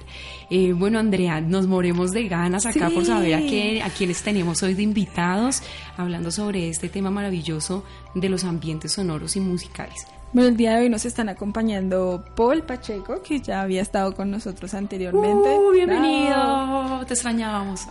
Eh, 0.48 0.72
bueno, 0.72 0.98
Andrea, 0.98 1.40
nos 1.40 1.66
moremos 1.66 2.12
de 2.12 2.28
ganas 2.28 2.64
acá 2.64 2.88
por 2.88 3.04
saber 3.04 3.34
a, 3.34 3.38
qué, 3.40 3.82
a 3.82 3.90
quiénes 3.90 4.22
tenemos 4.22 4.62
hoy 4.62 4.72
de 4.72 4.82
invitados 4.82 5.62
hablando 5.98 6.30
sobre 6.30 6.70
este 6.70 6.88
tema 6.88 7.10
maravilloso 7.10 7.84
de 8.14 8.28
los 8.30 8.44
ambientes 8.44 8.92
sonoros 8.92 9.36
y 9.36 9.40
musicales. 9.40 10.06
Bueno, 10.32 10.48
el 10.48 10.56
día 10.56 10.76
de 10.76 10.84
hoy 10.84 10.88
nos 10.88 11.04
están 11.04 11.28
acompañando 11.28 12.24
Paul 12.34 12.62
Pacheco, 12.62 13.22
que 13.22 13.40
ya 13.40 13.60
había 13.60 13.82
estado 13.82 14.14
con 14.14 14.30
nosotros 14.30 14.72
anteriormente. 14.72 15.50
Uh, 15.50 15.72
bienvenido, 15.72 17.04
te 17.06 17.12
extrañábamos. 17.12 17.82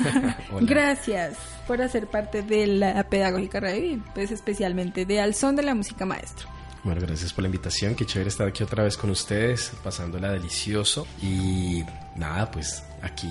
Gracias 0.62 1.36
por 1.66 1.82
hacer 1.82 2.06
parte 2.06 2.40
de 2.40 2.66
la 2.66 3.04
Pedagógica 3.04 3.60
Radio 3.60 3.84
y 3.84 4.02
pues 4.14 4.30
especialmente 4.30 5.04
de 5.04 5.20
Al 5.20 5.34
Son 5.34 5.54
de 5.54 5.64
la 5.64 5.74
Música 5.74 6.06
Maestro. 6.06 6.48
Bueno, 6.82 7.02
gracias 7.02 7.32
por 7.34 7.42
la 7.42 7.48
invitación, 7.48 7.94
qué 7.94 8.06
chévere 8.06 8.30
estar 8.30 8.48
aquí 8.48 8.64
otra 8.64 8.84
vez 8.84 8.96
con 8.96 9.10
ustedes, 9.10 9.72
pasándola 9.84 10.32
delicioso 10.32 11.06
y 11.20 11.84
nada, 12.16 12.50
pues 12.50 12.82
aquí 13.02 13.28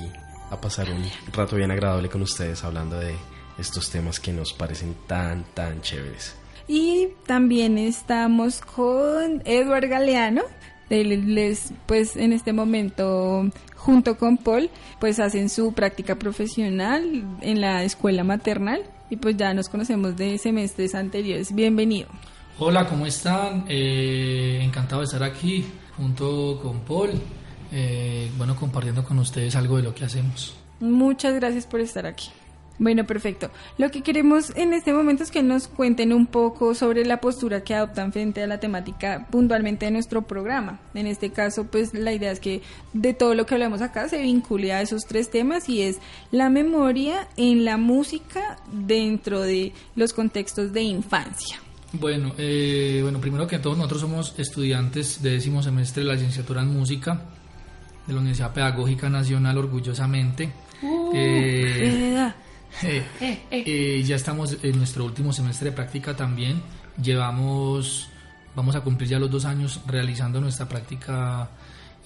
a 0.51 0.61
pasar 0.61 0.87
un 0.91 1.03
rato 1.33 1.55
bien 1.55 1.71
agradable 1.71 2.09
con 2.09 2.21
ustedes 2.21 2.63
hablando 2.63 2.99
de 2.99 3.15
estos 3.57 3.89
temas 3.89 4.19
que 4.19 4.31
nos 4.31 4.53
parecen 4.53 4.95
tan, 5.07 5.45
tan 5.55 5.81
chéveres. 5.81 6.35
Y 6.67 7.09
también 7.25 7.77
estamos 7.77 8.61
con 8.61 9.41
Edward 9.45 9.87
Galeano. 9.87 10.43
Él 10.89 11.37
es, 11.37 11.73
pues, 11.85 12.17
en 12.17 12.33
este 12.33 12.51
momento, 12.51 13.49
junto 13.75 14.17
con 14.17 14.37
Paul, 14.37 14.69
pues 14.99 15.19
hacen 15.19 15.49
su 15.49 15.73
práctica 15.73 16.15
profesional 16.15 17.23
en 17.41 17.61
la 17.61 17.83
escuela 17.83 18.23
maternal. 18.23 18.83
Y 19.09 19.17
pues 19.17 19.35
ya 19.37 19.53
nos 19.53 19.67
conocemos 19.67 20.15
de 20.15 20.37
semestres 20.37 20.95
anteriores. 20.95 21.53
Bienvenido. 21.53 22.07
Hola, 22.59 22.87
¿cómo 22.87 23.05
están? 23.05 23.65
Eh, 23.67 24.59
encantado 24.61 25.01
de 25.01 25.05
estar 25.05 25.23
aquí 25.23 25.65
junto 25.97 26.59
con 26.61 26.79
Paul. 26.81 27.11
Eh, 27.71 28.29
bueno, 28.37 28.55
compartiendo 28.55 29.03
con 29.03 29.19
ustedes 29.19 29.55
algo 29.55 29.77
de 29.77 29.83
lo 29.83 29.95
que 29.95 30.05
hacemos. 30.05 30.55
Muchas 30.79 31.35
gracias 31.35 31.65
por 31.65 31.79
estar 31.79 32.05
aquí. 32.05 32.29
Bueno, 32.81 33.05
perfecto. 33.05 33.51
Lo 33.77 33.91
que 33.91 34.01
queremos 34.01 34.55
en 34.55 34.73
este 34.73 34.91
momento 34.91 35.21
es 35.21 35.29
que 35.29 35.43
nos 35.43 35.67
cuenten 35.67 36.11
un 36.11 36.25
poco 36.25 36.73
sobre 36.73 37.05
la 37.05 37.21
postura 37.21 37.63
que 37.63 37.75
adoptan 37.75 38.11
frente 38.11 38.41
a 38.41 38.47
la 38.47 38.59
temática 38.59 39.27
puntualmente 39.29 39.85
de 39.85 39.91
nuestro 39.91 40.23
programa. 40.23 40.79
En 40.95 41.05
este 41.05 41.29
caso, 41.29 41.65
pues 41.65 41.93
la 41.93 42.11
idea 42.11 42.31
es 42.31 42.39
que 42.39 42.63
de 42.93 43.13
todo 43.13 43.35
lo 43.35 43.45
que 43.45 43.53
hablamos 43.53 43.83
acá 43.83 44.09
se 44.09 44.19
vincule 44.23 44.73
a 44.73 44.81
esos 44.81 45.05
tres 45.05 45.29
temas 45.29 45.69
y 45.69 45.83
es 45.83 45.99
la 46.31 46.49
memoria 46.49 47.27
en 47.37 47.65
la 47.65 47.77
música 47.77 48.57
dentro 48.71 49.41
de 49.41 49.73
los 49.95 50.11
contextos 50.11 50.73
de 50.73 50.81
infancia. 50.81 51.59
Bueno, 51.93 52.33
eh, 52.39 53.01
bueno, 53.03 53.21
primero 53.21 53.45
que 53.45 53.59
todo, 53.59 53.75
nosotros 53.75 54.01
somos 54.01 54.33
estudiantes 54.39 55.21
de 55.21 55.33
décimo 55.33 55.61
semestre 55.61 56.01
de 56.01 56.07
la 56.07 56.15
licenciatura 56.15 56.63
en 56.63 56.73
música 56.73 57.21
de 58.07 58.13
la 58.13 58.19
Universidad 58.21 58.55
Pedagógica 58.55 59.07
Nacional, 59.07 59.55
orgullosamente. 59.59 60.51
Uh, 60.81 61.11
Eh, 61.13 62.33
eh, 62.83 63.03
eh, 63.51 64.03
ya 64.05 64.15
estamos 64.15 64.57
en 64.63 64.77
nuestro 64.77 65.05
último 65.05 65.33
semestre 65.33 65.69
de 65.69 65.75
práctica 65.75 66.15
también. 66.15 66.61
Llevamos, 67.01 68.09
vamos 68.55 68.75
a 68.75 68.81
cumplir 68.81 69.09
ya 69.09 69.19
los 69.19 69.29
dos 69.29 69.45
años 69.45 69.81
realizando 69.85 70.41
nuestra 70.41 70.67
práctica 70.67 71.49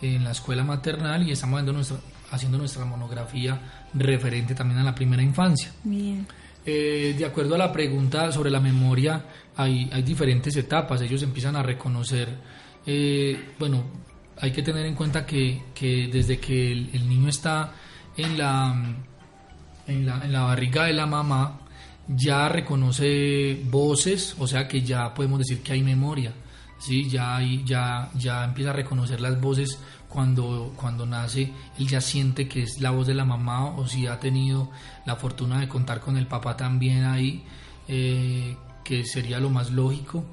en 0.01 0.23
la 0.23 0.31
escuela 0.31 0.63
maternal 0.63 1.27
y 1.27 1.31
estamos 1.31 1.57
haciendo 1.57 1.73
nuestra, 1.73 1.97
haciendo 2.31 2.57
nuestra 2.57 2.85
monografía 2.85 3.59
referente 3.93 4.55
también 4.55 4.79
a 4.79 4.83
la 4.83 4.95
primera 4.95 5.23
infancia. 5.23 5.71
Bien. 5.83 6.27
Eh, 6.65 7.13
de 7.17 7.25
acuerdo 7.25 7.55
a 7.55 7.57
la 7.59 7.71
pregunta 7.71 8.31
sobre 8.31 8.49
la 8.49 8.59
memoria, 8.59 9.23
hay, 9.55 9.89
hay 9.93 10.01
diferentes 10.01 10.55
etapas. 10.55 11.01
Ellos 11.01 11.21
empiezan 11.21 11.55
a 11.55 11.63
reconocer, 11.63 12.27
eh, 12.85 13.53
bueno, 13.59 13.83
hay 14.41 14.51
que 14.51 14.63
tener 14.63 14.85
en 14.85 14.95
cuenta 14.95 15.25
que, 15.25 15.61
que 15.73 16.09
desde 16.11 16.39
que 16.39 16.71
el, 16.71 16.89
el 16.93 17.07
niño 17.07 17.29
está 17.29 17.71
en 18.17 18.37
la, 18.37 18.75
en 19.87 20.05
la, 20.05 20.23
en 20.23 20.31
la 20.31 20.41
barriga 20.41 20.85
de 20.85 20.93
la 20.93 21.05
mamá, 21.05 21.59
ya 22.07 22.49
reconoce 22.49 23.61
voces, 23.69 24.35
o 24.39 24.47
sea 24.47 24.67
que 24.67 24.81
ya 24.81 25.13
podemos 25.13 25.39
decir 25.39 25.61
que 25.61 25.73
hay 25.73 25.83
memoria. 25.83 26.33
¿sí? 26.79 27.09
Ya, 27.09 27.39
ya, 27.63 28.09
ya 28.15 28.43
empieza 28.43 28.71
a 28.71 28.73
reconocer 28.73 29.21
las 29.21 29.39
voces 29.39 29.79
cuando, 30.09 30.73
cuando 30.75 31.05
nace, 31.05 31.51
él 31.77 31.87
ya 31.87 32.01
siente 32.01 32.47
que 32.47 32.63
es 32.63 32.79
la 32.79 32.91
voz 32.91 33.07
de 33.07 33.13
la 33.13 33.25
mamá 33.25 33.65
o 33.65 33.87
si 33.87 34.07
ha 34.07 34.19
tenido 34.19 34.71
la 35.05 35.15
fortuna 35.15 35.59
de 35.59 35.67
contar 35.67 35.99
con 35.99 36.17
el 36.17 36.27
papá 36.27 36.55
también 36.55 37.03
ahí, 37.03 37.43
eh, 37.87 38.55
que 38.83 39.03
sería 39.03 39.39
lo 39.39 39.49
más 39.49 39.71
lógico, 39.71 40.25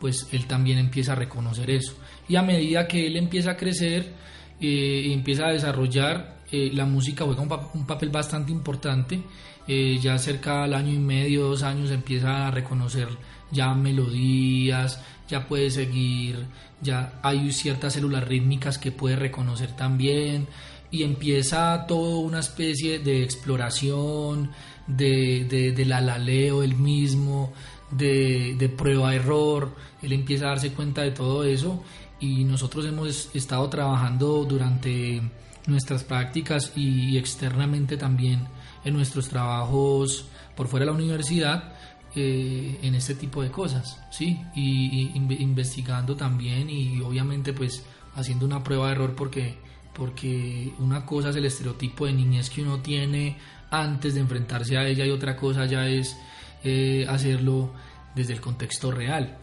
pues 0.00 0.28
él 0.32 0.46
también 0.46 0.78
empieza 0.78 1.12
a 1.12 1.16
reconocer 1.16 1.70
eso. 1.70 1.96
Y 2.28 2.36
a 2.36 2.42
medida 2.42 2.86
que 2.86 3.06
él 3.06 3.16
empieza 3.16 3.52
a 3.52 3.56
crecer 3.56 4.14
eh, 4.60 5.04
y 5.06 5.12
empieza 5.12 5.46
a 5.46 5.52
desarrollar, 5.52 6.35
eh, 6.52 6.70
la 6.72 6.84
música 6.86 7.24
juega 7.24 7.42
un, 7.42 7.48
pa- 7.48 7.70
un 7.74 7.86
papel 7.86 8.10
bastante 8.10 8.52
importante. 8.52 9.22
Eh, 9.68 9.98
ya 10.00 10.16
cerca 10.18 10.62
al 10.64 10.74
año 10.74 10.92
y 10.92 10.98
medio, 10.98 11.48
dos 11.48 11.62
años, 11.64 11.90
empieza 11.90 12.46
a 12.46 12.50
reconocer 12.52 13.08
ya 13.50 13.74
melodías, 13.74 15.00
ya 15.28 15.48
puede 15.48 15.70
seguir, 15.70 16.46
ya 16.80 17.18
hay 17.22 17.50
ciertas 17.52 17.94
células 17.94 18.26
rítmicas 18.28 18.78
que 18.78 18.92
puede 18.92 19.16
reconocer 19.16 19.72
también 19.76 20.46
y 20.90 21.02
empieza 21.02 21.84
toda 21.88 22.18
una 22.18 22.38
especie 22.40 23.00
de 23.00 23.24
exploración, 23.24 24.50
de, 24.86 25.44
de, 25.50 25.72
del 25.72 25.92
alaleo 25.92 26.62
él 26.62 26.76
mismo, 26.76 27.52
de, 27.90 28.54
de 28.56 28.68
prueba-error, 28.68 29.74
él 30.02 30.12
empieza 30.12 30.46
a 30.46 30.48
darse 30.50 30.72
cuenta 30.72 31.02
de 31.02 31.10
todo 31.10 31.42
eso 31.44 31.82
y 32.20 32.44
nosotros 32.44 32.86
hemos 32.86 33.34
estado 33.34 33.68
trabajando 33.68 34.44
durante 34.44 35.20
nuestras 35.66 36.04
prácticas 36.04 36.72
y 36.76 37.16
externamente 37.18 37.96
también 37.96 38.46
en 38.84 38.94
nuestros 38.94 39.28
trabajos 39.28 40.26
por 40.56 40.68
fuera 40.68 40.86
de 40.86 40.92
la 40.92 40.96
universidad 40.96 41.72
eh, 42.14 42.78
en 42.82 42.94
este 42.94 43.14
tipo 43.14 43.42
de 43.42 43.50
cosas, 43.50 44.00
¿sí? 44.10 44.40
Y, 44.54 44.86
y 44.86 45.12
inve- 45.14 45.40
investigando 45.40 46.16
también 46.16 46.70
y 46.70 47.00
obviamente 47.00 47.52
pues 47.52 47.84
haciendo 48.14 48.46
una 48.46 48.62
prueba 48.62 48.86
de 48.86 48.92
error 48.92 49.14
porque, 49.14 49.58
porque 49.92 50.72
una 50.78 51.04
cosa 51.04 51.30
es 51.30 51.36
el 51.36 51.44
estereotipo 51.44 52.06
de 52.06 52.12
niñez 52.14 52.48
que 52.48 52.62
uno 52.62 52.78
tiene 52.80 53.36
antes 53.70 54.14
de 54.14 54.20
enfrentarse 54.20 54.78
a 54.78 54.86
ella 54.86 55.04
y 55.04 55.10
otra 55.10 55.36
cosa 55.36 55.66
ya 55.66 55.86
es 55.88 56.16
eh, 56.64 57.04
hacerlo 57.08 57.72
desde 58.14 58.32
el 58.32 58.40
contexto 58.40 58.90
real. 58.92 59.36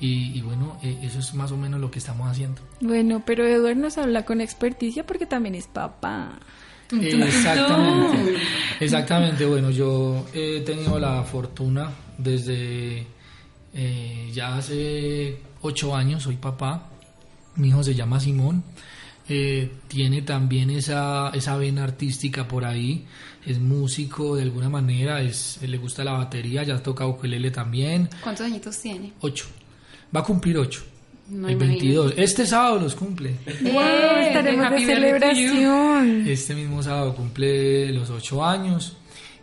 Y, 0.00 0.38
y 0.38 0.40
bueno, 0.40 0.78
eh, 0.82 0.98
eso 1.02 1.18
es 1.18 1.34
más 1.34 1.52
o 1.52 1.56
menos 1.56 1.80
lo 1.80 1.90
que 1.90 1.98
estamos 1.98 2.28
haciendo. 2.28 2.62
Bueno, 2.80 3.22
pero 3.26 3.46
Edward 3.46 3.76
nos 3.76 3.98
habla 3.98 4.24
con 4.24 4.40
experticia 4.40 5.06
porque 5.06 5.26
también 5.26 5.54
es 5.54 5.66
papá. 5.66 6.40
Exactamente. 6.92 8.36
Exactamente. 8.80 9.46
Bueno, 9.46 9.70
yo 9.70 10.26
he 10.32 10.60
tenido 10.60 10.98
la 10.98 11.22
fortuna 11.22 11.90
desde 12.18 13.06
eh, 13.74 14.30
ya 14.32 14.56
hace 14.56 15.38
ocho 15.62 15.94
años, 15.94 16.22
soy 16.22 16.36
papá. 16.36 16.88
Mi 17.56 17.68
hijo 17.68 17.82
se 17.82 17.94
llama 17.94 18.20
Simón. 18.20 18.64
Eh, 19.28 19.70
tiene 19.86 20.22
también 20.22 20.70
esa, 20.70 21.30
esa 21.30 21.56
vena 21.56 21.84
artística 21.84 22.48
por 22.48 22.64
ahí. 22.64 23.06
Es 23.46 23.60
músico 23.60 24.36
de 24.36 24.42
alguna 24.42 24.68
manera. 24.68 25.20
Es, 25.22 25.60
le 25.62 25.78
gusta 25.78 26.02
la 26.04 26.12
batería. 26.12 26.62
Ya 26.64 26.82
toca 26.82 27.06
ukelele 27.06 27.50
también. 27.50 28.08
¿Cuántos 28.22 28.46
añitos 28.46 28.76
tiene? 28.78 29.12
Ocho. 29.20 29.46
Va 30.14 30.20
a 30.20 30.24
cumplir 30.24 30.58
ocho. 30.58 30.82
No 31.28 31.46
el 31.46 31.54
imagino. 31.54 32.02
22. 32.02 32.14
Este 32.16 32.44
sábado 32.46 32.80
los 32.80 32.94
cumple. 32.96 33.36
¡Wow! 33.62 33.80
Estaremos 34.26 34.70
de 34.72 34.80
celebración. 34.86 36.24
Este 36.26 36.54
mismo 36.54 36.82
sábado 36.82 37.14
cumple 37.14 37.92
los 37.92 38.10
ocho 38.10 38.44
años 38.44 38.96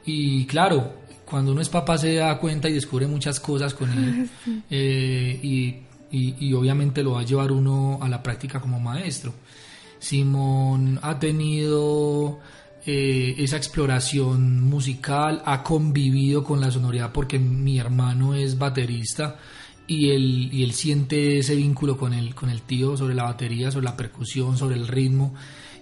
y 0.05 0.45
claro, 0.45 0.93
cuando 1.25 1.51
uno 1.53 1.61
es 1.61 1.69
papá 1.69 1.97
se 1.97 2.15
da 2.15 2.37
cuenta 2.39 2.67
y 2.69 2.73
descubre 2.73 3.07
muchas 3.07 3.39
cosas 3.39 3.73
con 3.73 3.89
él 3.91 4.29
eh, 4.69 5.39
y, 5.41 5.75
y- 6.11 6.35
y 6.39 6.53
obviamente 6.53 7.03
lo 7.03 7.11
va 7.13 7.21
a 7.21 7.25
llevar 7.25 7.51
uno 7.51 7.99
a 8.01 8.09
la 8.09 8.21
práctica 8.21 8.59
como 8.59 8.79
maestro. 8.79 9.33
Simón 9.99 10.99
ha 11.01 11.19
tenido 11.19 12.39
eh, 12.85 13.35
esa 13.37 13.57
exploración 13.57 14.61
musical, 14.63 15.41
ha 15.45 15.63
convivido 15.63 16.43
con 16.43 16.61
la 16.61 16.71
sonoridad 16.71 17.11
porque 17.11 17.39
mi 17.39 17.79
hermano 17.79 18.33
es 18.35 18.57
baterista 18.57 19.37
y 19.87 20.09
él, 20.11 20.49
y 20.51 20.63
él 20.63 20.73
siente 20.73 21.39
ese 21.39 21.55
vínculo 21.55 21.97
con 21.97 22.13
el, 22.13 22.35
con 22.35 22.49
el 22.49 22.61
tío 22.61 22.97
sobre 22.97 23.15
la 23.15 23.23
batería, 23.23 23.71
sobre 23.71 23.85
la 23.85 23.95
percusión, 23.95 24.57
sobre 24.57 24.75
el 24.75 24.87
ritmo 24.87 25.33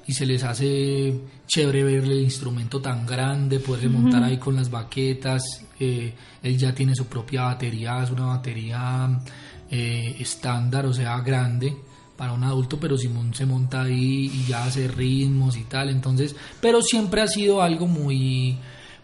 y 0.08 0.14
se 0.14 0.26
les 0.26 0.43
hace 0.43 1.20
chévere 1.47 1.84
ver 1.84 2.03
el 2.03 2.22
instrumento 2.22 2.80
tan 2.80 3.06
grande, 3.06 3.60
poderse 3.60 3.89
montar 3.89 4.22
Ujú. 4.22 4.30
ahí 4.30 4.38
con 4.38 4.56
las 4.56 4.70
baquetas, 4.70 5.43
eh, 5.80 6.14
él 6.43 6.58
ya 6.58 6.74
tiene 6.74 6.95
su 6.95 7.08
propia 7.08 7.43
batería, 7.43 8.03
es 8.03 8.12
una 8.12 8.28
batería 8.28 9.20
eh, 9.70 10.16
estándar, 10.20 10.86
o 10.86 10.93
sea, 10.93 11.20
grande 11.22 11.76
para 12.16 12.34
un 12.34 12.43
adulto, 12.43 12.80
pero 12.80 12.97
Simón 12.97 13.34
se 13.34 13.45
monta 13.45 13.82
ahí 13.82 14.32
y 14.34 14.45
ya 14.47 14.66
hace 14.66 14.88
ritmos 14.88 15.58
y 15.58 15.64
tal, 15.64 15.89
entonces, 15.89 16.36
pero 16.62 16.82
siempre 16.82 17.22
ha 17.22 17.28
sido 17.28 17.62
algo 17.62 17.88
muy, 17.88 18.58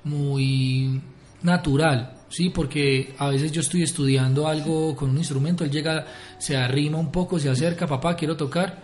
muy 0.03 1.01
natural. 1.41 2.20
Sí, 2.31 2.49
porque 2.49 3.13
a 3.17 3.29
veces 3.29 3.51
yo 3.51 3.61
estoy 3.61 3.83
estudiando 3.83 4.47
algo 4.47 4.95
con 4.95 5.11
un 5.11 5.17
instrumento, 5.17 5.63
él 5.63 5.71
llega, 5.71 6.07
se 6.39 6.57
arrima 6.57 6.97
un 6.97 7.11
poco, 7.11 7.39
se 7.39 7.49
acerca, 7.49 7.85
papá, 7.85 8.15
quiero 8.15 8.35
tocar, 8.35 8.81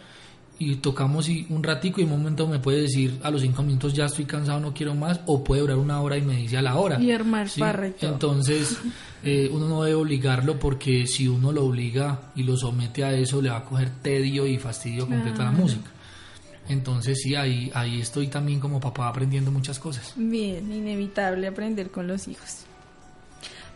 y 0.59 0.75
tocamos 0.75 1.29
y 1.29 1.45
un 1.49 1.63
ratico 1.63 2.01
y 2.01 2.03
un 2.03 2.09
momento 2.09 2.47
me 2.47 2.59
puede 2.59 2.81
decir 2.81 3.19
a 3.23 3.29
los 3.29 3.41
cinco 3.41 3.61
minutos 3.61 3.93
ya 3.93 4.05
estoy 4.05 4.25
cansado, 4.25 4.59
no 4.59 4.73
quiero 4.73 4.95
más, 4.95 5.19
o 5.27 5.43
puede 5.43 5.61
durar 5.61 5.77
una 5.77 6.01
hora 6.01 6.17
y 6.17 6.21
me 6.21 6.35
dice 6.35 6.57
a 6.57 6.61
la 6.61 6.75
hora. 6.75 6.99
Y 6.99 7.11
armar 7.11 7.47
¿sí? 7.47 7.61
Entonces, 8.01 8.77
eh, 9.23 9.49
uno 9.51 9.67
no 9.67 9.83
debe 9.83 9.95
obligarlo 9.95 10.57
porque 10.57 11.05
si 11.05 11.27
uno 11.27 11.51
lo 11.51 11.65
obliga 11.65 12.31
y 12.35 12.43
lo 12.43 12.57
somete 12.57 13.03
a 13.03 13.13
eso, 13.13 13.41
le 13.41 13.49
va 13.49 13.57
a 13.57 13.65
coger 13.65 13.89
tedio 14.01 14.47
y 14.47 14.57
fastidio 14.57 15.07
completo 15.07 15.41
a 15.41 15.45
la 15.45 15.51
música. 15.51 15.91
Entonces, 16.69 17.21
sí, 17.21 17.35
ahí, 17.35 17.71
ahí 17.73 18.01
estoy 18.01 18.27
también 18.27 18.59
como 18.59 18.79
papá 18.79 19.07
aprendiendo 19.07 19.51
muchas 19.51 19.79
cosas. 19.79 20.13
Bien, 20.17 20.71
inevitable 20.71 21.47
aprender 21.47 21.91
con 21.91 22.07
los 22.07 22.27
hijos. 22.27 22.66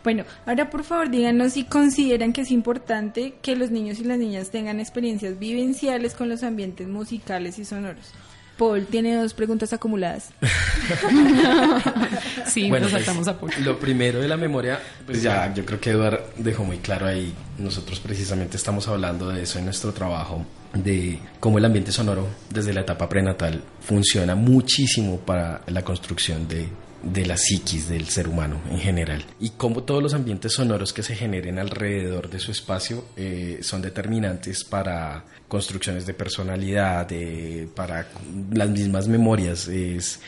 Bueno, 0.04 0.24
ahora 0.46 0.70
por 0.70 0.84
favor 0.84 1.10
díganos 1.10 1.52
si 1.52 1.64
consideran 1.64 2.32
que 2.32 2.42
es 2.42 2.50
importante 2.50 3.34
que 3.40 3.56
los 3.56 3.70
niños 3.70 4.00
y 4.00 4.04
las 4.04 4.18
niñas 4.18 4.50
tengan 4.50 4.80
experiencias 4.80 5.38
vivenciales 5.38 6.14
con 6.14 6.28
los 6.28 6.42
ambientes 6.42 6.88
musicales 6.88 7.58
y 7.58 7.64
sonoros. 7.64 8.12
Paul 8.58 8.86
tiene 8.86 9.16
dos 9.16 9.34
preguntas 9.34 9.72
acumuladas. 9.72 10.30
sí, 12.46 12.68
Bueno, 12.68 12.84
nos 12.84 12.92
pues, 12.92 13.04
saltamos 13.04 13.28
a 13.28 13.38
Paul. 13.38 13.52
Lo 13.64 13.78
primero 13.78 14.20
de 14.20 14.28
la 14.28 14.36
memoria, 14.36 14.80
pues 15.06 15.22
ya 15.22 15.52
yo 15.54 15.64
creo 15.64 15.80
que 15.80 15.90
Eduard 15.90 16.20
dejó 16.36 16.64
muy 16.64 16.78
claro 16.78 17.06
ahí. 17.06 17.32
Nosotros 17.58 18.00
precisamente 18.00 18.56
estamos 18.56 18.86
hablando 18.88 19.28
de 19.28 19.42
eso 19.42 19.58
en 19.58 19.64
nuestro 19.64 19.92
trabajo, 19.92 20.44
de 20.74 21.18
cómo 21.40 21.58
el 21.58 21.64
ambiente 21.64 21.92
sonoro 21.92 22.28
desde 22.50 22.72
la 22.72 22.82
etapa 22.82 23.08
prenatal 23.08 23.62
funciona 23.80 24.34
muchísimo 24.34 25.18
para 25.18 25.62
la 25.66 25.82
construcción 25.82 26.46
de, 26.46 26.68
de 27.02 27.26
la 27.26 27.36
psiquis 27.36 27.88
del 27.88 28.08
ser 28.08 28.28
humano 28.28 28.60
en 28.70 28.78
general. 28.78 29.24
Y 29.40 29.50
cómo 29.50 29.82
todos 29.82 30.02
los 30.02 30.14
ambientes 30.14 30.52
sonoros 30.52 30.92
que 30.92 31.02
se 31.02 31.14
generen 31.16 31.58
alrededor 31.58 32.30
de 32.30 32.38
su 32.38 32.50
espacio 32.52 33.04
eh, 33.16 33.58
son 33.62 33.82
determinantes 33.82 34.64
para 34.64 35.24
construcciones 35.48 36.06
de 36.06 36.14
personalidad, 36.14 37.06
de- 37.08 37.68
para 37.74 38.08
las 38.52 38.68
mismas 38.70 39.08
memorias. 39.08 39.66
Es, 39.68 40.20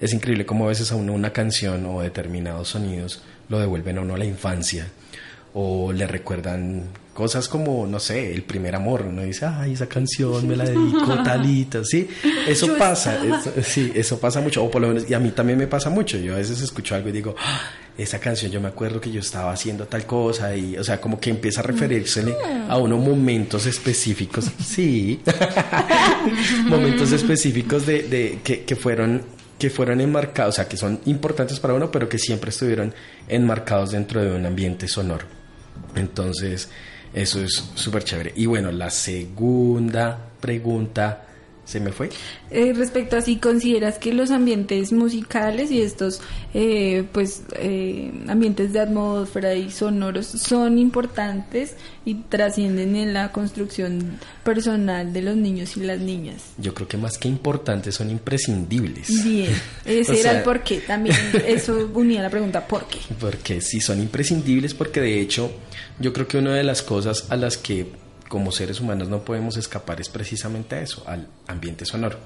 es 0.00 0.12
increíble 0.14 0.46
cómo 0.46 0.64
a 0.64 0.68
veces 0.68 0.90
a 0.92 0.96
uno 0.96 1.12
una 1.12 1.32
canción 1.32 1.84
o 1.86 2.00
determinados 2.00 2.68
sonidos 2.68 3.22
lo 3.48 3.58
devuelven 3.58 3.98
a 3.98 4.00
uno 4.00 4.14
a 4.14 4.18
la 4.18 4.24
infancia 4.24 4.88
o 5.52 5.92
le 5.92 6.06
recuerdan 6.06 6.84
cosas 7.14 7.48
como, 7.48 7.86
no 7.86 8.00
sé, 8.00 8.34
el 8.34 8.42
primer 8.42 8.74
amor. 8.74 9.06
Uno 9.08 9.22
dice, 9.22 9.46
ay, 9.46 9.72
esa 9.72 9.86
canción 9.88 10.46
me 10.46 10.56
la 10.56 10.64
dedicó 10.64 11.22
talita, 11.22 11.82
¿sí? 11.84 12.08
Eso 12.46 12.66
Yo 12.66 12.76
pasa, 12.76 13.24
eso- 13.24 13.52
sí, 13.62 13.92
eso 13.94 14.18
pasa 14.18 14.40
mucho, 14.40 14.62
o 14.64 14.70
por 14.70 14.82
lo 14.82 14.88
menos, 14.88 15.08
y 15.08 15.14
a 15.14 15.20
mí 15.20 15.30
también 15.30 15.58
me 15.58 15.66
pasa 15.66 15.88
mucho. 15.90 16.18
Yo 16.18 16.34
a 16.34 16.38
veces 16.38 16.60
escucho 16.60 16.94
algo 16.94 17.08
y 17.08 17.12
digo, 17.12 17.34
"Ah, 17.38 17.70
esa 17.96 18.18
canción 18.18 18.50
yo 18.50 18.60
me 18.60 18.66
acuerdo 18.68 19.00
que 19.00 19.10
yo 19.12 19.20
estaba 19.20 19.52
haciendo 19.52 19.86
tal 19.86 20.04
cosa, 20.04 20.54
y, 20.56 20.76
o 20.76 20.82
sea, 20.84 21.00
como 21.00 21.20
que 21.20 21.30
empieza 21.30 21.60
a 21.60 21.62
referírsele 21.62 22.34
a 22.68 22.76
unos 22.78 22.98
momentos 22.98 23.64
específicos, 23.66 24.50
sí, 24.66 25.20
momentos 26.66 27.12
específicos 27.12 27.86
de, 27.86 28.02
de 28.02 28.40
que, 28.42 28.64
que 28.64 28.76
fueron 28.76 29.22
que 29.58 29.70
fueron 29.70 30.00
enmarcados, 30.00 30.54
o 30.54 30.56
sea, 30.56 30.68
que 30.68 30.76
son 30.76 30.98
importantes 31.06 31.60
para 31.60 31.74
uno, 31.74 31.90
pero 31.90 32.08
que 32.08 32.18
siempre 32.18 32.50
estuvieron 32.50 32.92
enmarcados 33.28 33.92
dentro 33.92 34.20
de 34.22 34.32
un 34.36 34.44
ambiente 34.44 34.88
sonoro. 34.88 35.26
Entonces, 35.94 36.68
eso 37.14 37.42
es 37.42 37.70
súper 37.74 38.04
chévere. 38.04 38.32
Y 38.36 38.46
bueno, 38.46 38.72
la 38.72 38.90
segunda 38.90 40.18
pregunta, 40.40 41.22
¿se 41.64 41.80
me 41.80 41.92
fue? 41.92 42.10
Eh, 42.50 42.72
respecto 42.74 43.16
a 43.16 43.20
si 43.22 43.36
consideras 43.36 43.98
que 43.98 44.12
los 44.12 44.30
ambientes 44.30 44.92
musicales 44.92 45.70
y 45.70 45.80
estos 45.80 46.20
eh, 46.52 47.04
pues 47.12 47.42
eh, 47.56 48.12
ambientes 48.28 48.72
de 48.72 48.80
atmósfera 48.80 49.54
y 49.54 49.70
sonoros 49.70 50.26
son 50.26 50.78
importantes 50.78 51.74
y 52.04 52.14
trascienden 52.14 52.96
en 52.96 53.14
la 53.14 53.32
construcción 53.32 54.18
personal 54.44 55.12
de 55.12 55.22
los 55.22 55.36
niños 55.36 55.76
y 55.76 55.80
las 55.80 55.98
niñas. 56.00 56.42
Yo 56.58 56.74
creo 56.74 56.86
que 56.86 56.96
más 56.98 57.16
que 57.18 57.28
importantes 57.28 57.94
son 57.94 58.10
imprescindibles. 58.10 59.24
Bien, 59.24 59.52
ese 59.84 60.12
O 60.12 60.14
era 60.14 60.22
sea- 60.30 60.38
el 60.38 60.42
porqué 60.44 60.80
también. 60.80 61.16
Eso 61.46 61.90
unía 61.94 62.22
la 62.22 62.30
pregunta 62.30 62.66
¿por 62.66 62.86
qué? 62.88 62.98
Porque 63.18 63.60
sí 63.60 63.80
son 63.80 64.00
imprescindibles 64.00 64.74
porque 64.74 65.00
de 65.00 65.20
hecho 65.20 65.50
yo 65.98 66.12
creo 66.12 66.28
que 66.28 66.38
una 66.38 66.54
de 66.54 66.64
las 66.64 66.82
cosas 66.82 67.26
a 67.30 67.36
las 67.36 67.56
que 67.56 67.86
como 68.28 68.52
seres 68.52 68.80
humanos 68.80 69.08
no 69.08 69.24
podemos 69.24 69.56
escapar 69.56 70.00
es 70.00 70.08
precisamente 70.08 70.76
a 70.76 70.80
eso, 70.80 71.04
al 71.06 71.26
ambiente 71.46 71.84
sonoro. 71.84 72.18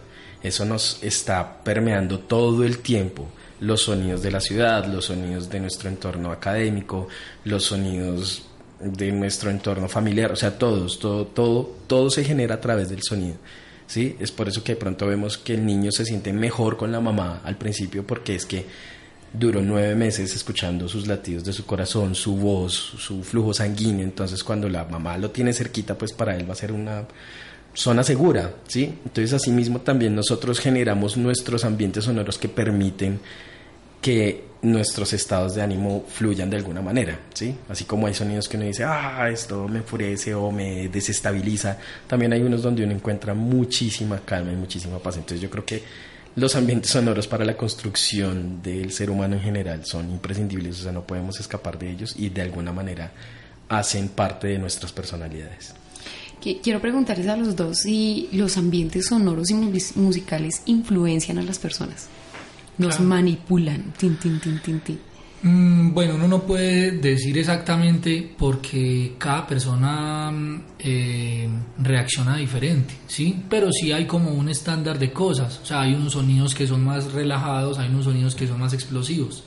Eso 0.43 0.65
nos 0.65 1.03
está 1.03 1.63
permeando 1.65 2.21
todo 2.21 2.65
el 2.65 2.79
tiempo. 2.79 3.29
Los 3.61 3.83
sonidos 3.83 4.23
de 4.23 4.31
la 4.31 4.41
ciudad, 4.41 4.87
los 4.87 5.07
sonidos 5.07 5.51
de 5.51 5.59
nuestro 5.59 5.89
entorno 5.89 6.31
académico, 6.31 7.09
los 7.45 7.65
sonidos 7.65 8.45
de 8.81 9.11
nuestro 9.11 9.51
entorno 9.51 9.89
familiar, 9.89 10.31
o 10.31 10.37
sea, 10.37 10.57
todos, 10.57 11.01
todo, 11.01 11.27
todo, 11.27 11.77
todo 11.89 12.11
se 12.11 12.23
genera 12.23 12.57
a 12.57 12.61
través 12.61 12.89
del 12.89 13.03
sonido. 13.03 13.37
¿sí? 13.89 14.17
Es 14.21 14.31
por 14.31 14.49
eso 14.49 14.63
que 14.63 14.75
de 14.75 14.81
pronto 14.81 15.07
vemos 15.07 15.37
que 15.39 15.55
el 15.55 15.67
niño 15.67 15.91
se 15.91 16.05
siente 16.05 16.33
mejor 16.33 16.77
con 16.77 16.93
la 16.93 17.01
mamá 17.01 17.41
al 17.43 17.57
principio 17.57 18.07
porque 18.07 18.37
es 18.37 18.47
que 18.47 18.67
duró 19.33 19.61
nueve 19.61 19.95
meses 19.95 20.35
escuchando 20.35 20.89
sus 20.89 21.07
latidos 21.07 21.45
de 21.45 21.53
su 21.53 21.67
corazón, 21.67 22.15
su 22.15 22.37
voz, 22.37 22.73
su 22.73 23.23
flujo 23.23 23.53
sanguíneo. 23.53 24.05
Entonces, 24.05 24.43
cuando 24.43 24.69
la 24.69 24.85
mamá 24.85 25.19
lo 25.19 25.31
tiene 25.31 25.53
cerquita, 25.53 25.97
pues 25.97 26.13
para 26.13 26.37
él 26.37 26.49
va 26.49 26.53
a 26.53 26.57
ser 26.57 26.73
una 26.73 27.07
zona 27.75 28.03
segura, 28.03 28.55
¿sí? 28.67 28.85
Entonces, 29.05 29.33
asimismo, 29.35 29.81
también 29.81 30.15
nosotros 30.15 30.59
generamos 30.59 31.17
nuestros 31.17 31.65
ambientes 31.65 32.05
sonoros 32.05 32.39
que 32.39 32.49
permiten 32.49 33.21
que 34.01 34.49
nuestros 34.63 35.13
estados 35.13 35.55
de 35.55 35.63
ánimo 35.63 36.05
fluyan 36.09 36.51
de 36.51 36.57
alguna 36.57 36.83
manera, 36.83 37.21
¿sí? 37.35 37.55
Así 37.69 37.85
como 37.85 38.07
hay 38.07 38.15
sonidos 38.15 38.49
que 38.49 38.57
uno 38.57 38.67
dice, 38.67 38.85
ah, 38.85 39.29
esto 39.31 39.69
me 39.69 39.79
enfurece 39.79 40.35
o 40.35 40.51
me 40.51 40.89
desestabiliza, 40.89 41.79
también 42.09 42.33
hay 42.33 42.43
unos 42.43 42.63
donde 42.63 42.83
uno 42.83 42.93
encuentra 42.93 43.35
muchísima 43.35 44.21
calma 44.25 44.53
y 44.53 44.57
muchísima 44.57 44.99
paz. 44.99 45.17
Entonces, 45.17 45.41
yo 45.41 45.51
creo 45.51 45.65
que 45.65 45.83
los 46.37 46.55
ambientes 46.57 46.91
sonoros 46.93 47.27
para 47.27 47.45
la 47.45 47.57
construcción 47.57 48.63
del 48.63 48.93
ser 48.93 49.11
humano 49.11 49.35
en 49.37 49.43
general 49.43 49.85
son 49.85 50.11
imprescindibles, 50.11 50.81
o 50.81 50.83
sea, 50.85 50.93
no 50.93 51.05
podemos 51.05 51.41
escapar 51.41 51.79
de 51.79 51.91
ellos 51.91 52.15
y 52.17 52.29
de 52.29 52.43
alguna 52.43 52.73
manera 52.73 53.13
hacen 53.69 54.09
parte 54.09 54.47
de 54.49 54.59
nuestras 54.59 54.93
personalidades. 54.93 55.75
Qui- 56.43 56.61
Quiero 56.63 56.81
preguntarles 56.81 57.27
a 57.27 57.37
los 57.37 57.57
dos 57.57 57.79
si 57.81 58.29
los 58.33 58.57
ambientes 58.57 59.07
sonoros 59.07 59.51
y 59.51 59.55
mus- 59.55 59.97
musicales 59.97 60.63
influencian 60.67 61.39
a 61.39 61.43
las 61.43 61.59
personas. 61.59 62.07
Nos 62.79 62.95
Claro. 62.97 63.09
manipulan. 63.09 63.93
Tin, 63.99 64.17
tin, 64.17 64.39
tin, 64.41 64.61
tin, 64.63 64.81
tin. 64.81 65.01
Mm, 65.43 65.93
Bueno, 65.95 66.17
uno 66.17 66.27
no 66.29 66.43
puede 66.43 66.93
decir 66.93 67.39
exactamente 67.39 68.29
porque 68.39 69.15
cada 69.19 69.47
persona 69.47 70.31
mm, 70.33 70.63
eh, 70.81 71.49
reacciona 71.79 72.37
diferente, 72.37 72.95
¿sí? 73.07 73.45
Pero 73.49 73.71
sí 73.73 73.93
hay 73.93 74.07
como 74.07 74.31
un 74.33 74.49
estándar 74.49 74.99
de 74.99 75.13
cosas. 75.13 75.61
O 75.63 75.67
sea, 75.67 75.83
hay 75.83 75.95
unos 75.95 76.13
sonidos 76.15 76.55
que 76.55 76.67
son 76.67 76.85
más 76.85 77.13
relajados, 77.13 77.79
hay 77.79 77.89
unos 77.89 78.05
sonidos 78.05 78.35
que 78.35 78.47
son 78.49 78.59
más 78.61 78.73
explosivos. 78.75 79.45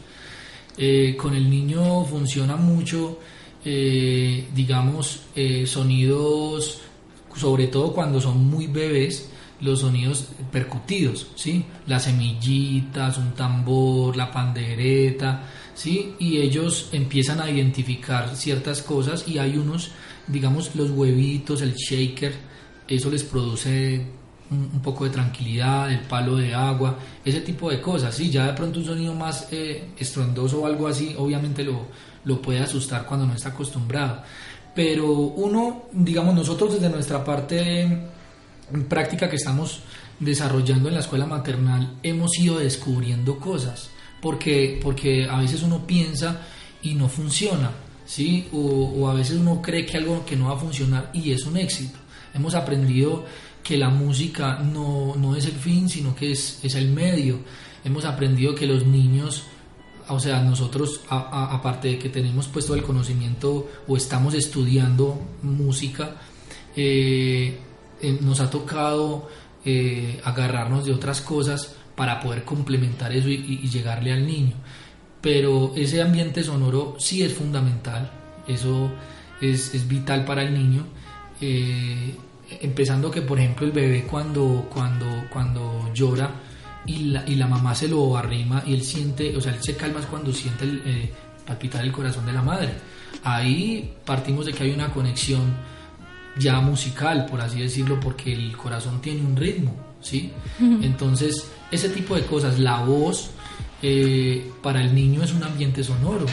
Eh, 0.77 1.15
con 1.17 1.35
el 1.35 1.49
niño 1.49 2.05
funciona 2.05 2.55
mucho, 2.55 3.19
eh, 3.65 4.47
digamos, 4.55 5.23
sonidos, 5.65 6.81
sobre 7.35 7.67
todo 7.67 7.93
cuando 7.93 8.21
son 8.21 8.45
muy 8.49 8.67
bebés, 8.67 9.29
los 9.61 9.81
sonidos 9.81 10.29
percutidos, 10.51 11.27
¿sí? 11.35 11.63
Las 11.87 12.05
semillitas, 12.05 13.17
un 13.17 13.31
tambor, 13.33 14.15
la 14.17 14.31
pandereta, 14.31 15.43
¿sí? 15.73 16.15
Y 16.19 16.37
ellos 16.37 16.89
empiezan 16.91 17.39
a 17.41 17.49
identificar 17.49 18.35
ciertas 18.35 18.81
cosas 18.81 19.27
y 19.27 19.37
hay 19.37 19.57
unos, 19.57 19.91
digamos, 20.27 20.75
los 20.75 20.91
huevitos, 20.91 21.61
el 21.61 21.73
shaker, 21.73 22.33
eso 22.87 23.09
les 23.09 23.23
produce 23.23 24.05
un, 24.49 24.81
poco 24.81 25.05
de 25.05 25.11
tranquilidad, 25.11 25.91
el 25.91 26.01
palo 26.01 26.35
de 26.35 26.53
agua, 26.53 26.97
ese 27.23 27.41
tipo 27.41 27.69
de 27.69 27.81
cosas, 27.81 28.13
¿sí? 28.13 28.29
Ya 28.29 28.47
de 28.47 28.53
pronto 28.53 28.79
un 28.79 28.85
sonido 28.85 29.13
más 29.13 29.47
eh, 29.51 29.89
estruendoso 29.97 30.61
o 30.61 30.65
algo 30.65 30.87
así, 30.87 31.15
obviamente 31.17 31.63
lo, 31.63 31.87
lo 32.25 32.41
puede 32.41 32.59
asustar 32.59 33.05
cuando 33.05 33.25
no 33.25 33.33
está 33.33 33.49
acostumbrado. 33.49 34.21
Pero 34.75 35.11
uno, 35.11 35.83
digamos, 35.91 36.35
nosotros 36.35 36.73
desde 36.73 36.89
nuestra 36.89 37.23
parte 37.23 38.07
práctica 38.87 39.29
que 39.29 39.35
estamos 39.35 39.81
desarrollando 40.19 40.87
en 40.87 40.95
la 40.95 41.01
escuela 41.01 41.25
maternal 41.25 41.97
hemos 42.03 42.37
ido 42.37 42.59
descubriendo 42.59 43.37
cosas 43.39 43.89
porque 44.21 44.79
porque 44.81 45.25
a 45.25 45.39
veces 45.39 45.63
uno 45.63 45.85
piensa 45.85 46.41
y 46.81 46.93
no 46.93 47.09
funciona 47.09 47.71
sí 48.05 48.47
o, 48.51 48.57
o 48.57 49.07
a 49.09 49.13
veces 49.13 49.37
uno 49.37 49.61
cree 49.61 49.85
que 49.85 49.97
algo 49.97 50.25
que 50.25 50.35
no 50.35 50.49
va 50.49 50.55
a 50.55 50.57
funcionar 50.57 51.11
y 51.13 51.31
es 51.31 51.45
un 51.45 51.57
éxito. 51.57 51.97
Hemos 52.33 52.55
aprendido 52.55 53.25
que 53.63 53.77
la 53.77 53.89
música 53.89 54.59
no, 54.59 55.15
no 55.15 55.35
es 55.35 55.45
el 55.45 55.53
fin 55.53 55.89
sino 55.89 56.15
que 56.15 56.31
es, 56.31 56.59
es 56.63 56.75
el 56.75 56.89
medio. 56.89 57.39
Hemos 57.83 58.05
aprendido 58.05 58.53
que 58.53 58.67
los 58.67 58.85
niños 58.85 59.43
o 60.07 60.19
sea, 60.19 60.41
nosotros, 60.41 61.01
aparte 61.09 61.89
de 61.89 61.99
que 61.99 62.09
tenemos 62.09 62.47
puesto 62.47 62.75
el 62.75 62.83
conocimiento 62.83 63.69
o 63.87 63.95
estamos 63.95 64.33
estudiando 64.33 65.21
música, 65.41 66.17
eh, 66.75 67.57
eh, 68.01 68.17
nos 68.19 68.41
ha 68.41 68.49
tocado 68.49 69.29
eh, 69.63 70.19
agarrarnos 70.23 70.85
de 70.85 70.93
otras 70.93 71.21
cosas 71.21 71.75
para 71.95 72.19
poder 72.19 72.43
complementar 72.43 73.11
eso 73.11 73.29
y, 73.29 73.57
llegarle 73.69 74.13
al 74.13 74.25
niño. 74.25 74.53
pero 75.21 75.73
ese 75.75 76.01
ambiente 76.01 76.43
sonoro 76.43 76.95
sí 76.99 77.21
es 77.23 77.33
fundamental, 77.33 78.11
eso 78.47 78.91
es, 79.41 79.73
es 79.75 79.87
vital 79.87 80.25
para 80.25 80.43
el 80.43 80.53
niño. 80.53 80.85
Eh, 81.41 82.15
empezando 82.61 83.09
que, 83.09 83.21
por 83.21 83.39
ejemplo, 83.39 83.65
el 83.65 83.71
bebé 83.71 84.03
cuando, 84.03 84.67
cuando, 84.73 85.05
cuando 85.31 85.91
llora 85.93 86.31
y 86.85 87.05
la, 87.05 87.23
y 87.27 87.35
la 87.35 87.47
mamá 87.47 87.73
se 87.75 87.87
lo 87.87 88.17
arrima 88.17 88.63
y 88.65 88.73
él 88.73 88.83
siente, 88.83 89.35
o 89.35 89.41
sea, 89.41 89.53
él 89.53 89.61
se 89.61 89.75
calma 89.75 89.99
es 89.99 90.05
cuando 90.07 90.33
siente 90.33 90.65
el, 90.65 90.81
eh, 90.85 91.11
palpitar 91.45 91.83
el 91.83 91.91
corazón 91.91 92.25
de 92.25 92.33
la 92.33 92.41
madre. 92.41 92.73
Ahí 93.23 93.93
partimos 94.05 94.45
de 94.45 94.53
que 94.53 94.63
hay 94.63 94.71
una 94.71 94.89
conexión 94.89 95.41
ya 96.37 96.59
musical, 96.61 97.25
por 97.25 97.41
así 97.41 97.59
decirlo, 97.59 97.99
porque 97.99 98.33
el 98.33 98.55
corazón 98.55 99.01
tiene 99.01 99.21
un 99.21 99.35
ritmo, 99.35 99.75
¿sí? 100.01 100.31
Entonces, 100.59 101.45
ese 101.71 101.89
tipo 101.89 102.15
de 102.15 102.23
cosas, 102.25 102.59
la 102.59 102.81
voz, 102.83 103.31
eh, 103.81 104.49
para 104.61 104.81
el 104.81 104.93
niño 104.93 105.23
es 105.23 105.31
un 105.33 105.43
ambiente 105.43 105.83
sonoro. 105.83 106.25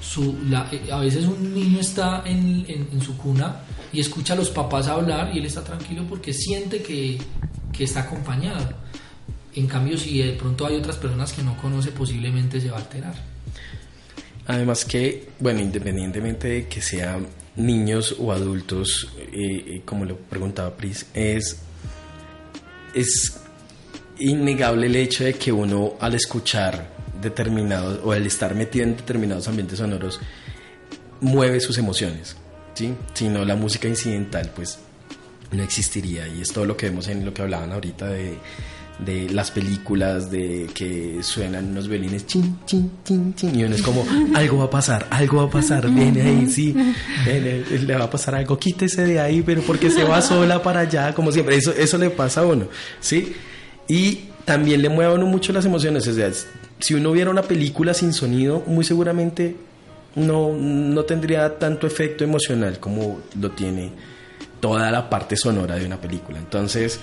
Su, 0.00 0.36
la- 0.48 0.68
eh, 0.70 0.82
a 0.92 0.98
veces 1.00 1.24
un 1.24 1.54
niño 1.54 1.80
está 1.80 2.22
en, 2.26 2.64
en- 2.68 2.88
en 2.92 3.00
su 3.00 3.16
cuna 3.16 3.60
y 3.92 4.00
escucha 4.00 4.34
a 4.34 4.36
los 4.36 4.50
papás 4.50 4.86
hablar 4.88 5.30
y 5.34 5.38
él 5.38 5.46
está 5.46 5.64
tranquilo 5.64 6.04
porque 6.08 6.32
siente 6.32 6.82
que, 6.82 7.18
que 7.72 7.84
está 7.84 8.00
acompañado. 8.00 8.68
En 9.54 9.66
cambio, 9.66 9.96
si 9.96 10.18
de 10.18 10.32
pronto 10.32 10.66
hay 10.66 10.76
otras 10.76 10.96
personas 10.96 11.32
que 11.32 11.42
no 11.42 11.56
conoce, 11.56 11.90
posiblemente 11.92 12.60
se 12.60 12.70
va 12.70 12.76
a 12.76 12.80
alterar. 12.80 13.14
Además 14.46 14.84
que, 14.84 15.28
bueno, 15.40 15.60
independientemente 15.60 16.48
de 16.48 16.68
que 16.68 16.82
sean 16.82 17.26
niños 17.56 18.16
o 18.18 18.30
adultos, 18.32 19.08
eh, 19.18 19.28
eh, 19.32 19.82
como 19.84 20.04
lo 20.04 20.16
preguntaba 20.18 20.76
Pris, 20.76 21.06
es, 21.14 21.60
es 22.94 23.36
innegable 24.18 24.86
el 24.86 24.96
hecho 24.96 25.24
de 25.24 25.34
que 25.34 25.52
uno 25.52 25.94
al 26.00 26.14
escuchar 26.14 26.92
determinados 27.20 28.00
o 28.04 28.12
al 28.12 28.26
estar 28.26 28.54
metido 28.54 28.84
en 28.84 28.96
determinados 28.96 29.48
ambientes 29.48 29.78
sonoros 29.78 30.20
mueve 31.20 31.60
sus 31.60 31.78
emociones, 31.78 32.36
¿sí? 32.74 32.94
Si 33.14 33.28
no 33.28 33.44
la 33.44 33.56
música 33.56 33.88
incidental, 33.88 34.52
pues 34.54 34.78
no 35.50 35.62
existiría 35.62 36.28
y 36.28 36.42
es 36.42 36.52
todo 36.52 36.66
lo 36.66 36.76
que 36.76 36.86
vemos 36.88 37.08
en 37.08 37.24
lo 37.24 37.32
que 37.32 37.42
hablaban 37.42 37.72
ahorita 37.72 38.06
de, 38.08 38.38
de 38.98 39.28
las 39.30 39.50
películas 39.50 40.30
de 40.30 40.68
que 40.72 41.18
suenan 41.22 41.70
unos 41.70 41.88
violines 41.88 42.26
chin 42.26 42.58
chin 42.64 42.90
chin 43.04 43.34
chin 43.34 43.58
y 43.58 43.64
uno 43.64 43.74
es 43.74 43.82
como 43.82 44.06
algo 44.34 44.58
va 44.58 44.64
a 44.64 44.70
pasar 44.70 45.06
algo 45.10 45.38
va 45.38 45.44
a 45.44 45.50
pasar 45.50 45.90
viene 45.90 46.22
ahí 46.22 46.48
sí 46.48 46.74
viene, 47.24 47.64
le 47.64 47.96
va 47.96 48.04
a 48.04 48.10
pasar 48.10 48.36
algo 48.36 48.56
quítese 48.56 49.04
de 49.04 49.18
ahí 49.18 49.42
pero 49.42 49.62
porque 49.62 49.90
se 49.90 50.04
va 50.04 50.22
sola 50.22 50.62
para 50.62 50.80
allá 50.80 51.12
como 51.12 51.32
siempre 51.32 51.56
eso 51.56 51.72
eso 51.72 51.98
le 51.98 52.10
pasa 52.10 52.42
a 52.42 52.46
uno 52.46 52.68
sí 53.00 53.34
y 53.88 54.26
también 54.44 54.80
le 54.80 54.88
mueve 54.88 55.12
a 55.12 55.14
uno 55.16 55.26
mucho 55.26 55.52
las 55.52 55.64
emociones 55.64 56.06
o 56.06 56.14
sea 56.14 56.30
si 56.78 56.94
uno 56.94 57.10
viera 57.10 57.30
una 57.30 57.42
película 57.42 57.94
sin 57.94 58.12
sonido 58.12 58.62
muy 58.66 58.84
seguramente 58.84 59.56
no, 60.16 60.52
no 60.52 61.04
tendría 61.04 61.58
tanto 61.58 61.86
efecto 61.86 62.24
emocional 62.24 62.78
como 62.78 63.20
lo 63.40 63.50
tiene 63.50 63.92
toda 64.60 64.90
la 64.90 65.10
parte 65.10 65.36
sonora 65.36 65.76
de 65.76 65.84
una 65.84 66.00
película. 66.00 66.38
Entonces, 66.38 67.00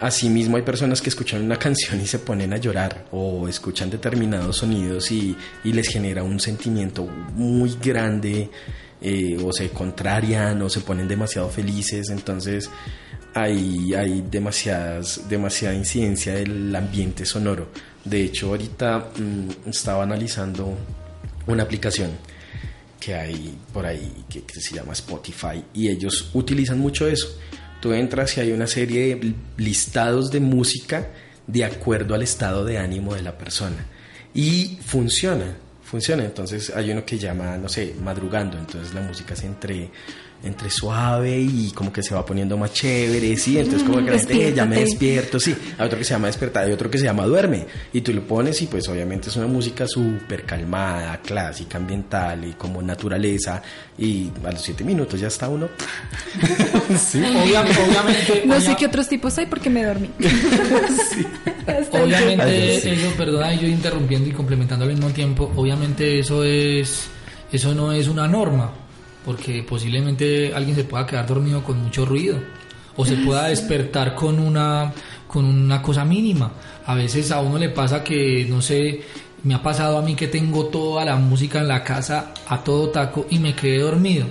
asimismo 0.00 0.56
hay 0.56 0.62
personas 0.62 1.00
que 1.00 1.08
escuchan 1.08 1.42
una 1.42 1.58
canción 1.66 2.00
y 2.00 2.06
se 2.06 2.18
ponen 2.18 2.52
a 2.52 2.56
llorar 2.56 3.06
o 3.12 3.48
escuchan 3.48 3.90
determinados 3.90 4.58
sonidos 4.58 5.10
y, 5.10 5.36
les 5.64 5.88
genera 5.88 6.22
un 6.22 6.40
sentimiento 6.40 7.04
muy 7.04 7.76
grande 7.82 8.48
eh, 9.00 9.36
o 9.44 9.52
se 9.52 9.70
contrarian 9.70 10.62
o 10.62 10.70
se 10.70 10.80
ponen 10.80 11.06
demasiado 11.06 11.50
felices. 11.50 12.08
Entonces, 12.10 12.70
hay, 13.34 13.92
hay 13.94 14.24
demasiadas, 14.30 15.28
demasiada 15.28 15.74
incidencia 15.74 16.34
del 16.34 16.74
ambiente 16.74 17.26
sonoro. 17.26 17.68
De 18.04 18.22
hecho, 18.22 18.48
ahorita 18.48 19.10
mm, 19.16 19.68
estaba 19.68 20.04
analizando 20.04 20.74
una 21.46 21.62
aplicación 21.62 22.12
que 22.98 23.14
hay 23.14 23.56
por 23.72 23.84
ahí 23.84 24.24
que 24.28 24.42
se 24.48 24.74
llama 24.74 24.92
Spotify 24.94 25.62
y 25.74 25.88
ellos 25.88 26.30
utilizan 26.32 26.78
mucho 26.78 27.06
eso. 27.06 27.38
Tú 27.80 27.92
entras 27.92 28.36
y 28.36 28.40
hay 28.40 28.52
una 28.52 28.66
serie 28.66 29.16
de 29.16 29.34
listados 29.56 30.30
de 30.30 30.40
música 30.40 31.08
de 31.46 31.64
acuerdo 31.64 32.14
al 32.14 32.22
estado 32.22 32.64
de 32.64 32.78
ánimo 32.78 33.14
de 33.14 33.22
la 33.22 33.36
persona 33.38 33.86
y 34.34 34.78
funciona, 34.84 35.56
funciona. 35.82 36.24
Entonces 36.24 36.70
hay 36.74 36.90
uno 36.90 37.04
que 37.04 37.18
llama, 37.18 37.56
no 37.56 37.68
sé, 37.68 37.94
madrugando, 38.02 38.58
entonces 38.58 38.94
la 38.94 39.00
música 39.00 39.34
es 39.34 39.42
entre 39.44 39.90
entre 40.44 40.70
suave 40.70 41.38
y 41.40 41.72
como 41.74 41.92
que 41.92 42.02
se 42.02 42.14
va 42.14 42.24
poniendo 42.24 42.56
más 42.56 42.72
chévere, 42.72 43.36
sí, 43.36 43.58
entonces 43.58 43.82
como 43.82 44.04
que 44.04 44.10
la 44.12 44.18
gente, 44.18 44.48
"Eh, 44.48 44.52
ya 44.54 44.64
me 44.64 44.76
despierto, 44.80 45.40
sí, 45.40 45.54
hay 45.78 45.86
otro 45.86 45.98
que 45.98 46.04
se 46.04 46.10
llama 46.14 46.28
despertar, 46.28 46.66
hay 46.66 46.72
otro 46.72 46.88
que 46.90 46.98
se 46.98 47.04
llama 47.04 47.24
duerme, 47.24 47.66
y 47.92 48.00
tú 48.02 48.12
lo 48.12 48.22
pones 48.26 48.60
y 48.62 48.66
pues 48.66 48.88
obviamente 48.88 49.28
es 49.28 49.36
una 49.36 49.46
música 49.48 49.86
súper 49.88 50.44
calmada, 50.44 51.20
clásica, 51.20 51.78
ambiental 51.78 52.44
y 52.44 52.52
como 52.52 52.80
naturaleza, 52.82 53.60
y 53.98 54.30
a 54.44 54.52
los 54.52 54.60
siete 54.62 54.84
minutos 54.84 55.18
ya 55.18 55.28
está 55.28 55.48
uno... 55.48 55.68
sí. 56.98 57.18
Obvia- 57.22 57.62
obviamente, 57.62 58.42
No 58.46 58.54
obvia- 58.54 58.60
sé 58.60 58.76
qué 58.76 58.86
otros 58.86 59.08
tipos 59.08 59.36
hay 59.38 59.46
porque 59.46 59.70
me 59.70 59.84
dormí. 59.84 60.10
El 61.66 61.84
Obviamente 62.02 62.76
así. 62.78 62.90
eso, 62.90 63.10
perdona, 63.16 63.54
yo 63.54 63.66
interrumpiendo 63.66 64.28
y 64.28 64.32
complementando 64.32 64.84
al 64.84 64.92
mismo 64.92 65.08
tiempo, 65.10 65.50
obviamente 65.56 66.20
eso 66.20 66.44
es, 66.44 67.08
eso 67.52 67.74
no 67.74 67.90
es 67.92 68.06
una 68.08 68.28
norma, 68.28 68.70
porque 69.26 69.62
posiblemente 69.62 70.54
alguien 70.54 70.74
se 70.76 70.84
pueda 70.84 71.04
quedar 71.04 71.26
dormido 71.26 71.62
con 71.62 71.82
mucho 71.82 72.06
ruido, 72.06 72.38
o 72.96 73.04
se 73.04 73.16
pueda 73.16 73.44
despertar 73.48 74.14
con 74.14 74.38
una, 74.38 74.90
con 75.26 75.44
una 75.44 75.82
cosa 75.82 76.04
mínima. 76.06 76.52
A 76.86 76.94
veces 76.94 77.30
a 77.32 77.40
uno 77.40 77.58
le 77.58 77.68
pasa 77.68 78.02
que, 78.02 78.46
no 78.48 78.62
sé, 78.62 79.02
me 79.42 79.54
ha 79.54 79.62
pasado 79.62 79.98
a 79.98 80.02
mí 80.02 80.14
que 80.14 80.28
tengo 80.28 80.66
toda 80.66 81.04
la 81.04 81.16
música 81.16 81.58
en 81.60 81.68
la 81.68 81.82
casa 81.84 82.32
a 82.48 82.62
todo 82.64 82.88
taco 82.90 83.26
y 83.28 83.38
me 83.38 83.54
quedé 83.54 83.80
dormido. 83.80 84.26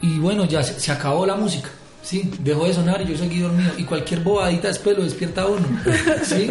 Y 0.00 0.18
bueno, 0.18 0.44
ya 0.46 0.62
se, 0.62 0.78
se 0.80 0.92
acabó 0.92 1.26
la 1.26 1.34
música. 1.36 1.68
Sí, 2.02 2.30
dejó 2.38 2.66
de 2.66 2.74
sonar 2.74 3.02
y 3.02 3.06
yo 3.10 3.18
seguí 3.18 3.40
dormido. 3.40 3.72
Y 3.76 3.82
cualquier 3.82 4.20
bobadita 4.20 4.68
después 4.68 4.96
lo 4.96 5.02
despierta 5.02 5.42
a 5.42 5.46
uno. 5.46 5.66
¿sí? 6.22 6.48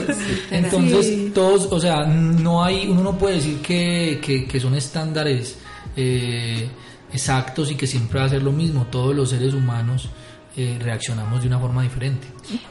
Entonces, 0.52 1.06
Sí. 1.06 1.32
todos, 1.34 1.68
o 1.72 1.80
sea, 1.80 2.04
no 2.06 2.62
hay, 2.62 2.88
uno 2.90 3.02
no 3.02 3.18
puede 3.18 3.36
decir 3.36 3.60
que, 3.62 4.20
que, 4.22 4.46
que 4.46 4.60
son 4.60 4.76
estándares 4.76 5.56
eh, 5.96 6.68
exactos 7.12 7.72
y 7.72 7.76
que 7.76 7.88
siempre 7.88 8.20
va 8.20 8.26
a 8.26 8.30
ser 8.30 8.44
lo 8.44 8.52
mismo. 8.52 8.88
Todos 8.88 9.16
los 9.16 9.30
seres 9.30 9.54
humanos 9.54 10.10
eh, 10.58 10.78
reaccionamos 10.82 11.42
de 11.42 11.48
una 11.48 11.60
forma 11.60 11.84
diferente. 11.84 12.28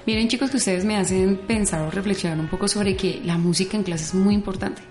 Miren 0.06 0.28
chicos 0.28 0.50
que 0.50 0.56
ustedes 0.56 0.84
me 0.84 0.96
hacen 0.96 1.36
pensar 1.46 1.82
o 1.82 1.90
reflexionar 1.90 2.38
un 2.38 2.48
poco 2.48 2.66
sobre 2.66 2.96
que 2.96 3.20
la 3.24 3.36
música 3.36 3.76
en 3.76 3.82
clase 3.82 4.04
es 4.04 4.14
muy 4.14 4.34
importante, 4.34 4.82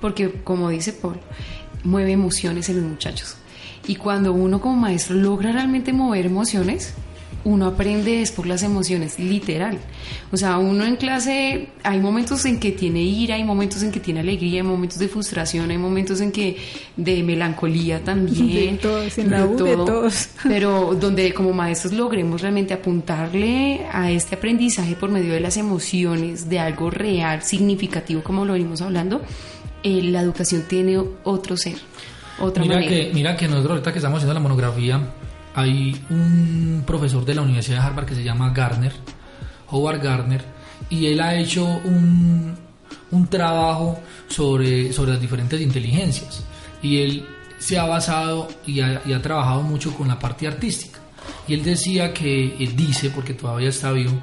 porque 0.00 0.40
como 0.44 0.70
dice 0.70 0.94
Paul, 0.94 1.20
mueve 1.84 2.12
emociones 2.12 2.68
en 2.68 2.80
los 2.80 2.90
muchachos. 2.90 3.36
Y 3.86 3.96
cuando 3.96 4.32
uno 4.32 4.60
como 4.60 4.76
maestro 4.76 5.16
logra 5.16 5.52
realmente 5.52 5.92
mover 5.92 6.26
emociones, 6.26 6.94
uno 7.48 7.66
aprende 7.66 8.20
es 8.20 8.30
por 8.30 8.46
las 8.46 8.62
emociones, 8.62 9.18
literal. 9.18 9.78
O 10.30 10.36
sea, 10.36 10.58
uno 10.58 10.84
en 10.84 10.96
clase 10.96 11.70
hay 11.82 11.98
momentos 11.98 12.44
en 12.44 12.60
que 12.60 12.72
tiene 12.72 13.02
ira, 13.02 13.36
hay 13.36 13.44
momentos 13.44 13.82
en 13.82 13.90
que 13.90 14.00
tiene 14.00 14.20
alegría, 14.20 14.60
hay 14.60 14.68
momentos 14.68 14.98
de 14.98 15.08
frustración, 15.08 15.70
hay 15.70 15.78
momentos 15.78 16.20
en 16.20 16.30
que 16.30 16.58
de 16.96 17.22
melancolía 17.22 18.04
también. 18.04 18.76
De 18.76 18.82
todos, 18.82 19.18
en 19.18 19.30
la 19.30 19.46
U, 19.46 19.56
de 19.56 19.76
todos. 19.76 20.28
Pero 20.42 20.94
donde 20.94 21.32
como 21.32 21.52
maestros 21.52 21.94
logremos 21.94 22.42
realmente 22.42 22.74
apuntarle 22.74 23.86
a 23.90 24.10
este 24.10 24.34
aprendizaje 24.34 24.94
por 24.94 25.10
medio 25.10 25.32
de 25.32 25.40
las 25.40 25.56
emociones, 25.56 26.50
de 26.50 26.58
algo 26.58 26.90
real, 26.90 27.42
significativo, 27.42 28.22
como 28.22 28.44
lo 28.44 28.52
venimos 28.52 28.82
hablando, 28.82 29.22
eh, 29.82 30.02
la 30.02 30.20
educación 30.20 30.64
tiene 30.68 31.02
otro 31.24 31.56
ser, 31.56 31.76
otra 32.40 32.62
Mira 32.62 32.76
manera. 32.76 32.92
que, 32.92 33.10
mira 33.14 33.36
que 33.36 33.48
nosotros 33.48 33.70
ahorita 33.72 33.92
que 33.92 33.98
estamos 34.00 34.18
haciendo 34.18 34.34
la 34.34 34.40
monografía, 34.40 35.00
hay 35.54 36.00
un 36.10 36.82
profesor 36.86 37.24
de 37.24 37.34
la 37.34 37.42
Universidad 37.42 37.80
de 37.80 37.86
Harvard 37.86 38.06
que 38.06 38.14
se 38.14 38.24
llama 38.24 38.50
Garner, 38.50 38.92
Howard 39.70 40.02
Garner, 40.02 40.44
y 40.90 41.06
él 41.06 41.20
ha 41.20 41.34
hecho 41.34 41.64
un, 41.66 42.56
un 43.10 43.26
trabajo 43.26 44.00
sobre, 44.28 44.92
sobre 44.92 45.12
las 45.12 45.20
diferentes 45.20 45.60
inteligencias. 45.60 46.44
Y 46.82 46.98
él 46.98 47.26
se 47.58 47.78
ha 47.78 47.84
basado 47.84 48.48
y 48.66 48.80
ha, 48.80 49.02
y 49.04 49.12
ha 49.12 49.20
trabajado 49.20 49.62
mucho 49.62 49.92
con 49.94 50.08
la 50.08 50.18
parte 50.18 50.46
artística. 50.46 51.00
Y 51.46 51.54
él 51.54 51.64
decía 51.64 52.12
que, 52.12 52.56
él 52.58 52.76
dice, 52.76 53.10
porque 53.10 53.34
todavía 53.34 53.68
está 53.68 53.92
vivo, 53.92 54.22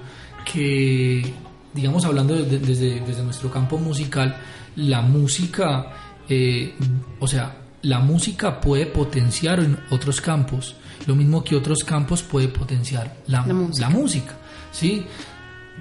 que, 0.51 1.33
digamos, 1.73 2.05
hablando 2.05 2.35
desde, 2.35 2.59
desde, 2.59 2.99
desde 3.01 3.23
nuestro 3.23 3.51
campo 3.51 3.77
musical, 3.77 4.37
la 4.75 5.01
música, 5.01 5.91
eh, 6.29 6.73
o 7.19 7.27
sea, 7.27 7.57
la 7.81 7.99
música 7.99 8.59
puede 8.59 8.85
potenciar 8.85 9.59
en 9.59 9.77
otros 9.89 10.21
campos, 10.21 10.75
lo 11.05 11.15
mismo 11.15 11.43
que 11.43 11.55
otros 11.55 11.83
campos 11.83 12.23
puede 12.23 12.47
potenciar 12.47 13.17
la, 13.27 13.45
La 13.45 13.53
música. 13.53 13.87
la 13.87 13.89
música, 13.89 14.37
¿sí? 14.71 15.05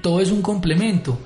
Todo 0.02 0.20
es 0.20 0.30
un 0.30 0.42
complemento, 0.42 1.18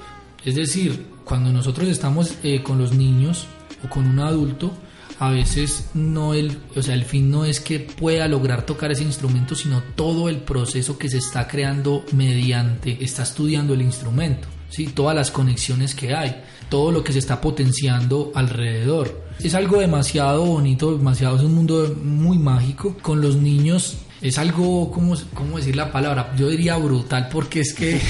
es 0.44 0.54
decir, 0.54 1.06
cuando 1.24 1.52
nosotros 1.52 1.88
estamos 1.88 2.34
eh, 2.42 2.62
con 2.62 2.78
los 2.78 2.92
niños 2.92 3.46
o 3.84 3.88
con 3.88 4.06
un 4.06 4.18
adulto, 4.20 4.72
a 5.18 5.30
veces 5.30 5.90
no 5.94 6.32
el, 6.34 6.58
o 6.76 6.82
sea, 6.82 6.94
el 6.94 7.04
fin 7.04 7.30
no 7.30 7.44
es 7.44 7.60
que 7.60 7.80
pueda 7.80 8.28
lograr 8.28 8.64
tocar 8.64 8.92
ese 8.92 9.02
instrumento, 9.02 9.54
sino 9.54 9.82
todo 9.96 10.28
el 10.28 10.38
proceso 10.38 10.96
que 10.96 11.08
se 11.08 11.18
está 11.18 11.48
creando 11.48 12.04
mediante 12.12 13.02
está 13.04 13.24
estudiando 13.24 13.74
el 13.74 13.82
instrumento. 13.82 14.48
¿Sí? 14.70 14.86
todas 14.86 15.14
las 15.14 15.30
conexiones 15.30 15.94
que 15.94 16.14
hay, 16.14 16.42
todo 16.68 16.92
lo 16.92 17.02
que 17.02 17.12
se 17.12 17.18
está 17.18 17.40
potenciando 17.40 18.32
alrededor. 18.34 19.26
Es 19.40 19.54
algo 19.54 19.80
demasiado 19.80 20.44
bonito, 20.44 20.96
demasiado, 20.96 21.36
es 21.36 21.42
un 21.42 21.54
mundo 21.54 21.96
muy 22.02 22.38
mágico. 22.38 22.96
Con 23.00 23.20
los 23.20 23.36
niños 23.36 23.96
es 24.20 24.38
algo, 24.38 24.90
¿cómo, 24.90 25.16
cómo 25.34 25.58
decir 25.58 25.76
la 25.76 25.92
palabra? 25.92 26.34
Yo 26.36 26.48
diría 26.48 26.76
brutal 26.76 27.28
porque 27.30 27.60
es 27.60 27.72
que, 27.72 28.00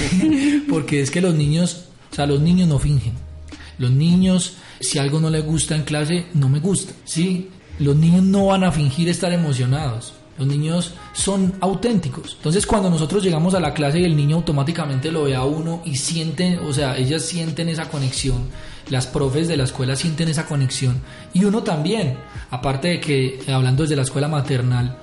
porque 0.69 1.01
es 1.01 1.11
que 1.11 1.21
los 1.21 1.35
niños, 1.35 1.85
o 2.11 2.15
sea, 2.15 2.25
los 2.25 2.41
niños 2.41 2.67
no 2.67 2.79
fingen. 2.79 3.13
Los 3.77 3.91
niños, 3.91 4.55
si 4.79 4.99
algo 4.99 5.19
no 5.19 5.29
les 5.29 5.45
gusta 5.45 5.75
en 5.75 5.83
clase, 5.83 6.25
no 6.33 6.49
me 6.49 6.59
gusta, 6.59 6.93
¿sí? 7.05 7.49
Los 7.79 7.95
niños 7.95 8.23
no 8.23 8.47
van 8.47 8.65
a 8.65 8.71
fingir 8.71 9.07
estar 9.07 9.31
emocionados. 9.31 10.13
Los 10.39 10.47
niños 10.47 10.93
son 11.11 11.53
auténticos. 11.59 12.35
Entonces, 12.37 12.65
cuando 12.65 12.89
nosotros 12.89 13.21
llegamos 13.21 13.53
a 13.53 13.59
la 13.59 13.73
clase 13.73 13.99
y 13.99 14.05
el 14.05 14.15
niño 14.15 14.37
automáticamente 14.37 15.11
lo 15.11 15.25
ve 15.25 15.35
a 15.35 15.43
uno 15.43 15.81
y 15.83 15.97
sienten, 15.97 16.59
o 16.59 16.71
sea, 16.71 16.97
ellas 16.97 17.23
sienten 17.23 17.67
esa 17.67 17.89
conexión, 17.89 18.47
las 18.89 19.05
profes 19.05 19.49
de 19.49 19.57
la 19.57 19.65
escuela 19.65 19.97
sienten 19.97 20.29
esa 20.29 20.45
conexión 20.45 21.01
y 21.33 21.43
uno 21.43 21.61
también. 21.61 22.17
Aparte 22.51 22.87
de 22.87 22.99
que, 23.01 23.41
hablando 23.51 23.83
desde 23.83 23.97
la 23.97 24.03
escuela 24.03 24.29
maternal, 24.29 24.97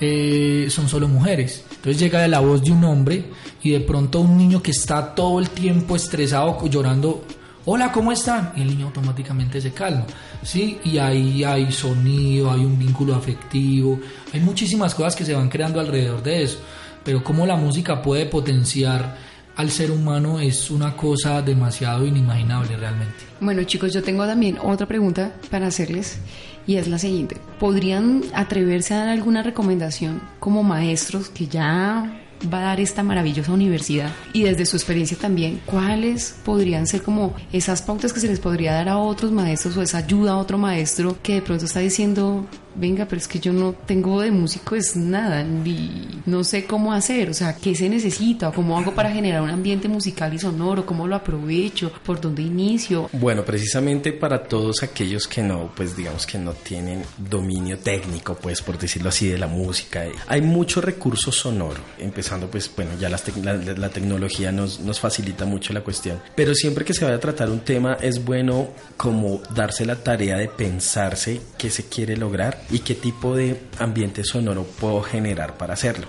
eh, 0.00 0.68
son 0.70 0.88
solo 0.88 1.08
mujeres. 1.08 1.64
Entonces 1.70 1.98
llega 1.98 2.26
la 2.28 2.40
voz 2.40 2.62
de 2.62 2.70
un 2.70 2.84
hombre 2.84 3.24
y 3.62 3.70
de 3.70 3.80
pronto 3.80 4.20
un 4.20 4.38
niño 4.38 4.62
que 4.62 4.70
está 4.70 5.14
todo 5.14 5.40
el 5.40 5.50
tiempo 5.50 5.96
estresado, 5.96 6.64
llorando, 6.68 7.24
hola, 7.66 7.90
¿cómo 7.90 8.12
están? 8.12 8.52
Y 8.56 8.62
el 8.62 8.68
niño 8.68 8.86
automáticamente 8.86 9.60
se 9.60 9.72
calma, 9.72 10.06
¿sí? 10.42 10.78
Y 10.84 10.98
ahí 10.98 11.42
hay 11.42 11.70
sonido, 11.72 12.50
hay 12.50 12.60
un 12.60 12.78
vínculo 12.78 13.14
afectivo, 13.14 13.98
hay 14.32 14.40
muchísimas 14.40 14.94
cosas 14.94 15.16
que 15.16 15.24
se 15.24 15.34
van 15.34 15.48
creando 15.48 15.80
alrededor 15.80 16.22
de 16.22 16.44
eso, 16.44 16.60
pero 17.04 17.22
cómo 17.22 17.44
la 17.44 17.56
música 17.56 18.00
puede 18.00 18.26
potenciar 18.26 19.16
al 19.56 19.70
ser 19.70 19.90
humano 19.90 20.38
es 20.38 20.70
una 20.70 20.96
cosa 20.96 21.42
demasiado 21.42 22.06
inimaginable 22.06 22.76
realmente. 22.76 23.16
Bueno 23.40 23.64
chicos, 23.64 23.92
yo 23.92 24.02
tengo 24.02 24.26
también 24.26 24.58
otra 24.62 24.86
pregunta 24.86 25.34
para 25.50 25.66
hacerles 25.66 26.18
y 26.66 26.76
es 26.76 26.86
la 26.86 26.98
siguiente. 26.98 27.38
¿Podrían 27.58 28.22
atreverse 28.34 28.94
a 28.94 28.98
dar 28.98 29.08
alguna 29.08 29.42
recomendación 29.42 30.20
como 30.38 30.62
maestros 30.62 31.30
que 31.30 31.46
ya 31.46 32.25
va 32.52 32.58
a 32.58 32.62
dar 32.62 32.80
esta 32.80 33.02
maravillosa 33.02 33.52
universidad 33.52 34.10
y 34.32 34.44
desde 34.44 34.66
su 34.66 34.76
experiencia 34.76 35.16
también, 35.16 35.60
cuáles 35.66 36.36
podrían 36.44 36.86
ser 36.86 37.02
como 37.02 37.34
esas 37.52 37.82
pautas 37.82 38.12
que 38.12 38.20
se 38.20 38.28
les 38.28 38.40
podría 38.40 38.72
dar 38.72 38.88
a 38.88 38.98
otros 38.98 39.32
maestros 39.32 39.76
o 39.76 39.82
esa 39.82 39.98
ayuda 39.98 40.32
a 40.32 40.38
otro 40.38 40.58
maestro 40.58 41.16
que 41.22 41.34
de 41.34 41.42
pronto 41.42 41.64
está 41.64 41.80
diciendo, 41.80 42.46
venga, 42.78 43.06
pero 43.06 43.20
es 43.20 43.28
que 43.28 43.38
yo 43.38 43.52
no 43.52 43.72
tengo 43.72 44.20
de 44.20 44.30
músico 44.30 44.76
es 44.76 44.96
nada, 44.96 45.42
ni 45.42 46.22
no 46.26 46.44
sé 46.44 46.64
cómo 46.64 46.92
hacer, 46.92 47.30
o 47.30 47.34
sea, 47.34 47.56
qué 47.56 47.74
se 47.74 47.88
necesita, 47.88 48.48
o 48.48 48.52
cómo 48.52 48.78
hago 48.78 48.94
para 48.94 49.10
generar 49.10 49.42
un 49.42 49.50
ambiente 49.50 49.88
musical 49.88 50.34
y 50.34 50.38
sonoro, 50.38 50.86
cómo 50.86 51.06
lo 51.06 51.16
aprovecho, 51.16 51.92
por 52.04 52.20
dónde 52.20 52.42
inicio. 52.42 53.08
Bueno, 53.12 53.44
precisamente 53.44 54.12
para 54.12 54.44
todos 54.44 54.82
aquellos 54.82 55.26
que 55.26 55.42
no, 55.42 55.70
pues 55.74 55.96
digamos 55.96 56.26
que 56.26 56.38
no 56.38 56.52
tienen 56.52 57.02
dominio 57.16 57.78
técnico, 57.78 58.34
pues 58.34 58.62
por 58.62 58.78
decirlo 58.78 59.08
así, 59.08 59.28
de 59.28 59.38
la 59.38 59.46
música, 59.46 60.04
hay 60.26 60.42
mucho 60.42 60.80
recurso 60.80 61.32
sonoro, 61.32 61.80
empezando 61.98 62.50
pues, 62.50 62.70
bueno, 62.74 62.92
ya 62.98 63.08
las 63.08 63.24
la, 63.36 63.54
la 63.54 63.88
tecnología 63.88 64.52
nos, 64.52 64.80
nos 64.80 65.00
facilita 65.00 65.44
mucho 65.44 65.72
la 65.72 65.82
cuestión, 65.82 66.20
pero 66.34 66.54
siempre 66.54 66.84
que 66.84 66.94
se 66.94 67.04
vaya 67.04 67.16
a 67.16 67.20
tratar 67.20 67.50
un 67.50 67.60
tema 67.60 67.98
es 68.00 68.24
bueno 68.24 68.68
como 68.96 69.40
darse 69.54 69.84
la 69.84 69.96
tarea 69.96 70.36
de 70.36 70.48
pensarse 70.48 71.40
qué 71.58 71.70
se 71.70 71.84
quiere 71.84 72.16
lograr 72.16 72.58
y 72.70 72.80
qué 72.80 72.94
tipo 72.94 73.36
de 73.36 73.60
ambiente 73.78 74.24
sonoro 74.24 74.64
puedo 74.64 75.02
generar 75.02 75.56
para 75.56 75.74
hacerlo. 75.74 76.06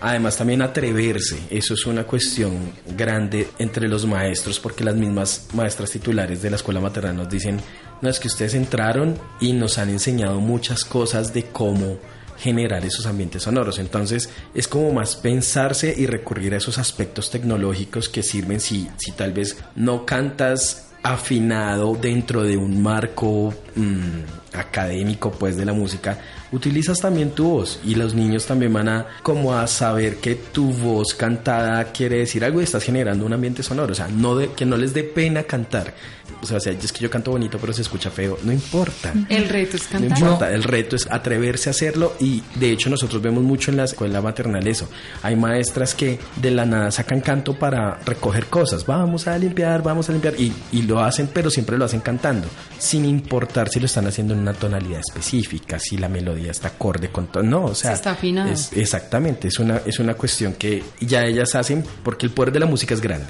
Además 0.00 0.36
también 0.36 0.62
atreverse, 0.62 1.38
eso 1.50 1.74
es 1.74 1.84
una 1.84 2.04
cuestión 2.04 2.72
grande 2.96 3.48
entre 3.58 3.88
los 3.88 4.06
maestros 4.06 4.60
porque 4.60 4.84
las 4.84 4.94
mismas 4.94 5.48
maestras 5.54 5.90
titulares 5.90 6.40
de 6.40 6.50
la 6.50 6.56
escuela 6.56 6.80
maternal 6.80 7.16
nos 7.16 7.28
dicen, 7.28 7.60
no 8.00 8.08
es 8.08 8.20
que 8.20 8.28
ustedes 8.28 8.54
entraron 8.54 9.18
y 9.40 9.52
nos 9.52 9.76
han 9.78 9.88
enseñado 9.88 10.38
muchas 10.38 10.84
cosas 10.84 11.34
de 11.34 11.46
cómo 11.46 11.98
generar 12.38 12.84
esos 12.84 13.06
ambientes 13.06 13.42
sonoros. 13.42 13.80
Entonces 13.80 14.30
es 14.54 14.68
como 14.68 14.92
más 14.92 15.16
pensarse 15.16 15.92
y 15.96 16.06
recurrir 16.06 16.54
a 16.54 16.58
esos 16.58 16.78
aspectos 16.78 17.30
tecnológicos 17.30 18.08
que 18.08 18.22
sirven 18.22 18.60
si, 18.60 18.88
si 18.98 19.10
tal 19.12 19.32
vez 19.32 19.56
no 19.74 20.06
cantas 20.06 20.87
afinado 21.12 21.94
dentro 21.94 22.42
de 22.42 22.56
un 22.56 22.82
marco 22.82 23.54
mm, 23.74 24.56
académico 24.58 25.30
pues 25.30 25.56
de 25.56 25.64
la 25.64 25.72
música 25.72 26.18
utilizas 26.52 27.00
también 27.00 27.30
tu 27.30 27.48
voz 27.48 27.80
y 27.84 27.94
los 27.94 28.14
niños 28.14 28.46
también 28.46 28.72
van 28.72 28.88
a 28.88 29.06
como 29.22 29.54
a 29.54 29.66
saber 29.66 30.16
que 30.16 30.34
tu 30.34 30.72
voz 30.72 31.14
cantada 31.14 31.84
quiere 31.92 32.18
decir 32.18 32.44
algo 32.44 32.60
y 32.60 32.64
estás 32.64 32.84
generando 32.84 33.26
un 33.26 33.32
ambiente 33.32 33.62
sonoro 33.62 33.92
o 33.92 33.94
sea 33.94 34.08
no 34.08 34.36
de, 34.36 34.52
que 34.52 34.64
no 34.64 34.76
les 34.76 34.94
dé 34.94 35.04
pena 35.04 35.42
cantar 35.42 35.94
o 36.40 36.46
sea, 36.46 36.58
es 36.58 36.92
que 36.92 37.00
yo 37.00 37.10
canto 37.10 37.32
bonito 37.32 37.58
pero 37.58 37.72
se 37.72 37.82
escucha 37.82 38.10
feo 38.10 38.38
no 38.44 38.52
importa 38.52 39.12
El 39.28 39.48
reto 39.48 39.76
es 39.76 39.84
no 39.84 40.00
cantar. 40.00 40.18
importa, 40.18 40.52
el 40.52 40.62
reto 40.62 40.96
es 40.96 41.08
atreverse 41.10 41.68
a 41.68 41.72
hacerlo 41.72 42.14
y 42.20 42.42
de 42.54 42.70
hecho 42.70 42.90
nosotros 42.90 43.20
vemos 43.22 43.42
mucho 43.42 43.70
en 43.70 43.76
la 43.76 43.84
escuela 43.84 44.20
maternal 44.20 44.66
eso. 44.66 44.88
Hay 45.22 45.36
maestras 45.36 45.94
que 45.94 46.18
de 46.36 46.50
la 46.50 46.64
nada 46.64 46.90
sacan 46.90 47.20
canto 47.20 47.54
para 47.54 47.98
recoger 48.04 48.46
cosas. 48.46 48.86
Vamos 48.86 49.26
a 49.26 49.36
limpiar, 49.38 49.82
vamos 49.82 50.08
a 50.08 50.12
limpiar 50.12 50.34
y, 50.38 50.52
y 50.72 50.82
lo 50.82 51.00
hacen, 51.00 51.28
pero 51.32 51.50
siempre 51.50 51.76
lo 51.78 51.84
hacen 51.84 52.00
cantando, 52.00 52.48
sin 52.78 53.04
importar 53.04 53.68
si 53.68 53.80
lo 53.80 53.86
están 53.86 54.06
haciendo 54.06 54.34
en 54.34 54.40
una 54.40 54.54
tonalidad 54.54 55.00
específica, 55.00 55.78
si 55.78 55.96
la 55.96 56.08
melodía 56.08 56.37
está 56.46 56.68
acorde 56.68 57.08
con 57.10 57.26
todo. 57.28 57.42
No, 57.42 57.64
o 57.66 57.74
sea, 57.74 57.90
Si 57.92 57.94
está 57.96 58.10
afinado. 58.12 58.50
es- 58.50 58.72
exactamente, 58.72 59.48
es 59.48 59.58
una, 59.58 59.82
es 59.84 59.98
una 59.98 60.14
cuestión 60.14 60.54
que 60.54 60.82
ya 61.00 61.24
ellas 61.24 61.54
hacen 61.54 61.84
porque 62.02 62.26
el 62.26 62.32
poder 62.32 62.52
de 62.52 62.60
la 62.60 62.66
música 62.66 62.94
es 62.94 63.00
grande. 63.00 63.28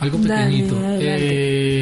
Algo 0.00 0.18
Dale, 0.18 0.44
pequeñito. 0.50 0.76
adelante. 0.76 0.98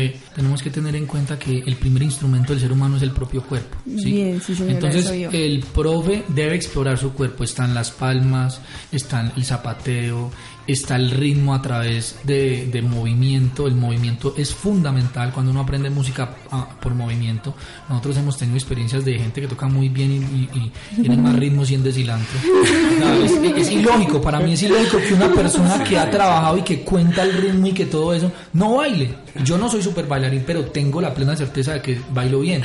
Eh, 0.04 0.16
tenemos 0.36 0.62
que 0.62 0.70
tener 0.70 0.94
en 0.94 1.06
cuenta 1.06 1.36
que 1.38 1.58
el 1.58 1.74
primer 1.76 2.02
instrumento 2.04 2.52
del 2.52 2.60
ser 2.62 2.70
humano 2.70 2.96
es 2.98 3.02
el 3.02 3.10
propio 3.10 3.42
cuerpo. 3.42 3.76
¿sí? 3.84 4.12
Bien, 4.12 4.40
sí, 4.40 4.54
señora, 4.54 4.74
Entonces, 4.74 5.10
el 5.32 5.64
profe 5.74 6.22
debe 6.28 6.54
explorar 6.54 6.98
su 6.98 7.12
cuerpo. 7.12 7.42
Están 7.42 7.74
las 7.74 7.90
palmas, 7.90 8.60
están 8.92 9.32
el 9.36 9.44
zapateo, 9.44 10.30
está 10.66 10.96
el 10.96 11.10
ritmo 11.10 11.54
a 11.54 11.62
través 11.62 12.16
de, 12.24 12.66
de 12.66 12.82
movimiento. 12.82 13.66
El 13.66 13.74
movimiento 13.76 14.34
es 14.36 14.54
fundamental 14.54 15.32
cuando 15.32 15.52
uno 15.52 15.60
aprende 15.60 15.90
música 15.90 16.36
ah, 16.50 16.68
por 16.80 16.94
movimiento. 16.94 17.54
Nosotros 17.88 18.16
hemos 18.16 18.36
tenido 18.36 18.56
experiencias 18.56 19.04
de 19.04 19.18
gente 19.18 19.40
que 19.40 19.46
toca 19.48 19.66
muy 19.68 19.88
bien 19.88 20.12
y, 20.12 20.16
y- 20.16 20.72
y 20.96 21.00
tiene 21.02 21.16
más 21.16 21.36
ritmos 21.36 21.70
y 21.70 21.74
en 21.74 21.92
cilantro. 21.92 22.38
No, 22.98 23.12
es, 23.24 23.32
es 23.58 23.70
ilógico, 23.70 24.20
para 24.22 24.40
mí 24.40 24.52
es 24.54 24.62
ilógico 24.62 24.98
que 25.06 25.12
una 25.14 25.30
persona 25.32 25.84
que 25.84 25.98
ha 25.98 26.10
trabajado 26.10 26.56
y 26.58 26.62
que 26.62 26.80
cuenta 26.80 27.22
el 27.22 27.32
ritmo 27.34 27.66
y 27.66 27.72
que 27.72 27.84
todo 27.86 28.14
eso 28.14 28.32
no 28.54 28.76
baile. 28.76 29.14
Yo 29.44 29.58
no 29.58 29.68
soy 29.68 29.82
súper 29.82 30.06
bailarín, 30.06 30.42
pero 30.46 30.64
tengo 30.66 31.00
la 31.00 31.12
plena 31.12 31.36
certeza 31.36 31.74
de 31.74 31.82
que 31.82 32.00
bailo 32.12 32.40
bien. 32.40 32.62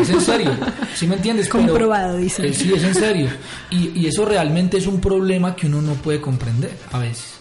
Es 0.00 0.08
en 0.10 0.20
serio, 0.20 0.50
¿sí 0.94 1.06
me 1.06 1.16
entiendes? 1.16 1.48
Comprobado, 1.48 2.16
dice. 2.16 2.46
eh, 2.46 2.52
sí, 2.54 2.72
es 2.72 2.84
en 2.84 2.94
serio. 2.94 3.28
Y, 3.70 3.90
y 3.98 4.06
eso 4.06 4.24
realmente 4.24 4.78
es 4.78 4.86
un 4.86 5.00
problema 5.00 5.56
que 5.56 5.66
uno 5.66 5.82
no 5.82 5.94
puede 5.94 6.20
comprender 6.20 6.72
a 6.92 6.98
veces. 6.98 7.34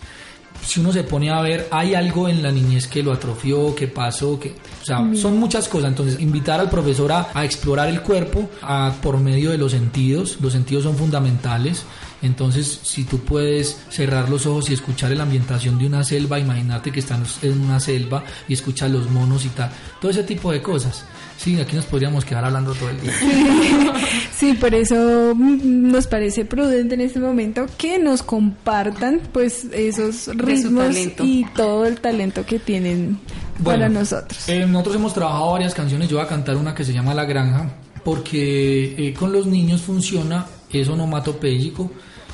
Si 0.64 0.80
uno 0.80 0.92
se 0.94 1.04
pone 1.04 1.30
a 1.32 1.42
ver, 1.42 1.68
hay 1.72 1.96
algo 1.96 2.30
en 2.30 2.42
la 2.44 2.52
niñez 2.52 2.88
que 2.88 3.02
lo 3.04 3.12
atrofió, 3.12 3.74
que 3.76 3.88
pasó, 3.88 4.40
que, 4.40 4.56
o 4.82 4.86
sea, 4.86 5.00
Mm. 5.00 5.16
son 5.16 5.38
muchas 5.40 5.68
cosas. 5.68 5.90
Entonces, 5.90 6.20
invitar 6.20 6.60
al 6.60 6.70
profesor 6.70 7.12
a, 7.12 7.30
a 7.34 7.44
explorar 7.44 7.90
el 7.90 8.02
cuerpo 8.02 8.50
a, 8.62 8.94
por 9.02 9.18
medio 9.20 9.50
de 9.52 9.58
los 9.58 9.72
sentidos. 9.72 10.38
Los 10.42 10.54
sentidos 10.54 10.84
son 10.84 10.96
fundamentales. 10.96 11.84
Entonces, 12.22 12.80
si 12.84 13.04
tú 13.04 13.20
puedes 13.20 13.80
cerrar 13.90 14.30
los 14.30 14.46
ojos 14.46 14.70
y 14.70 14.74
escuchar 14.74 15.12
la 15.12 15.24
ambientación 15.24 15.80
de 15.80 15.88
una 15.88 16.04
selva, 16.04 16.40
imagínate 16.40 16.92
que 16.92 17.00
estás 17.00 17.44
en 17.44 17.60
una 17.62 17.80
selva 17.80 18.24
y 18.48 18.54
escuchas 18.54 18.92
los 18.92 19.10
monos 19.10 19.46
y 19.46 19.50
tal. 19.50 19.72
Todo 20.00 20.12
ese 20.12 20.24
tipo 20.24 20.52
de 20.52 20.62
cosas. 20.62 21.06
Sí, 21.38 21.60
aquí 21.60 21.76
nos 21.76 21.86
podríamos 21.86 22.24
quedar 22.24 22.46
hablando 22.46 22.74
todo 22.76 22.90
el 22.90 23.02
día. 23.02 23.14
Sí, 24.32 24.54
por 24.54 24.74
eso 24.74 25.36
nos 25.36 26.08
parece 26.08 26.46
prudente 26.46 26.96
en 26.96 27.02
este 27.02 27.20
momento 27.20 27.68
que 27.78 28.00
nos 28.00 28.24
compartan 28.24 29.22
pues 29.32 29.66
esos 29.72 30.28
ritmos 30.36 30.96
y 31.20 31.46
todo 31.56 31.86
el 31.86 32.00
talento 32.02 32.44
que 32.44 32.58
tienen 32.58 33.20
para 33.64 33.88
nosotros. 33.88 34.50
eh, 34.50 34.66
nosotros 34.66 34.96
hemos 34.96 35.14
trabajado 35.14 35.52
varias 35.52 35.76
canciones. 35.76 36.10
Yo 36.10 36.18
voy 36.18 36.26
a 36.26 36.28
cantar 36.28 36.58
una 36.58 36.74
que 36.74 36.84
se 36.84 36.92
llama 36.92 37.14
La 37.14 37.26
Granja, 37.26 37.70
porque 38.04 38.96
eh, 38.98 39.14
con 39.14 39.32
los 39.32 39.46
niños 39.46 39.82
funciona 39.82 40.48
es 40.72 40.88
onomatopéyico. 40.88 41.92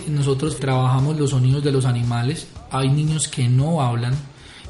Nosotros 0.08 0.60
trabajamos 0.60 1.18
los 1.20 1.32
sonidos 1.32 1.64
de 1.64 1.72
los 1.72 1.86
animales. 1.86 2.48
Hay 2.72 2.90
niños 2.90 3.28
que 3.28 3.48
no 3.50 3.82
hablan 3.82 4.14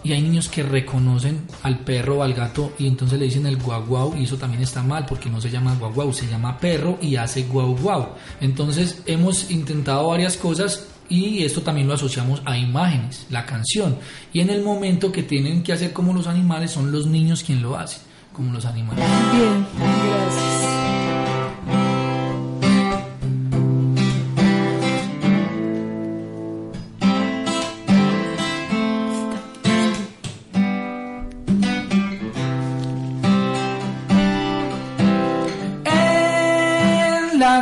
y 0.04 0.14
hay 0.14 0.22
niños 0.22 0.48
que 0.48 0.64
reconocen 0.64 1.42
al 1.64 1.80
perro 1.80 2.20
o 2.20 2.24
al 2.24 2.34
gato 2.34 2.74
y 2.78 2.88
entonces 2.88 3.20
le 3.20 3.26
dicen 3.26 3.46
el 3.46 3.58
guau 3.58 3.86
guau 3.86 4.16
y 4.18 4.24
eso 4.24 4.38
también 4.38 4.64
está 4.64 4.82
mal 4.82 5.06
porque 5.06 5.30
no 5.30 5.42
se 5.42 5.50
llama 5.50 5.76
guau 5.76 5.94
guau, 5.94 6.14
se 6.14 6.28
llama 6.28 6.58
perro 6.58 6.98
y 7.02 7.16
hace 7.16 7.44
guau 7.44 7.76
guau. 7.76 8.10
Entonces 8.40 9.02
hemos 9.06 9.52
intentado 9.52 10.08
varias 10.08 10.38
cosas 10.38 10.88
y 11.10 11.44
esto 11.44 11.62
también 11.62 11.88
lo 11.88 11.94
asociamos 11.94 12.42
a 12.46 12.58
imágenes, 12.58 13.26
la 13.30 13.46
canción. 13.46 13.98
Y 14.34 14.42
en 14.42 14.50
el 14.50 14.64
momento 14.64 15.12
que 15.12 15.24
tienen 15.24 15.64
que 15.64 15.74
hacer 15.74 15.94
como 15.94 16.14
los 16.14 16.28
animales 16.28 16.72
son 16.72 16.92
los 16.92 17.08
niños 17.08 17.44
quien 17.44 17.62
lo 17.62 17.78
hacen, 17.78 18.02
como 18.34 18.54
los 18.54 18.66
animales. 18.66 19.06
Bien, 19.34 19.66
gracias. 19.78 20.87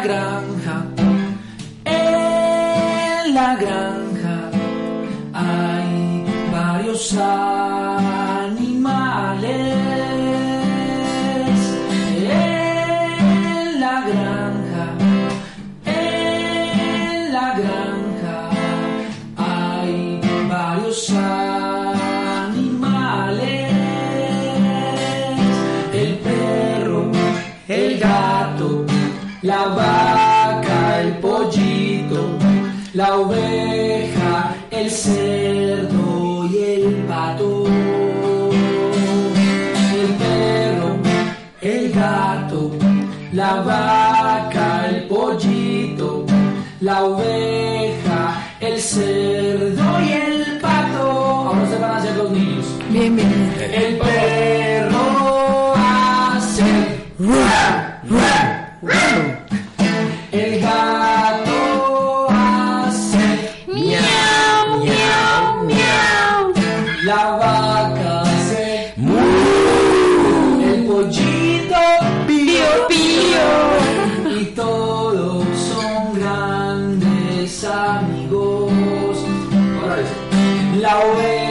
La 0.08 0.35
cerdo 34.96 36.46
y 36.50 36.58
el 36.58 37.06
pato. 37.08 37.66
El 39.94 40.10
perro, 40.22 40.98
el 41.62 41.92
gato, 41.92 42.72
la 43.34 43.56
vaca, 43.62 44.88
el 44.90 45.08
pollito, 45.08 46.26
la 46.80 47.04
oveja, 47.04 48.42
el 48.62 48.80
cerdo 48.80 49.84
y 50.02 50.12
el 50.14 50.60
pato. 50.62 51.02
Ahora 51.02 51.70
se 51.70 51.78
van 51.78 51.92
a 51.92 51.98
hacer 51.98 52.16
los 52.16 52.32
niños. 52.32 52.66
Bien, 52.90 53.16
bien. 53.16 53.54
El 53.74 53.98
perro 53.98 54.65
la 80.86 81.00
oveja 81.00 81.45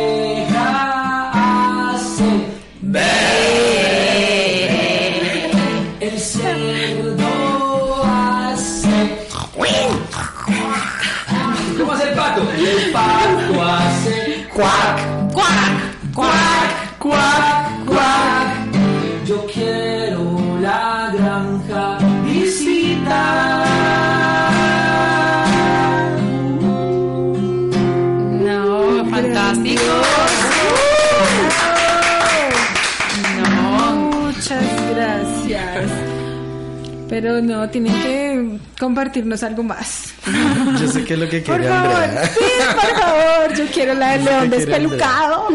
Pero 37.35 37.47
no, 37.47 37.69
tienen 37.69 37.93
que 38.01 38.59
compartirnos 38.79 39.43
algo 39.43 39.65
más. 39.65 40.15
Yo 40.81 40.87
sé 40.87 41.05
qué 41.05 41.15
es 41.15 41.19
lo 41.19 41.29
que 41.29 41.41
Por 41.41 41.57
quiere 41.57 41.69
favor, 41.69 41.97
Andrea. 41.97 42.27
sí, 42.29 42.41
por 42.75 43.01
favor, 43.01 43.57
yo 43.57 43.65
quiero 43.73 43.95
la 43.95 44.13
del 44.13 44.25
león 44.25 44.51
que 44.51 44.57
despelucado. 44.57 45.49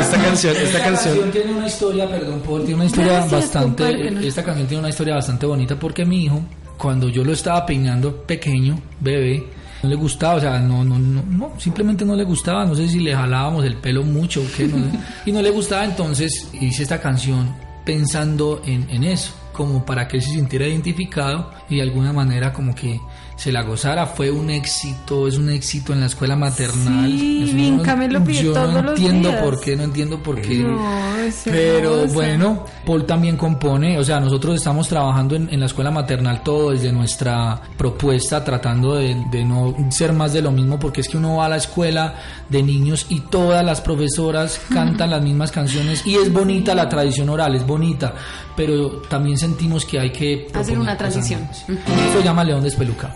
Esta 0.00 0.22
canción, 0.22 0.56
esta 0.56 0.82
canción. 0.82 1.30
tiene 1.30 1.52
una 1.52 1.66
historia, 1.66 2.08
perdón, 2.08 2.40
Paul, 2.40 2.60
tiene 2.60 2.76
una 2.76 2.84
historia 2.86 3.12
Gracias, 3.12 3.32
bastante. 3.32 4.26
Esta 4.26 4.42
canción 4.42 4.66
tiene 4.66 4.80
una 4.80 4.88
historia 4.88 5.14
bastante 5.14 5.44
bonita 5.44 5.78
porque 5.78 6.06
mi 6.06 6.24
hijo, 6.24 6.40
cuando 6.78 7.10
yo 7.10 7.24
lo 7.24 7.32
estaba 7.32 7.66
peinando 7.66 8.16
pequeño, 8.22 8.80
bebé, 9.00 9.44
no 9.82 9.88
le 9.90 9.96
gustaba, 9.96 10.36
o 10.36 10.40
sea, 10.40 10.60
no, 10.60 10.82
no, 10.82 10.98
no, 10.98 11.22
no, 11.28 11.52
simplemente 11.58 12.06
no 12.06 12.16
le 12.16 12.24
gustaba, 12.24 12.64
no 12.64 12.74
sé 12.74 12.88
si 12.88 13.00
le 13.00 13.14
jalábamos 13.14 13.66
el 13.66 13.76
pelo 13.76 14.02
mucho 14.02 14.40
o 14.40 14.46
qué, 14.56 14.66
no 14.66 14.76
sé, 14.78 14.98
y 15.26 15.32
no 15.32 15.42
le 15.42 15.50
gustaba, 15.50 15.84
entonces 15.84 16.48
hice 16.58 16.84
esta 16.84 17.00
canción 17.00 17.54
pensando 17.84 18.62
en, 18.64 18.88
en 18.88 19.04
eso, 19.04 19.32
como 19.52 19.84
para 19.84 20.08
que 20.08 20.16
él 20.16 20.22
se 20.22 20.30
sintiera 20.30 20.66
identificado 20.66 21.50
y 21.68 21.76
de 21.76 21.82
alguna 21.82 22.12
manera 22.12 22.52
como 22.52 22.74
que 22.74 23.00
se 23.36 23.50
la 23.50 23.62
gozara. 23.62 24.06
Fue 24.06 24.30
un 24.30 24.50
éxito, 24.50 25.26
es 25.26 25.36
un 25.36 25.50
éxito 25.50 25.92
en 25.92 26.00
la 26.00 26.06
escuela 26.06 26.36
maternal. 26.36 27.10
Sí, 27.10 27.42
Es 27.44 27.50
un- 27.54 28.12
lo 28.12 28.24
pide 28.24 28.44
yo 28.44 28.52
todos 28.52 28.72
no 28.74 28.82
los 28.82 28.98
entiendo 29.00 29.28
días. 29.30 29.42
por 29.42 29.60
qué, 29.60 29.76
no 29.76 29.82
entiendo 29.82 30.22
por 30.22 30.40
qué. 30.40 30.58
No, 30.58 31.16
es 31.16 31.42
Pero 31.44 32.06
bueno, 32.08 32.64
Paul 32.86 33.04
también 33.04 33.36
compone, 33.36 33.98
o 33.98 34.04
sea, 34.04 34.20
nosotros 34.20 34.54
estamos 34.56 34.86
trabajando 34.86 35.34
en, 35.34 35.48
en 35.52 35.58
la 35.60 35.66
escuela 35.66 35.90
maternal 35.90 36.42
todo 36.44 36.70
desde 36.70 36.92
nuestra 36.92 37.60
propuesta, 37.76 38.44
tratando 38.44 38.94
de, 38.94 39.16
de 39.30 39.44
no 39.44 39.74
ser 39.90 40.12
más 40.12 40.32
de 40.32 40.42
lo 40.42 40.52
mismo, 40.52 40.78
porque 40.78 41.00
es 41.00 41.08
que 41.08 41.16
uno 41.16 41.36
va 41.36 41.46
a 41.46 41.48
la 41.48 41.56
escuela 41.56 42.14
de 42.52 42.62
niños 42.62 43.06
y 43.08 43.20
todas 43.20 43.64
las 43.64 43.80
profesoras 43.80 44.60
cantan 44.72 45.10
las 45.10 45.22
mismas 45.22 45.50
canciones 45.50 46.06
y 46.06 46.16
es 46.16 46.32
bonita 46.32 46.74
la 46.74 46.88
tradición 46.88 47.30
oral, 47.30 47.54
es 47.54 47.66
bonita, 47.66 48.14
pero 48.54 49.00
también 49.08 49.38
sentimos 49.38 49.84
que 49.86 49.98
hay 49.98 50.10
que 50.10 50.46
Hacer 50.54 50.78
una 50.78 50.96
transición. 50.96 51.48
Esto 51.50 52.18
se 52.18 52.22
llama 52.22 52.44
León 52.44 52.62
Despelucado. 52.62 53.14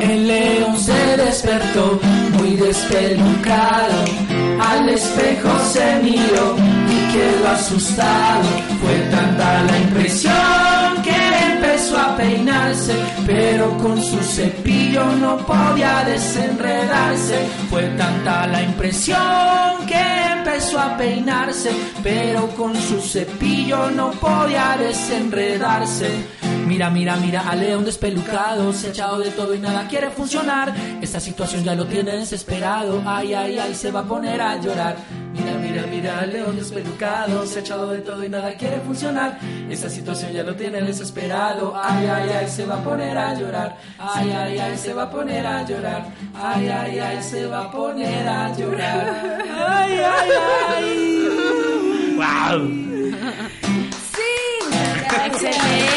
El 0.00 0.28
león 0.28 0.78
se 0.78 1.16
despertó 1.16 1.98
muy 2.38 2.50
despelucado, 2.56 4.04
al 4.60 4.88
espejo 4.88 5.50
se 5.72 5.96
miró 6.02 6.56
y 6.88 7.12
quedó 7.12 7.48
asustado. 7.48 8.44
Fue 8.80 8.96
tanta 9.10 9.64
la 9.64 9.78
impresión 9.78 11.02
que 11.02 11.23
a 11.98 12.16
peinarse, 12.16 12.94
pero 13.26 13.76
con 13.78 14.00
su 14.02 14.18
cepillo 14.18 15.04
no 15.16 15.36
podía 15.38 16.04
desenredarse. 16.04 17.46
Fue 17.70 17.82
tanta 17.96 18.46
la 18.46 18.62
impresión 18.62 19.86
que 19.86 20.32
empezó 20.32 20.78
a 20.80 20.96
peinarse, 20.96 21.70
pero 22.02 22.48
con 22.56 22.74
su 22.76 23.00
cepillo 23.00 23.90
no 23.90 24.10
podía 24.12 24.76
desenredarse. 24.78 26.10
Mira, 26.66 26.88
mira, 26.90 27.16
mira, 27.16 27.48
al 27.48 27.60
león 27.60 27.84
despelucado, 27.84 28.72
se 28.72 28.86
ha 28.86 28.90
echado 28.90 29.18
de 29.18 29.30
todo 29.30 29.54
y 29.54 29.58
nada 29.58 29.86
quiere 29.86 30.10
funcionar. 30.10 30.74
Esta 31.00 31.20
situación 31.20 31.62
ya 31.62 31.74
lo 31.74 31.86
tiene 31.86 32.16
desesperado, 32.16 33.02
ay, 33.04 33.34
ay, 33.34 33.58
ay, 33.58 33.74
se 33.74 33.90
va 33.90 34.00
a 34.00 34.04
poner 34.04 34.40
a 34.40 34.60
llorar. 34.60 34.96
Mira, 35.34 35.52
mira, 35.60 35.86
mira, 35.90 36.26
león 36.26 36.56
despelucado, 36.56 37.44
se 37.44 37.58
ha 37.58 37.62
echado 37.62 37.90
de 37.90 37.98
todo 37.98 38.24
y 38.24 38.28
nada 38.28 38.54
quiere 38.54 38.78
funcionar. 38.80 39.36
Esta 39.68 39.90
situación 39.90 40.32
ya 40.32 40.44
lo 40.44 40.54
tiene 40.54 40.80
desesperado, 40.80 41.74
ay, 41.76 42.06
ay, 42.06 42.30
ay, 42.30 42.48
se 42.48 42.64
va 42.64 42.76
a 42.76 42.84
poner 42.84 43.18
a 43.18 43.34
llorar. 43.34 43.76
Ay, 43.98 44.30
ay, 44.30 44.58
ay, 44.58 44.78
se 44.78 44.94
va 44.94 45.02
a 45.02 45.10
poner 45.10 45.44
a 45.44 45.66
llorar. 45.66 46.06
Ay, 46.34 46.68
ay, 46.68 46.98
ay, 47.00 47.22
se 47.22 47.46
va 47.46 47.64
a 47.64 47.70
poner 47.72 48.28
a 48.28 48.56
llorar. 48.56 49.42
Ay, 49.52 49.98
ay, 49.98 50.30
ay. 50.68 52.14
Wow. 52.16 52.68
Excelente, 53.90 55.26
excelente. 55.26 55.93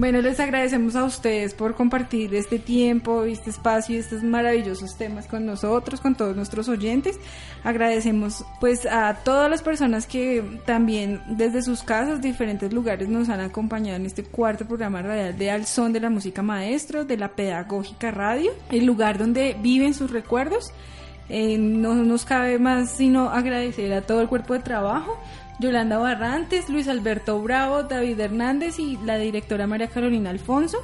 Bueno, 0.00 0.22
les 0.22 0.40
agradecemos 0.40 0.96
a 0.96 1.04
ustedes 1.04 1.52
por 1.52 1.74
compartir 1.74 2.34
este 2.34 2.58
tiempo, 2.58 3.24
este 3.24 3.50
espacio 3.50 3.94
y 3.94 3.98
estos 3.98 4.22
maravillosos 4.22 4.96
temas 4.96 5.26
con 5.26 5.44
nosotros, 5.44 6.00
con 6.00 6.14
todos 6.14 6.34
nuestros 6.34 6.70
oyentes. 6.70 7.20
Agradecemos 7.64 8.42
pues 8.60 8.86
a 8.86 9.18
todas 9.22 9.50
las 9.50 9.60
personas 9.60 10.06
que 10.06 10.42
también 10.64 11.20
desde 11.28 11.60
sus 11.60 11.82
casas, 11.82 12.22
diferentes 12.22 12.72
lugares 12.72 13.10
nos 13.10 13.28
han 13.28 13.40
acompañado 13.40 13.96
en 13.96 14.06
este 14.06 14.24
cuarto 14.24 14.64
programa 14.64 15.02
radial 15.02 15.36
de 15.36 15.50
Al 15.50 15.66
Son 15.66 15.92
de 15.92 16.00
la 16.00 16.08
Música 16.08 16.40
Maestro, 16.40 17.04
de 17.04 17.18
la 17.18 17.32
Pedagógica 17.32 18.10
Radio, 18.10 18.52
el 18.70 18.86
lugar 18.86 19.18
donde 19.18 19.54
viven 19.60 19.92
sus 19.92 20.10
recuerdos. 20.10 20.72
Eh, 21.28 21.58
no 21.58 21.94
nos 21.94 22.24
cabe 22.24 22.58
más 22.58 22.90
sino 22.90 23.28
agradecer 23.28 23.92
a 23.92 24.00
todo 24.00 24.22
el 24.22 24.28
cuerpo 24.28 24.54
de 24.54 24.60
trabajo, 24.60 25.20
Yolanda 25.60 25.98
Barrantes, 25.98 26.68
Luis 26.68 26.88
Alberto 26.88 27.40
Bravo, 27.40 27.84
David 27.84 28.18
Hernández 28.18 28.78
y 28.78 28.96
la 29.04 29.18
directora 29.18 29.66
María 29.66 29.88
Carolina 29.88 30.30
Alfonso. 30.30 30.78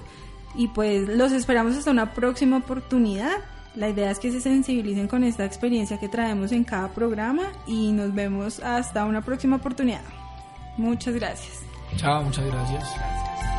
Y 0.54 0.68
pues 0.68 1.08
los 1.08 1.32
esperamos 1.32 1.76
hasta 1.76 1.90
una 1.90 2.12
próxima 2.12 2.58
oportunidad. 2.58 3.38
La 3.74 3.88
idea 3.88 4.10
es 4.10 4.18
que 4.18 4.30
se 4.30 4.40
sensibilicen 4.40 5.08
con 5.08 5.24
esta 5.24 5.44
experiencia 5.44 5.98
que 5.98 6.08
traemos 6.08 6.52
en 6.52 6.64
cada 6.64 6.88
programa 6.88 7.44
y 7.66 7.92
nos 7.92 8.14
vemos 8.14 8.60
hasta 8.60 9.04
una 9.04 9.20
próxima 9.22 9.56
oportunidad. 9.56 10.02
Muchas 10.76 11.14
gracias. 11.14 11.62
Chao, 11.96 12.22
muchas 12.22 12.46
gracias. 12.46 12.84
Thank 13.36 13.55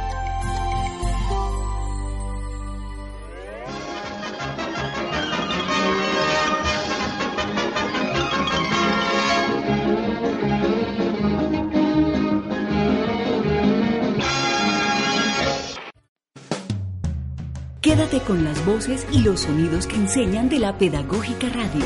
Quédate 17.88 18.20
con 18.20 18.44
las 18.44 18.66
voces 18.66 19.08
y 19.14 19.20
los 19.20 19.44
sonidos 19.44 19.88
que 19.88 19.96
enseñan 19.96 20.50
de 20.50 20.60
la 20.60 20.78
Pedagógica 20.78 21.48
Radio. 21.48 21.86